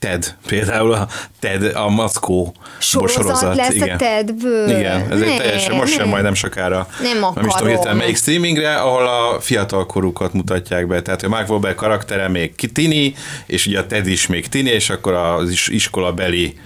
TED, 0.00 0.34
például 0.46 0.92
a 0.92 1.08
TED, 1.40 1.62
a 1.74 1.88
Mackó 1.88 2.54
Sorozat, 2.78 3.22
sorozat. 3.22 3.56
lesz 3.56 3.74
igen. 3.74 3.94
a 3.94 3.96
TED-ből. 3.96 4.68
Igen, 4.68 5.12
ez 5.12 5.20
egy 5.20 5.36
teljesen, 5.36 5.74
most 5.74 5.92
sem 5.92 6.04
ne. 6.04 6.10
majdnem 6.10 6.34
sokára. 6.34 6.86
Nem 7.02 7.18
Nem 7.18 7.18
is 7.18 7.32
tudom 7.32 7.44
akarom. 7.50 7.68
hirtelen 7.68 7.96
melyik 7.96 8.16
streamingre, 8.16 8.74
ahol 8.74 9.06
a 9.06 9.40
fiatal 9.40 9.86
korukat 9.86 10.32
mutatják 10.32 10.86
be. 10.86 11.02
Tehát 11.02 11.22
a 11.22 11.28
Mark 11.28 11.48
Wahlberg 11.48 11.74
karaktere 11.74 12.28
még 12.28 12.54
tini, 12.72 13.14
és 13.46 13.66
ugye 13.66 13.78
a 13.78 13.86
Ted 13.86 14.06
is 14.06 14.26
még 14.26 14.48
tini, 14.48 14.70
és 14.70 14.90
akkor 14.90 15.12
az 15.12 15.50
is 15.50 15.68
iskolabeli 15.68 16.58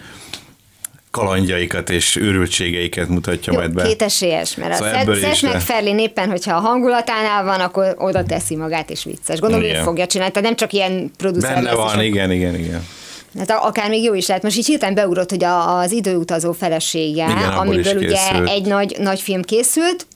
kalandjaikat 1.10 1.90
és 1.90 2.16
őrültségeiket 2.16 3.08
mutatja 3.08 3.52
Jó, 3.52 3.58
majd 3.58 3.72
be. 3.74 3.82
kétesélyes, 3.82 4.54
mert 4.56 4.74
Szóval 4.74 4.94
a 4.94 5.14
Seth, 5.14 5.42
MacFarlane 5.42 6.02
éppen, 6.02 6.28
hogyha 6.28 6.56
a 6.56 6.60
hangulatánál 6.60 7.44
van, 7.44 7.60
akkor 7.60 7.94
oda 7.98 8.24
teszi 8.24 8.56
magát, 8.56 8.90
és 8.90 9.04
vicces. 9.04 9.38
Gondolom, 9.38 9.64
Igen. 9.64 9.84
fogja 9.84 10.06
csinálni, 10.06 10.32
tehát 10.32 10.48
nem 10.48 10.56
csak 10.56 10.72
ilyen 10.72 11.10
producer 11.16 11.54
Benne 11.54 11.74
van, 11.74 12.02
igen, 12.02 12.30
igen, 12.30 12.54
igen. 12.54 12.86
Hát 13.38 13.50
akár 13.50 13.88
még 13.88 14.02
jó 14.02 14.14
is 14.14 14.26
lehet. 14.26 14.42
Most 14.42 14.56
így 14.56 14.66
hirtelen 14.66 14.94
beugrott, 14.94 15.30
hogy 15.30 15.44
a, 15.44 15.78
az 15.78 15.92
időutazó 15.92 16.52
felesége, 16.52 17.24
Igen, 17.30 17.50
amiből 17.50 17.96
ugye 17.96 18.06
készült. 18.06 18.48
egy 18.48 18.66
nagy, 18.66 18.96
nagy 18.98 19.20
film 19.20 19.42
készült, 19.42 20.06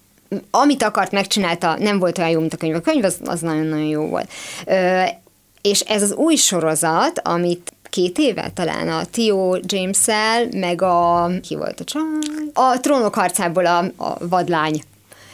amit 0.51 0.83
akart, 0.83 1.13
megcsinálta, 1.13 1.77
nem 1.79 1.99
volt 1.99 2.19
olyan 2.19 2.31
jó, 2.31 2.41
mint 2.41 2.55
a 2.55 2.57
könyv. 2.57 2.75
A 2.75 2.81
könyv 2.81 3.05
az, 3.05 3.17
az 3.25 3.41
nagyon-nagyon 3.41 3.87
jó 3.87 4.07
volt. 4.07 4.31
Ö, 4.67 5.03
és 5.63 5.81
ez 5.81 6.03
az 6.03 6.13
új 6.13 6.35
sorozat, 6.35 7.21
amit 7.25 7.73
két 7.91 8.19
éve 8.19 8.51
talán 8.55 8.89
a 8.89 9.05
Tio 9.05 9.57
james 9.61 9.99
meg 10.51 10.83
a... 10.83 11.31
Ki 11.43 11.57
volt 11.57 11.81
a 11.81 11.85
csaj? 11.85 12.03
A 12.53 12.81
trónok 12.81 13.15
harcából 13.15 13.67
a, 13.67 13.79
a 13.97 14.17
vadlány. 14.29 14.83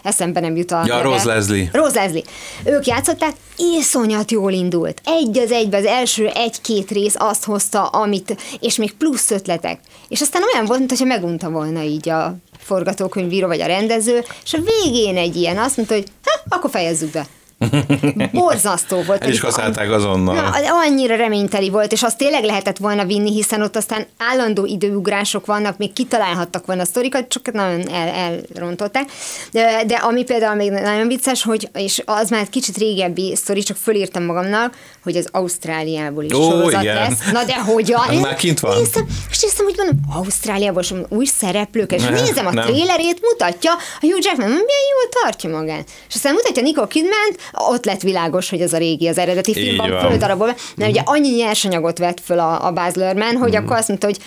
Eszembe 0.05 0.41
nem 0.41 0.57
jut 0.57 0.71
a 0.71 0.83
Ja, 0.87 0.97
neve. 0.97 1.03
Rose 1.03 1.27
Leslie. 1.35 1.69
Rose 1.73 2.01
Leslie. 2.01 2.23
Ők 2.65 2.87
játszották, 2.87 3.33
iszonyat 3.57 4.31
jól 4.31 4.53
indult. 4.53 5.01
Egy 5.05 5.39
az 5.39 5.51
egybe 5.51 5.77
az 5.77 5.85
első 5.85 6.27
egy-két 6.27 6.91
rész 6.91 7.15
azt 7.19 7.45
hozta, 7.45 7.87
amit, 7.87 8.37
és 8.61 8.77
még 8.77 8.95
plusz 8.95 9.31
ötletek. 9.31 9.81
És 10.09 10.21
aztán 10.21 10.43
olyan 10.53 10.67
volt, 10.67 10.79
mintha 10.79 11.05
megunta 11.05 11.51
volna 11.51 11.83
így 11.83 12.09
a 12.09 12.37
forgatókönyvíró 12.59 13.47
vagy 13.47 13.61
a 13.61 13.67
rendező, 13.67 14.25
és 14.45 14.55
a 14.55 14.59
végén 14.83 15.17
egy 15.17 15.37
ilyen 15.37 15.59
azt 15.59 15.77
mondta, 15.77 15.95
hogy 15.95 16.07
ha, 16.25 16.57
akkor 16.57 16.71
fejezzük 16.71 17.11
be. 17.11 17.27
Borzasztó 18.33 19.03
volt. 19.03 19.23
El 19.23 19.31
is 19.31 19.41
kaszálták 19.41 19.91
azonnal. 19.91 20.35
Na, 20.35 20.51
annyira 20.87 21.17
reményteli 21.17 21.71
volt, 21.71 21.93
és 21.93 22.03
azt 22.03 22.19
tényleg 22.19 22.45
lehetett 22.45 22.77
volna 22.77 23.05
vinni, 23.05 23.33
hiszen 23.33 23.62
ott 23.62 23.77
aztán 23.77 24.07
állandó 24.19 24.65
időugrások 24.65 25.47
vannak, 25.47 25.79
még 25.79 25.93
kitalálhattak 25.93 26.67
volna 26.67 26.83
a 26.83 26.85
sztorikat, 26.85 27.29
csak 27.29 27.53
nagyon 27.53 27.89
el, 27.89 28.09
elrontották. 28.55 29.05
De, 29.51 29.83
de 29.87 29.95
ami 29.95 30.25
például 30.25 30.55
még 30.55 30.71
nagyon 30.71 31.09
vicces, 31.09 31.43
hogy, 31.43 31.69
és 31.75 32.03
az 32.05 32.31
már 32.31 32.41
egy 32.41 32.51
kicsit 32.51 32.77
régebbi 32.77 33.37
sztori, 33.37 33.62
csak 33.62 33.77
fölírtam 33.77 34.25
magamnak, 34.25 34.77
hogy 35.03 35.17
az 35.17 35.29
Ausztráliából 35.33 36.25
is 36.25 36.33
Ó, 36.33 36.43
sorozat 36.43 36.83
igen. 36.83 36.95
lesz. 36.95 37.31
Na 37.33 37.45
de 37.45 37.55
hogyan? 37.55 38.01
Az 38.15 38.21
már 38.21 38.35
kint 38.35 38.61
van. 38.61 38.77
Néztem, 38.77 39.07
és 39.31 39.41
néztem, 39.41 39.65
hogy 39.65 39.75
mondom, 39.77 39.97
Ausztráliából 40.15 40.83
mondom, 40.91 41.19
új 41.19 41.25
szereplők, 41.25 41.93
és 41.93 42.03
Ne, 42.03 42.11
nézem 42.11 42.47
a 42.47 42.53
nem. 42.53 42.67
trélerét, 42.67 43.21
mutatja, 43.21 43.73
a 43.73 44.01
Hugh 44.01 44.25
Jackman, 44.25 44.49
milyen 44.49 44.85
jól 44.93 45.23
tartja 45.23 45.51
magát. 45.51 45.89
És 46.09 46.15
aztán 46.15 46.33
mutatja 46.33 46.62
Nicole 46.62 46.87
Kidman, 46.87 47.31
ott 47.55 47.85
lett 47.85 48.01
világos, 48.03 48.51
hogy 48.51 48.61
az 48.63 48.73
a 48.73 48.79
régi, 48.79 49.09
az 49.09 49.19
eredeti 49.19 49.53
filmben 49.53 49.91
van. 49.91 50.09
földarabolva, 50.09 50.55
mert 50.77 50.91
ugye 50.91 51.03
annyi 51.05 51.29
nyersanyagot 51.35 51.99
vett 51.99 52.21
föl 52.25 52.39
a, 52.39 52.67
a 52.67 52.73
Baz 52.73 52.95
Luhrmann, 52.95 53.35
hogy 53.37 53.57
akkor 53.57 53.77
azt 53.77 53.89
mondta, 53.89 54.07
hogy 54.07 54.19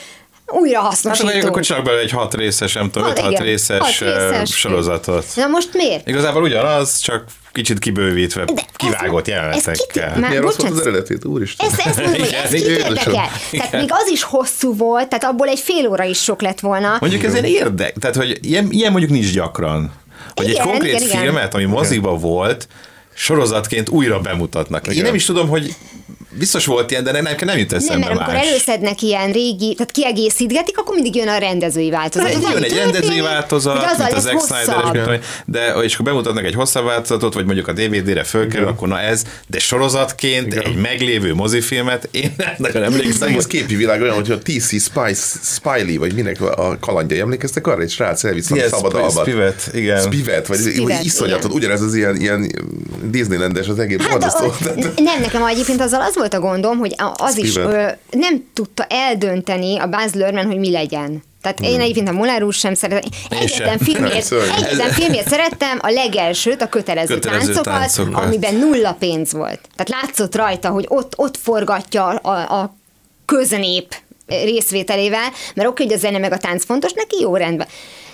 újra 0.51 0.81
Hát 0.81 0.93
akkor, 0.99 1.11
hasznosítunk. 1.11 1.43
akkor 1.45 1.61
csak 1.61 1.83
belőle 1.83 2.01
egy 2.03 2.11
hat 2.11 2.33
részes, 2.33 2.73
nem 2.73 2.89
tudom, 2.91 3.07
Hat, 3.07 3.17
öt 3.17 3.23
hat 3.23 3.31
igen, 3.31 3.43
részes, 3.43 3.79
hat 3.79 3.89
részes 3.99 4.29
film. 4.31 4.45
sorozatot. 4.45 5.25
Na 5.35 5.47
most 5.47 5.69
miért? 5.73 6.07
Igazából 6.07 6.41
ugyanaz, 6.43 6.99
csak 6.99 7.23
kicsit 7.51 7.79
kibővítve, 7.79 8.45
De 8.45 8.61
kivágott 8.75 9.27
ez- 9.27 9.33
ez 9.33 9.39
jelenetekkel. 9.39 10.13
kit- 10.13 10.27
Milyen 10.27 10.41
rossz 10.41 10.55
volt 10.57 10.71
az 10.71 10.79
eredetét, 10.81 11.25
úristen. 11.25 11.67
Ezt, 11.69 11.79
ezt 11.87 11.97
mondom, 12.05 12.21
ez 12.43 12.53
Igen, 12.53 12.67
kit 12.67 12.77
érdekel? 12.77 13.11
Tehát 13.51 13.71
még 13.71 13.89
az 13.91 14.07
is 14.11 14.23
hosszú 14.23 14.75
volt, 14.75 15.07
tehát 15.09 15.23
abból 15.23 15.47
egy 15.47 15.59
fél 15.59 15.87
óra 15.87 16.03
is 16.03 16.23
sok 16.23 16.41
lett 16.41 16.59
volna. 16.59 16.97
Mondjuk 16.99 17.23
ez 17.23 17.33
egy 17.33 17.49
érdek, 17.49 17.93
tehát 17.99 18.15
hogy 18.15 18.37
ilyen, 18.41 18.67
ilyen 18.71 18.91
mondjuk 18.91 19.11
nincs 19.11 19.33
gyakran. 19.33 19.91
Hogy 20.35 20.45
egy 20.45 20.51
Igen, 20.51 20.65
konkrét 20.65 20.93
igen, 20.93 21.07
igen. 21.07 21.21
filmet, 21.21 21.53
ami 21.53 21.63
moziba 21.65 22.15
volt, 22.17 22.67
sorozatként 23.17 23.89
újra 23.89 24.19
bemutatnak. 24.19 24.85
Én 24.87 24.91
Igen. 24.91 25.05
nem 25.05 25.15
is 25.15 25.25
tudom, 25.25 25.47
hogy 25.47 25.75
biztos 26.37 26.65
volt 26.65 26.91
ilyen, 26.91 27.03
de 27.03 27.11
nem, 27.11 27.23
nekem 27.23 27.47
nem 27.47 27.57
jut 27.57 27.69
Nem, 27.69 27.79
eszembe 27.79 28.05
mert 28.05 28.17
amikor 28.17 28.33
más. 28.33 28.47
előszednek 28.47 29.01
ilyen 29.01 29.31
régi, 29.31 29.73
tehát 29.73 29.91
kiegészítgetik, 29.91 30.77
akkor 30.77 30.95
mindig 30.95 31.15
jön 31.15 31.27
a 31.27 31.37
rendezői 31.37 31.89
változat. 31.89 32.27
Egy, 32.27 32.35
Az, 32.35 32.51
jön 32.53 32.63
egy 32.63 32.75
rendezői 32.77 33.19
változat, 33.19 33.83
azzal 33.83 34.05
mint 34.05 34.13
az 34.13 34.23
Zack 34.23 34.45
Snyder, 34.45 35.11
én, 35.13 35.19
de 35.45 35.73
és 35.83 35.93
akkor 35.93 36.05
bemutatnak 36.05 36.45
egy 36.45 36.53
hosszabb 36.53 36.85
változatot, 36.85 37.33
vagy 37.33 37.45
mondjuk 37.45 37.67
a 37.67 37.73
DVD-re 37.73 38.23
fölkerül, 38.23 38.67
akkor 38.67 38.87
na 38.87 38.99
ez, 38.99 39.23
de 39.47 39.59
sorozatként 39.59 40.53
egy 40.53 40.75
meglévő 40.75 41.33
mozifilmet, 41.33 42.07
én 42.11 42.33
nem 42.37 42.55
Az 42.59 42.75
emlékszem, 42.75 43.33
hogy 43.33 43.47
képi 43.47 43.75
világ 43.75 44.01
olyan, 44.01 44.15
hogy 44.15 44.31
a 44.31 44.37
TC 44.37 44.81
Spice, 44.81 45.37
Spiley, 45.43 45.99
vagy 45.99 46.13
minek 46.13 46.41
a 46.41 46.77
kalandjai, 46.79 47.19
emlékeztek 47.19 47.67
arra, 47.67 47.81
egy 47.81 47.89
srác 47.89 48.23
elvisz 48.23 48.51
szabad 48.69 48.93
albat. 48.93 49.27
Spivet, 49.27 49.69
igen. 49.73 50.01
Spivet, 50.01 50.47
vagy, 50.47 50.57
Spivet, 50.57 50.77
vagy 50.77 51.05
iszonyatot, 51.05 51.43
igen. 51.43 51.57
ugyanez 51.57 51.81
az 51.81 51.95
ilyen, 51.95 52.15
ilyen 52.15 52.51
Disneylandes 53.09 53.67
az 53.67 53.79
egész 53.79 53.99
Hát 54.01 54.09
borzasztó. 54.11 54.45
a, 54.45 54.73
nem, 55.01 55.21
nekem 55.21 55.45
egyébként 55.45 55.81
azzal 55.81 56.01
az 56.01 56.15
volt 56.15 56.33
a 56.33 56.39
gondom, 56.39 56.77
hogy 56.77 56.95
az 57.15 57.37
is 57.37 57.55
ö, 57.55 57.87
nem 58.11 58.45
tudta 58.53 58.85
eldönteni 58.89 59.77
a 59.77 59.87
Buzz 59.87 60.13
Lerman, 60.13 60.45
hogy 60.45 60.57
mi 60.57 60.71
legyen. 60.71 61.23
Tehát 61.41 61.59
én 61.59 61.79
egyébként 61.81 62.07
a 62.09 62.11
Mulan 62.11 62.39
Rouge 62.39 62.57
sem 62.57 62.73
szeretem. 62.73 63.09
Egyetlen 63.29 63.77
Szörnyű. 64.21 64.51
egyetlen 64.55 64.91
filmét 64.91 65.27
szerettem, 65.27 65.77
a 65.81 65.89
legelsőt, 65.89 66.61
a 66.61 66.67
kötelező, 66.69 67.13
Kötelező 67.13 67.53
táncokat, 67.53 67.95
táncokat. 67.95 68.23
amiben 68.23 68.55
nulla 68.55 68.93
pénz 68.99 69.31
volt. 69.33 69.59
Tehát 69.75 70.03
látszott 70.03 70.35
rajta, 70.35 70.69
hogy 70.69 70.85
ott, 70.87 71.13
ott 71.15 71.37
forgatja 71.37 72.05
a, 72.07 72.61
a 72.61 72.75
köznép 73.25 73.95
részvételével, 74.27 75.29
mert 75.55 75.69
oké, 75.69 75.83
hogy 75.83 75.93
a 75.93 75.97
zene 75.97 76.17
meg 76.17 76.31
a 76.31 76.37
tánc 76.37 76.65
fontos, 76.65 76.91
neki 76.93 77.21
jó 77.21 77.35
rendben. 77.35 77.67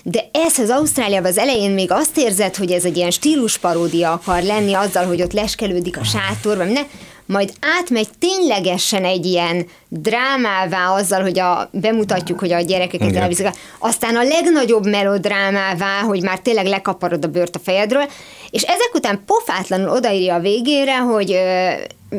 De 0.06 0.30
ez 0.32 0.60
az 0.60 0.70
Ausztráliában 0.70 1.30
az 1.30 1.38
elején 1.38 1.72
még 1.72 1.92
azt 1.92 2.18
érzed, 2.18 2.56
hogy 2.56 2.72
ez 2.72 2.86
egy 2.86 2.98
ilyen 2.98 3.12
stílusparódia 3.12 4.12
akar 4.12 4.44
lenni 4.44 4.74
azzal, 4.74 5.06
hogy 5.06 5.22
ott 5.22 5.34
leskelődik 5.34 5.98
a 5.98 6.04
sátor, 6.04 6.58
vagy 6.58 6.72
ne, 6.72 6.82
majd 7.26 7.54
átmegy 7.78 8.08
ténylegesen 8.20 9.06
egy 9.06 9.26
ilyen 9.26 9.66
drámává 9.88 10.94
azzal, 10.94 11.22
hogy 11.22 11.40
a, 11.40 11.70
bemutatjuk, 11.72 12.40
hogy 12.40 12.52
a 12.52 12.62
gyerekeket 12.62 13.10
Igen. 13.10 13.22
elviszik. 13.22 13.48
Aztán 13.80 14.16
a 14.16 14.24
legnagyobb 14.24 14.86
melodrámává, 14.86 16.02
hogy 16.02 16.22
már 16.22 16.40
tényleg 16.40 16.66
lekaparod 16.66 17.26
a 17.26 17.28
bőrt 17.28 17.56
a 17.56 17.60
fejedről, 17.64 18.06
és 18.50 18.62
ezek 18.62 18.92
után 18.94 19.24
pofátlanul 19.26 19.90
odaírja 19.90 20.36
a 20.36 20.40
végére, 20.40 20.98
hogy 20.98 21.32
ö, 21.32 21.72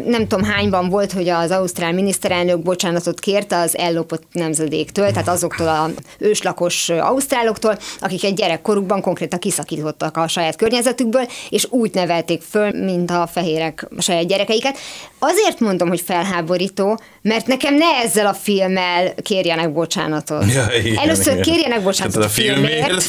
nem 0.07 0.27
tudom 0.29 0.45
hányban 0.45 0.89
volt, 0.89 1.13
hogy 1.13 1.29
az 1.29 1.51
ausztrál 1.51 1.93
miniszterelnök 1.93 2.63
bocsánatot 2.63 3.21
kérte 3.21 3.57
az 3.59 3.77
ellopott 3.77 4.23
nemzedéktől, 4.33 5.11
tehát 5.11 5.29
azoktól 5.29 5.69
a 5.69 5.91
őslakos 6.19 6.89
ausztráloktól, 6.89 7.79
akik 8.01 8.25
egy 8.25 8.35
gyerekkorukban 8.35 9.01
konkrétan 9.01 9.39
kiszakítottak 9.39 10.17
a 10.17 10.29
saját 10.29 10.57
környezetükből, 10.57 11.27
és 11.51 11.67
úgy 11.71 11.95
nevelték 11.95 12.43
föl, 12.51 12.71
mint 12.85 13.11
a 13.11 13.29
fehérek 13.33 13.87
a 13.97 14.03
saját 14.03 14.27
gyerekeiket. 14.27 14.79
Azért 15.19 15.61
mondom, 15.61 15.89
hogy 15.89 16.01
felháborító, 16.01 17.01
mert 17.23 17.47
nekem 17.47 17.75
ne 17.75 17.87
ezzel 18.05 18.27
a 18.27 18.35
filmmel 18.35 19.15
kérjenek 19.23 19.73
bocsánatot. 19.73 20.53
Ja, 20.53 20.67
igen, 20.85 20.97
Először 20.99 21.33
igen. 21.33 21.43
kérjenek 21.43 21.83
bocsánatot 21.83 22.23
Hát 22.23 22.31
a 22.31 22.35
filmért, 22.35 23.05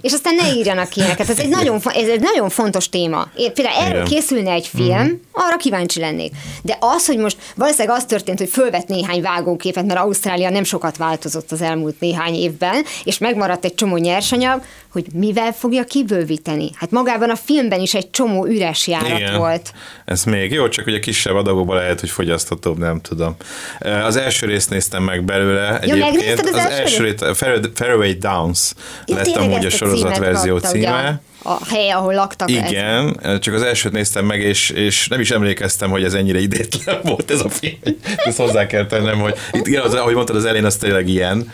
és 0.00 0.12
aztán 0.12 0.34
ne 0.34 0.52
írjanak 0.56 0.96
ilyeneket. 0.96 1.28
Ez 1.28 1.38
egy 1.38 1.48
nagyon, 1.48 1.80
ez 1.84 2.08
egy 2.08 2.20
nagyon 2.20 2.48
fontos 2.48 2.88
téma. 2.88 3.28
Én 3.36 3.52
például 3.52 3.76
erről 3.76 4.04
Igen. 4.04 4.04
készülne 4.04 4.50
egy 4.52 4.66
film, 4.66 4.92
Mhm. 5.04 5.10
arra 5.32 5.56
kíváncsi 5.56 5.82
lennék. 5.92 6.32
De 6.62 6.76
az, 6.80 7.06
hogy 7.06 7.18
most 7.18 7.36
valószínűleg 7.56 7.96
az 7.96 8.04
történt, 8.04 8.38
hogy 8.38 8.48
fölvett 8.48 8.86
néhány 8.86 9.22
vágóképet, 9.22 9.86
mert 9.86 10.00
Ausztrália 10.00 10.50
nem 10.50 10.64
sokat 10.64 10.96
változott 10.96 11.52
az 11.52 11.62
elmúlt 11.62 12.00
néhány 12.00 12.34
évben, 12.34 12.84
és 13.04 13.18
megmaradt 13.18 13.64
egy 13.64 13.74
csomó 13.74 13.96
nyersanyag, 13.96 14.62
hogy 14.92 15.06
mivel 15.12 15.52
fogja 15.52 15.84
kibővíteni. 15.84 16.70
Hát 16.74 16.90
magában 16.90 17.30
a 17.30 17.36
filmben 17.36 17.80
is 17.80 17.94
egy 17.94 18.10
csomó 18.10 18.46
üres 18.46 18.86
járat 18.86 19.18
Igen. 19.18 19.36
volt. 19.36 19.72
Ez 20.04 20.24
még 20.24 20.52
jó, 20.52 20.68
csak 20.68 20.86
ugye 20.86 20.98
kisebb 20.98 21.34
adagokban 21.34 21.76
lehet, 21.76 22.00
hogy 22.00 22.10
fogyaszthatóbb, 22.10 22.78
nem 22.78 23.00
tudom. 23.00 23.36
Az 23.80 24.16
első 24.16 24.46
részt 24.46 24.70
néztem 24.70 25.02
meg 25.02 25.24
belőle 25.24 25.80
egyébként. 25.80 26.14
megnézted 26.14 26.46
az 26.46 26.54
az 26.54 26.70
első 26.70 26.80
első 26.80 27.04
részt, 27.04 27.36
Fairway 27.74 28.12
Downs 28.12 28.72
lett 29.06 29.36
amúgy 29.36 29.64
a 29.64 29.70
sorozatverzió 29.70 30.52
kapta, 30.52 30.68
ugye, 30.68 30.86
címe. 30.86 31.20
A 31.46 31.66
hely, 31.66 31.90
ahol 31.90 32.14
laktak. 32.14 32.50
ez. 32.50 32.70
Igen, 32.70 33.20
csak 33.40 33.54
az 33.54 33.62
elsőt 33.62 33.92
néztem 33.92 34.24
meg, 34.24 34.40
és, 34.40 34.70
és 34.70 35.08
nem 35.08 35.20
is 35.20 35.30
emlékeztem, 35.30 35.90
hogy 35.90 36.04
ez 36.04 36.14
ennyire 36.14 36.38
idétlen 36.38 37.00
volt 37.10 37.30
ez 37.30 37.40
a 37.40 37.48
film. 37.48 37.78
Ezt 38.16 38.38
hozzá 38.38 38.66
kell 38.66 38.86
tennem, 38.86 39.18
hogy 39.18 39.34
itt, 39.52 39.66
igen, 39.66 39.82
ahogy 39.82 40.14
mondtad, 40.14 40.36
az 40.36 40.44
elén 40.44 40.64
az 40.64 40.76
tényleg 40.76 41.08
ilyen, 41.08 41.52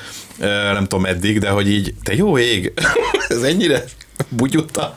nem 0.72 0.82
tudom 0.82 1.00
meddig, 1.00 1.38
de 1.38 1.48
hogy 1.48 1.70
így, 1.70 1.94
te 2.02 2.14
jó 2.14 2.38
ég, 2.38 2.72
ez 3.28 3.42
ennyire 3.42 3.82
bugyutta. 4.28 4.92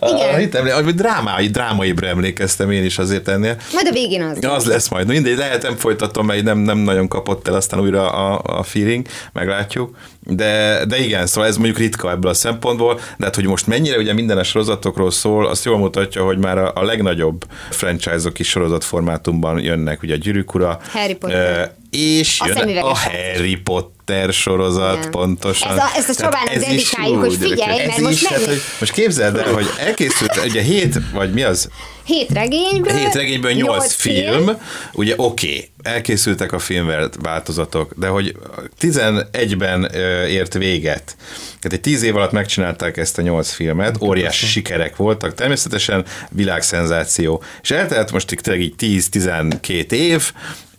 Igen. 0.00 0.40
Itt 0.40 0.54
emlé- 0.54 0.72
hogy 0.72 0.94
drámai, 0.94 1.46
drámaibre 1.48 2.08
emlékeztem 2.08 2.70
én 2.70 2.84
is 2.84 2.98
azért 2.98 3.28
ennél. 3.28 3.56
Majd 3.72 3.86
a 3.86 3.92
végén 3.92 4.22
az. 4.22 4.44
Az 4.44 4.64
lesz 4.64 4.88
majd. 4.88 5.06
Mindegy, 5.06 5.36
lehet 5.36 5.62
nem 5.62 5.76
folytatom, 5.76 6.26
mert 6.26 6.42
nem, 6.42 6.58
nem 6.58 6.78
nagyon 6.78 7.08
kapott 7.08 7.48
el 7.48 7.54
aztán 7.54 7.80
újra 7.80 8.10
a, 8.10 8.58
a 8.58 8.62
feeling, 8.62 9.06
meglátjuk. 9.32 9.96
De, 10.20 10.84
de 10.88 10.98
igen, 10.98 11.26
szóval 11.26 11.48
ez 11.48 11.56
mondjuk 11.56 11.78
ritka 11.78 12.10
ebből 12.10 12.30
a 12.30 12.34
szempontból, 12.34 12.94
de 13.18 13.24
hát 13.24 13.34
hogy 13.34 13.46
most 13.46 13.66
mennyire 13.66 13.96
ugye 13.98 14.12
minden 14.12 14.38
a 14.38 14.42
sorozatokról 14.42 15.10
szól, 15.10 15.46
azt 15.46 15.64
jól 15.64 15.78
mutatja, 15.78 16.24
hogy 16.24 16.38
már 16.38 16.58
a, 16.58 16.72
a 16.74 16.82
legnagyobb 16.84 17.44
franchise-ok 17.70 18.38
is 18.38 18.48
sorozatformátumban 18.48 19.60
jönnek, 19.60 20.02
ugye 20.02 20.14
a 20.14 20.18
Gyűrűk 20.18 20.54
Ura, 20.54 20.78
Harry 20.92 21.14
Potter. 21.14 21.74
És 21.90 22.40
A 22.40 22.46
jön 22.46 22.76
a 22.78 22.96
Harry 22.96 23.56
Potter 23.56 24.32
sorozat, 24.32 24.96
Igen. 24.98 25.10
pontosan. 25.10 25.70
Ez 25.70 25.76
a- 25.76 25.90
ezt 25.96 26.08
a 26.08 26.14
Csabának 26.14 26.54
ez 26.54 26.62
dedikáljuk, 26.64 27.20
hogy 27.20 27.36
figyelj, 27.36 27.76
mert 27.86 27.96
ez 27.96 28.02
most 28.02 28.14
is, 28.22 28.26
hát, 28.26 28.38
megné- 28.38 28.54
hogy 28.54 28.62
most 28.80 28.92
képzeld 28.92 29.36
el, 29.36 29.52
hogy 29.52 29.66
elkészült 29.78 30.40
ugye 30.44 30.62
hét, 30.62 30.98
vagy 31.12 31.32
mi 31.32 31.42
az? 31.42 31.68
Hét 32.04 32.30
regényből. 32.30 32.96
Hét 32.96 33.14
regényből 33.14 33.52
nyolc 33.52 33.68
nyolc 33.78 33.94
film, 33.94 34.50
ugye 34.92 35.14
oké, 35.16 35.46
okay, 35.46 35.70
elkészültek 35.82 36.52
a 36.52 36.58
filmváltozatok, 36.58 37.92
de 37.96 38.06
hogy 38.06 38.34
11-ben 38.80 39.88
ö, 39.94 40.24
ért 40.24 40.54
véget. 40.54 41.16
Tehát 41.44 41.72
egy 41.72 41.80
tíz 41.80 42.02
év 42.02 42.16
alatt 42.16 42.32
megcsinálták 42.32 42.96
ezt 42.96 43.18
a 43.18 43.22
nyolc 43.22 43.50
filmet, 43.50 43.96
óriási 44.02 44.46
sikerek 44.46 44.96
voltak, 44.96 45.34
természetesen 45.34 46.04
világszenzáció. 46.30 47.42
És 47.62 47.70
eltelt 47.70 48.12
most 48.12 48.36
tényleg 48.42 48.62
így 48.62 48.74
10-12 48.78 49.92
év, 49.92 50.32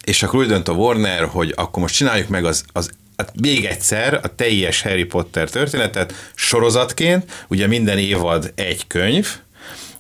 és 0.03 0.23
akkor 0.23 0.39
úgy 0.39 0.47
dönt 0.47 0.67
a 0.67 0.73
Warner, 0.73 1.23
hogy 1.25 1.53
akkor 1.55 1.81
most 1.81 1.95
csináljuk 1.95 2.27
meg 2.27 2.45
az, 2.45 2.63
az 2.73 2.89
hát 3.17 3.33
még 3.41 3.65
egyszer 3.65 4.19
a 4.23 4.35
teljes 4.35 4.81
Harry 4.81 5.03
Potter 5.03 5.49
történetet 5.49 6.13
sorozatként, 6.35 7.45
ugye 7.47 7.67
minden 7.67 7.97
évad 7.97 8.51
egy 8.55 8.87
könyv, 8.87 9.27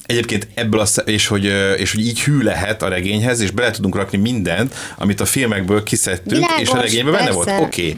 Egyébként 0.05 0.47
ebből 0.53 0.79
a, 0.79 0.99
és 1.05 1.27
hogy, 1.27 1.45
és 1.77 1.91
hogy 1.91 2.07
így 2.07 2.21
hű 2.21 2.41
lehet 2.41 2.81
a 2.81 2.87
regényhez, 2.87 3.39
és 3.39 3.51
bele 3.51 3.71
tudunk 3.71 3.95
rakni 3.95 4.17
mindent, 4.17 4.75
amit 4.97 5.19
a 5.19 5.25
filmekből 5.25 5.83
kiszedtünk, 5.83 6.45
Világos, 6.45 6.61
és 6.61 6.69
a 6.69 6.81
regényben 6.81 7.13
benne 7.13 7.31
volt. 7.31 7.47
Oké. 7.47 7.61
Okay. 7.61 7.97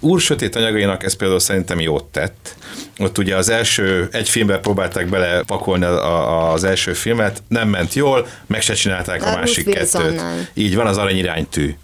Úr 0.00 0.20
sötét 0.20 0.56
anyagainak 0.56 1.02
ez 1.04 1.14
például 1.14 1.40
szerintem 1.40 1.80
jót 1.80 2.04
tett. 2.04 2.54
Ott 2.98 3.18
ugye 3.18 3.36
az 3.36 3.48
első, 3.48 4.08
egy 4.12 4.28
filmbe 4.28 4.58
próbálták 4.58 5.08
bele 5.08 5.42
pakolni 5.42 5.84
a, 5.84 6.04
a, 6.48 6.52
az 6.52 6.64
első 6.64 6.92
filmet, 6.92 7.42
nem 7.48 7.68
ment 7.68 7.94
jól, 7.94 8.26
meg 8.46 8.62
se 8.62 8.74
csinálták 8.74 9.22
a, 9.24 9.32
A 9.32 9.36
másik 9.36 9.70
kettőt. 9.70 10.20
Így 10.54 10.74
van, 10.74 10.86
az 10.86 10.96
aranyiránytű. 10.96 11.74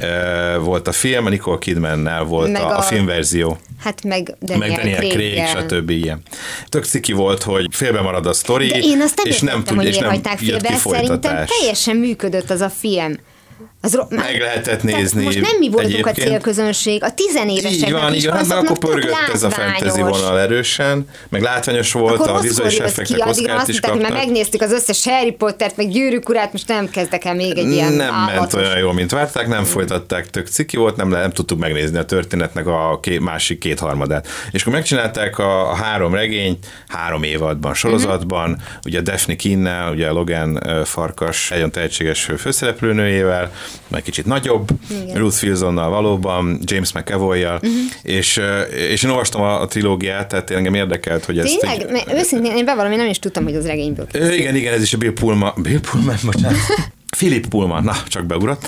Ö, 0.00 0.58
volt 0.60 0.88
a 0.88 0.92
film, 0.92 1.26
a 1.26 1.28
Nicole 1.28 1.58
Kidmannel 1.58 2.24
volt 2.24 2.52
Meg 2.52 2.62
a, 2.62 2.68
a, 2.68 2.76
a- 2.78 2.82
filmverzió 2.82 3.58
Hát 3.80 4.04
meg 4.04 4.34
Daniel, 4.40 4.68
meg 4.68 4.76
Daniel 4.78 4.96
Craig, 4.96 5.12
Craig-gel. 5.12 5.46
stb. 5.46 5.90
ilyen. 5.90 6.22
Tök 6.68 6.84
ciki 6.84 7.12
volt, 7.12 7.42
hogy 7.42 7.66
félbe 7.70 8.00
marad 8.00 8.26
a 8.26 8.32
sztori, 8.32 8.66
De 8.68 8.78
én 8.78 9.00
azt 9.00 9.16
nem 9.16 9.26
és 9.26 9.40
nem 9.40 9.48
értettem, 9.48 9.64
tud, 9.74 9.76
hogy 9.76 9.86
és 9.94 9.98
nem 9.98 10.08
hagyták 10.10 10.40
jött 10.42 10.60
félbe. 10.60 10.68
ki 10.68 10.88
Szerintem 10.88 11.44
teljesen 11.58 11.96
működött 11.96 12.50
az 12.50 12.60
a 12.60 12.68
film. 12.70 13.16
Az 13.82 13.94
ro- 13.94 14.10
Meg 14.10 14.40
lehetett 14.40 14.82
nézni 14.82 15.24
Most 15.24 15.40
nem 15.40 15.56
mi 15.58 15.68
voltunk 15.68 15.92
egyébként. 15.92 16.18
a 16.18 16.30
célközönség, 16.30 17.04
a 17.04 17.14
tizenéveseknek 17.14 17.88
Így 17.88 17.92
van, 17.92 18.14
is 18.14 18.22
így 18.24 18.30
van, 18.30 18.46
mert 18.46 18.60
akkor 18.60 18.78
pörgött 18.78 19.14
ez 19.32 19.42
a 19.42 19.50
fantasy 19.50 19.84
látványos. 19.84 20.18
vonal 20.18 20.40
erősen, 20.40 21.06
meg 21.28 21.42
látványos 21.42 21.92
volt, 21.92 22.20
Akkor 22.20 22.30
a 22.30 22.40
vizuális 22.40 22.78
effektek 22.78 23.26
azt 23.26 23.38
is 23.68 23.80
hogy 23.80 23.90
már 23.90 24.00
kaptak. 24.00 24.16
megnéztük 24.16 24.60
az 24.62 24.72
összes 24.72 25.04
Harry 25.04 25.32
Pottert, 25.32 25.76
meg 25.76 25.88
Gyűrűk 25.90 26.28
urát, 26.28 26.52
most 26.52 26.68
nem 26.68 26.90
kezdek 26.90 27.24
el 27.24 27.34
még 27.34 27.58
egy 27.58 27.70
ilyen 27.70 27.92
nem 27.92 28.14
ment 28.14 28.30
állatos. 28.30 28.60
olyan 28.62 28.78
jól, 28.78 28.92
mint 28.92 29.10
várták, 29.10 29.48
nem 29.48 29.64
folytatták, 29.64 30.30
tök 30.30 30.46
ciki 30.46 30.76
volt, 30.76 30.96
nem, 30.96 31.08
nem 31.08 31.30
tudtuk 31.30 31.58
megnézni 31.58 31.98
a 31.98 32.04
történetnek 32.04 32.66
a 32.66 32.98
ké, 33.02 33.18
másik 33.18 33.58
kétharmadát. 33.58 34.28
És 34.50 34.60
akkor 34.60 34.72
megcsinálták 34.72 35.38
a, 35.38 35.70
a 35.70 35.74
három 35.74 36.14
regényt, 36.14 36.66
három 36.88 37.22
évadban, 37.22 37.74
sorozatban, 37.74 38.50
uh-huh. 38.50 38.64
ugye 38.84 39.00
Daphne 39.00 39.36
Kinnel, 39.36 39.92
ugye 39.92 40.10
Logan 40.10 40.62
Farkas, 40.84 41.48
nagyon 41.48 41.70
tehetséges 41.70 42.28
főszereplőnőjével, 42.38 43.52
meg 43.88 44.02
kicsit 44.02 44.26
nagyobb, 44.26 44.68
Igen. 45.02 45.16
Ruth 45.16 45.44
Wilsonnal 45.44 45.90
valóban, 45.90 46.58
James 46.64 46.92
McAvoy-jal, 46.92 47.54
uh-huh. 47.54 47.70
és, 48.02 48.36
ö, 48.36 48.60
és 48.60 49.02
én 49.02 49.10
olvastam 49.10 49.40
a, 49.42 49.60
a 49.60 49.66
trilógiát, 49.66 50.28
tehát 50.28 50.50
engem 50.50 50.74
érdekelt, 50.74 51.24
hogy 51.24 51.38
ezt 51.38 51.58
Tényleg? 51.58 52.06
így- 52.08 52.14
őszintén 52.14 52.56
én 52.56 52.64
bevallom, 52.64 52.92
én 52.92 52.98
nem 52.98 53.08
is 53.08 53.18
tudtam, 53.18 53.44
hogy 53.44 53.54
az 53.54 53.66
regényből. 53.66 54.06
Igen, 54.12 54.54
igen, 54.56 54.72
ez 54.74 54.82
is 54.82 54.92
a 54.92 54.98
Bill 54.98 55.12
Pullman, 55.12 55.52
Bill 55.56 55.80
Pullman, 55.80 56.16
bocsánat. 56.24 56.58
Philip 57.20 57.46
Pullman, 57.46 57.84
na, 57.84 57.94
csak 58.08 58.26
beugrott, 58.26 58.66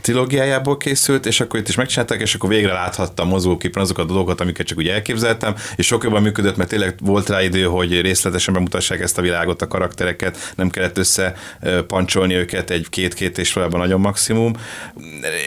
trilógiájából 0.00 0.76
készült, 0.76 1.26
és 1.26 1.40
akkor 1.40 1.60
itt 1.60 1.68
is 1.68 1.74
megcsinálták, 1.74 2.20
és 2.20 2.34
akkor 2.34 2.48
végre 2.48 2.72
láthattam 2.72 3.28
mozgóképpen 3.28 3.82
azokat 3.82 4.04
a 4.04 4.12
dolgokat, 4.12 4.40
amiket 4.40 4.66
csak 4.66 4.78
úgy 4.78 4.88
elképzeltem, 4.88 5.54
és 5.76 5.86
sok 5.86 6.02
jobban 6.02 6.22
működött, 6.22 6.56
mert 6.56 6.68
tényleg 6.68 6.94
volt 7.00 7.28
rá 7.28 7.42
idő, 7.42 7.64
hogy 7.64 8.00
részletesen 8.00 8.54
bemutassák 8.54 9.00
ezt 9.00 9.18
a 9.18 9.22
világot, 9.22 9.62
a 9.62 9.68
karaktereket, 9.68 10.52
nem 10.56 10.70
kellett 10.70 10.98
össze 10.98 11.34
pancsolni 11.86 12.34
őket 12.34 12.70
egy-két-két 12.70 13.38
és 13.38 13.52
valójában 13.52 13.80
nagyon 13.80 14.00
maximum. 14.00 14.52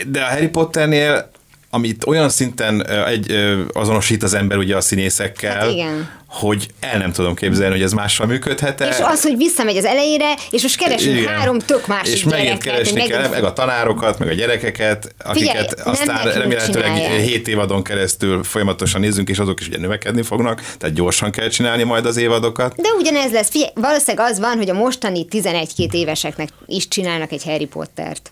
De 0.08 0.22
a 0.22 0.28
Harry 0.28 0.47
Potternél 0.47 1.30
amit 1.70 2.05
olyan 2.05 2.30
szinten 2.30 2.88
egy, 2.88 3.32
azonosít 3.72 4.24
az 4.24 4.34
ember 4.34 4.57
ugye 4.57 4.76
a 4.76 4.82
színészekkel, 4.82 5.55
Hát 5.55 5.70
igen. 5.72 6.09
hogy 6.28 6.68
el 6.80 6.97
nem 6.97 7.11
tudom 7.11 7.36
képzelni, 7.36 7.74
hogy 7.74 7.82
ez 7.84 7.91
mással 7.91 8.26
működhet 8.28 8.82
És 8.82 8.95
az, 9.01 9.22
hogy 9.22 9.38
visszamegy 9.38 9.78
az 9.78 9.86
elejére, 9.86 10.34
és 10.51 10.61
most 10.61 10.78
keresünk 10.78 11.18
Igen. 11.18 11.34
három 11.34 11.59
tök 11.59 11.88
másik 11.88 12.13
És 12.13 12.24
megint 12.24 12.57
keresni 12.63 12.99
hogy 12.99 13.09
kell, 13.09 13.18
megint- 13.22 13.41
meg 13.41 13.49
a 13.49 13.53
tanárokat, 13.53 14.20
meg 14.20 14.28
a 14.28 14.34
gyerekeket, 14.34 15.13
akiket 15.26 15.70
Figyelj, 15.70 15.91
aztán 15.91 16.26
remélhetőleg 16.34 16.93
csinálják. 16.93 17.22
7 17.22 17.47
évadon 17.47 17.84
keresztül 17.84 18.43
folyamatosan 18.43 19.01
nézzünk, 19.01 19.30
és 19.30 19.39
azok 19.39 19.59
is 19.59 19.68
ugye 19.68 19.78
növekedni 19.78 20.22
fognak, 20.22 20.61
tehát 20.78 20.95
gyorsan 20.95 21.32
kell 21.32 21.47
csinálni 21.47 21.84
majd 21.84 22.05
az 22.05 22.18
évadokat. 22.18 22.76
De 22.76 22.89
ugyanez 22.99 23.32
lesz. 23.32 23.49
Figyelj, 23.49 23.72
valószínűleg 23.76 24.30
az 24.32 24.39
van, 24.39 24.57
hogy 24.57 24.70
a 24.70 24.74
mostani 24.74 25.26
11-2 25.32 25.93
éveseknek 25.93 26.49
is 26.65 26.88
csinálnak 26.88 27.32
egy 27.32 27.43
Harry 27.43 27.65
Pottert. 27.65 28.32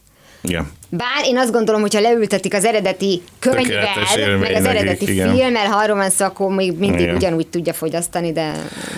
Igen. 0.49 0.71
Bár 0.89 1.25
én 1.25 1.37
azt 1.37 1.51
gondolom, 1.51 1.81
hogyha 1.81 1.99
leültetik 1.99 2.53
az 2.53 2.65
eredeti 2.65 3.21
könyvvel, 3.39 3.87
élmény 4.17 4.39
meg 4.39 4.55
az 4.55 4.65
eredeti 4.65 5.11
igen. 5.11 5.35
filmmel, 5.35 5.65
ha 5.65 5.77
arról 5.77 5.95
van 5.95 6.09
szó, 6.09 6.25
akkor 6.25 6.55
még 6.55 6.77
mindig 6.77 6.99
Igen. 6.99 7.15
ugyanúgy 7.15 7.47
tudja 7.47 7.73
fogyasztani, 7.73 8.31
de 8.31 8.51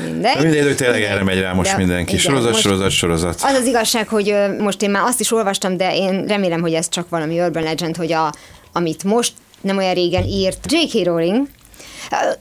mindegy. 0.06 0.34
De 0.36 0.42
mindegy, 0.42 0.64
hogy 0.64 0.76
tényleg 0.76 1.04
erre 1.04 1.24
megy 1.24 1.40
rá 1.40 1.54
most 1.54 1.72
De- 1.72 1.78
mindenki. 1.78 2.12
igen, 2.12 2.24
sorozat, 2.24 2.52
most- 2.52 2.62
sorozat, 2.64 2.92
sorozat. 2.92 3.42
Az 3.44 3.54
az 3.54 3.66
igazság, 3.66 4.08
hogy 4.08 4.36
most 4.60 4.82
én 4.82 4.90
már 4.90 5.04
azt 5.06 5.20
is 5.20 5.32
olvastam, 5.32 5.78
de 5.78 5.96
én 5.96 6.26
remélem, 6.26 6.62
hogy 6.62 6.74
ez 6.74 6.90
csak 6.90 7.10
valami 7.10 7.40
urban 7.40 7.64
legend, 7.64 7.96
hogy 7.96 8.12
a, 8.14 8.34
amit 8.74 9.04
most 9.04 9.34
nem 9.62 9.78
olyan 9.78 9.94
régen 9.94 10.24
írt 10.24 10.72
J.K. 10.72 11.06
Rowling, 11.06 11.48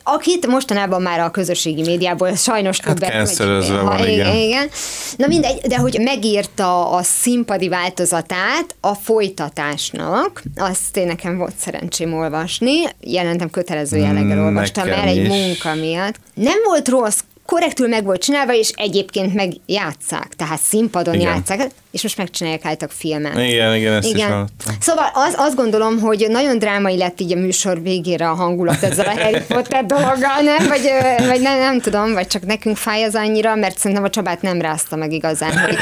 akit 0.02 0.46
mostanában 0.46 1.02
már 1.02 1.20
a 1.20 1.30
közösségi 1.30 1.82
médiából 1.82 2.34
sajnos 2.34 2.80
Hát 2.80 2.94
többet... 2.94 3.10
cancelözve 3.10 3.80
van, 3.80 3.96
Ha, 3.96 4.06
igen. 4.06 4.34
igen. 4.36 4.68
Na 5.16 5.26
mindegy, 5.26 5.60
de 5.60 5.76
hogy 5.76 5.98
megírta 6.00 6.90
a 6.90 7.02
színpadi 7.02 7.68
változatát 7.68 8.74
a 8.80 8.94
folytatásnak, 8.94 10.42
azt 10.56 10.96
én 10.96 11.06
nekem 11.06 11.36
volt 11.38 11.54
szerencsém 11.58 12.14
olvasni, 12.14 12.82
jelentem 13.00 13.50
kötelező 13.50 13.96
jelleggel 13.96 14.36
Mm, 14.36 14.44
olvastam 14.44 14.86
nekem 14.86 15.02
el 15.02 15.08
egy 15.08 15.28
munka 15.28 15.74
miatt. 15.74 16.14
Nem 16.34 16.58
volt 16.64 16.88
rossz, 16.88 17.18
korrektül 17.46 17.88
meg 17.88 18.04
volt 18.04 18.22
csinálva, 18.22 18.54
és 18.54 18.70
egyébként 18.74 19.34
meg 19.34 19.52
játszák, 19.66 20.28
tehát 20.36 20.60
színpadon 20.60 21.14
Igen. 21.14 21.26
játszák, 21.26 21.70
és 21.90 22.02
most 22.02 22.16
megcsinálják 22.16 22.64
álltak 22.64 22.90
filmen. 22.90 23.40
Igen, 23.40 23.74
igen, 23.74 23.94
ezt 23.94 24.14
is 24.14 24.22
hallottam. 24.22 24.74
Szóval 24.80 25.10
az, 25.14 25.34
azt 25.36 25.56
gondolom, 25.56 26.00
hogy 26.00 26.26
nagyon 26.28 26.58
drámai 26.58 26.96
lett 26.96 27.20
így 27.20 27.32
a 27.32 27.36
műsor 27.36 27.82
végére 27.82 28.28
a 28.28 28.34
hangulat 28.34 28.82
ezzel 28.82 29.06
a 29.06 29.20
Harry 29.20 29.42
Potter 29.48 29.84
dologgal, 29.84 30.40
nem? 30.42 30.68
Vagy, 30.68 30.90
vagy 31.26 31.40
nem, 31.40 31.58
nem 31.58 31.80
tudom, 31.80 32.12
vagy 32.12 32.26
csak 32.26 32.46
nekünk 32.46 32.76
fáj 32.76 33.02
az 33.02 33.14
annyira, 33.14 33.54
mert 33.54 33.78
szerintem 33.78 34.04
a 34.06 34.10
Csabát 34.10 34.42
nem 34.42 34.60
rázta 34.60 34.96
meg 34.96 35.12
igazán, 35.12 35.58
hogy, 35.58 35.76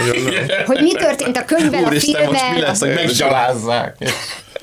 hogy 0.66 0.82
mi 0.82 0.92
történt 0.92 1.36
a 1.36 1.44
könyvvel, 1.44 1.84
a 1.84 1.86
Úristen, 1.86 2.26
most 2.26 2.54
mi 2.54 2.60
lesz, 2.60 2.80
hogy 2.80 2.94
meggyalázzák? 2.94 3.96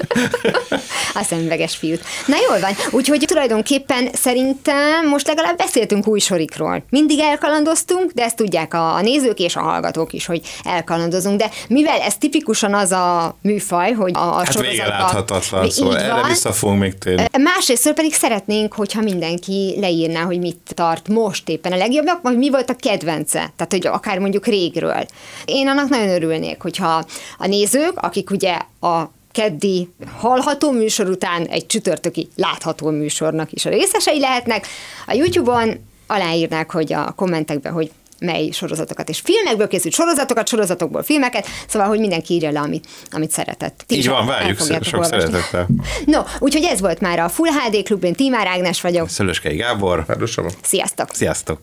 a 1.20 1.24
szemüveges 1.24 1.76
fiút. 1.76 2.02
Na 2.26 2.36
jól 2.50 2.60
van, 2.60 2.72
úgyhogy 2.92 3.24
tulajdonképpen 3.28 4.10
szerintem 4.14 5.08
most 5.08 5.28
legalább 5.28 5.58
beszéltünk 5.58 6.08
új 6.08 6.20
sorikról. 6.20 6.84
Mindig 6.90 7.20
elkalandoztunk, 7.20 8.12
de 8.12 8.24
ezt 8.24 8.36
tudják 8.36 8.74
a, 8.74 8.94
a 8.96 9.02
nézők 9.02 9.40
és 9.40 9.56
a 9.56 9.62
hallgatók 9.62 10.14
is, 10.14 10.26
hogy 10.26 10.42
elkalandozunk. 10.64 11.40
De 11.40 11.50
mivel 11.68 12.00
ez 12.00 12.18
tipikusan 12.18 12.74
az 12.74 12.92
a 12.92 13.36
műfaj, 13.42 13.92
hogy 13.92 14.12
a, 14.16 14.20
a 14.20 14.34
Hát 14.38 14.54
vége 14.54 14.68
sorozatban- 14.74 15.00
láthatatlan, 15.02 15.66
Így 15.66 15.72
szóval 15.72 15.98
erre 15.98 16.14
van. 16.14 16.28
vissza 16.28 16.52
fogunk 16.52 16.80
még 16.80 16.98
térni. 16.98 17.26
Másrészt 17.38 17.94
pedig 17.94 18.14
szeretnénk, 18.14 18.74
hogyha 18.74 19.02
mindenki 19.02 19.76
leírná, 19.80 20.22
hogy 20.24 20.40
mit 20.40 20.58
tart 20.74 21.08
most 21.08 21.50
éppen 21.50 21.72
a 21.72 21.78
legjobbnak, 21.78 22.22
vagy 22.22 22.38
mi 22.38 22.50
volt 22.50 22.70
a 22.70 22.76
kedvence, 22.76 23.38
tehát 23.56 23.68
hogy 23.72 23.88
akár 23.88 24.20
mondjuk 24.20 24.46
régről. 24.46 25.06
Én 25.46 25.68
annak 25.68 25.90
nagyon 25.90 26.10
örülnék, 26.10 26.62
hogyha 26.62 27.06
a 27.38 27.48
nézők, 27.48 27.94
akik 27.96 28.30
ugye 28.30 28.58
a 28.82 29.02
keddi 29.32 29.90
hallható 30.18 30.72
műsor 30.72 31.10
után 31.10 31.46
egy 31.46 31.66
csütörtöki 31.66 32.30
látható 32.36 32.90
műsornak 32.90 33.52
is 33.52 33.66
a 33.66 33.70
részesei 33.70 34.20
lehetnek, 34.20 34.68
a 35.08 35.14
YouTube-on 35.14 35.90
aláírnák, 36.08 36.72
hogy 36.72 36.94
a 36.94 37.12
kommentekben, 37.12 37.74
hogy 37.74 37.92
mely 38.22 38.50
sorozatokat 38.52 39.10
és 39.10 39.20
filmekből 39.20 39.68
készült 39.68 39.94
sorozatokat, 39.94 40.48
sorozatokból 40.48 41.04
filmeket, 41.04 41.48
szóval, 41.68 41.88
hogy 41.88 42.00
mindenki 42.00 42.34
írja 42.34 42.52
le, 42.52 42.60
amit, 42.60 42.88
amit 43.12 43.32
szeretett. 43.32 43.84
Ti 43.88 43.96
Így 43.96 44.08
van, 44.08 44.26
várjuk 44.26 44.58
sok 44.58 44.94
olvasni. 44.94 45.20
szeretettel. 45.20 45.68
No, 46.06 46.22
úgyhogy 46.40 46.64
ez 46.64 46.80
volt 46.80 47.00
már 47.00 47.20
a 47.20 47.30
Full 47.30 47.50
HD 47.50 47.84
Klub, 47.84 48.04
én 48.04 48.14
Tímár 48.14 48.48
Ágnes 48.48 48.82
vagyok. 48.82 49.10
Szölöskei 49.10 49.56
Gábor. 49.56 50.06
Csaba. 50.34 50.50
Sziasztok! 50.62 51.10
Sziasztok! 51.14 51.60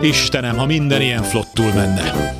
Istenem, 0.00 0.56
ha 0.56 0.66
minden 0.66 1.00
ilyen 1.00 1.22
flottul 1.22 1.72
menne. 1.72 2.34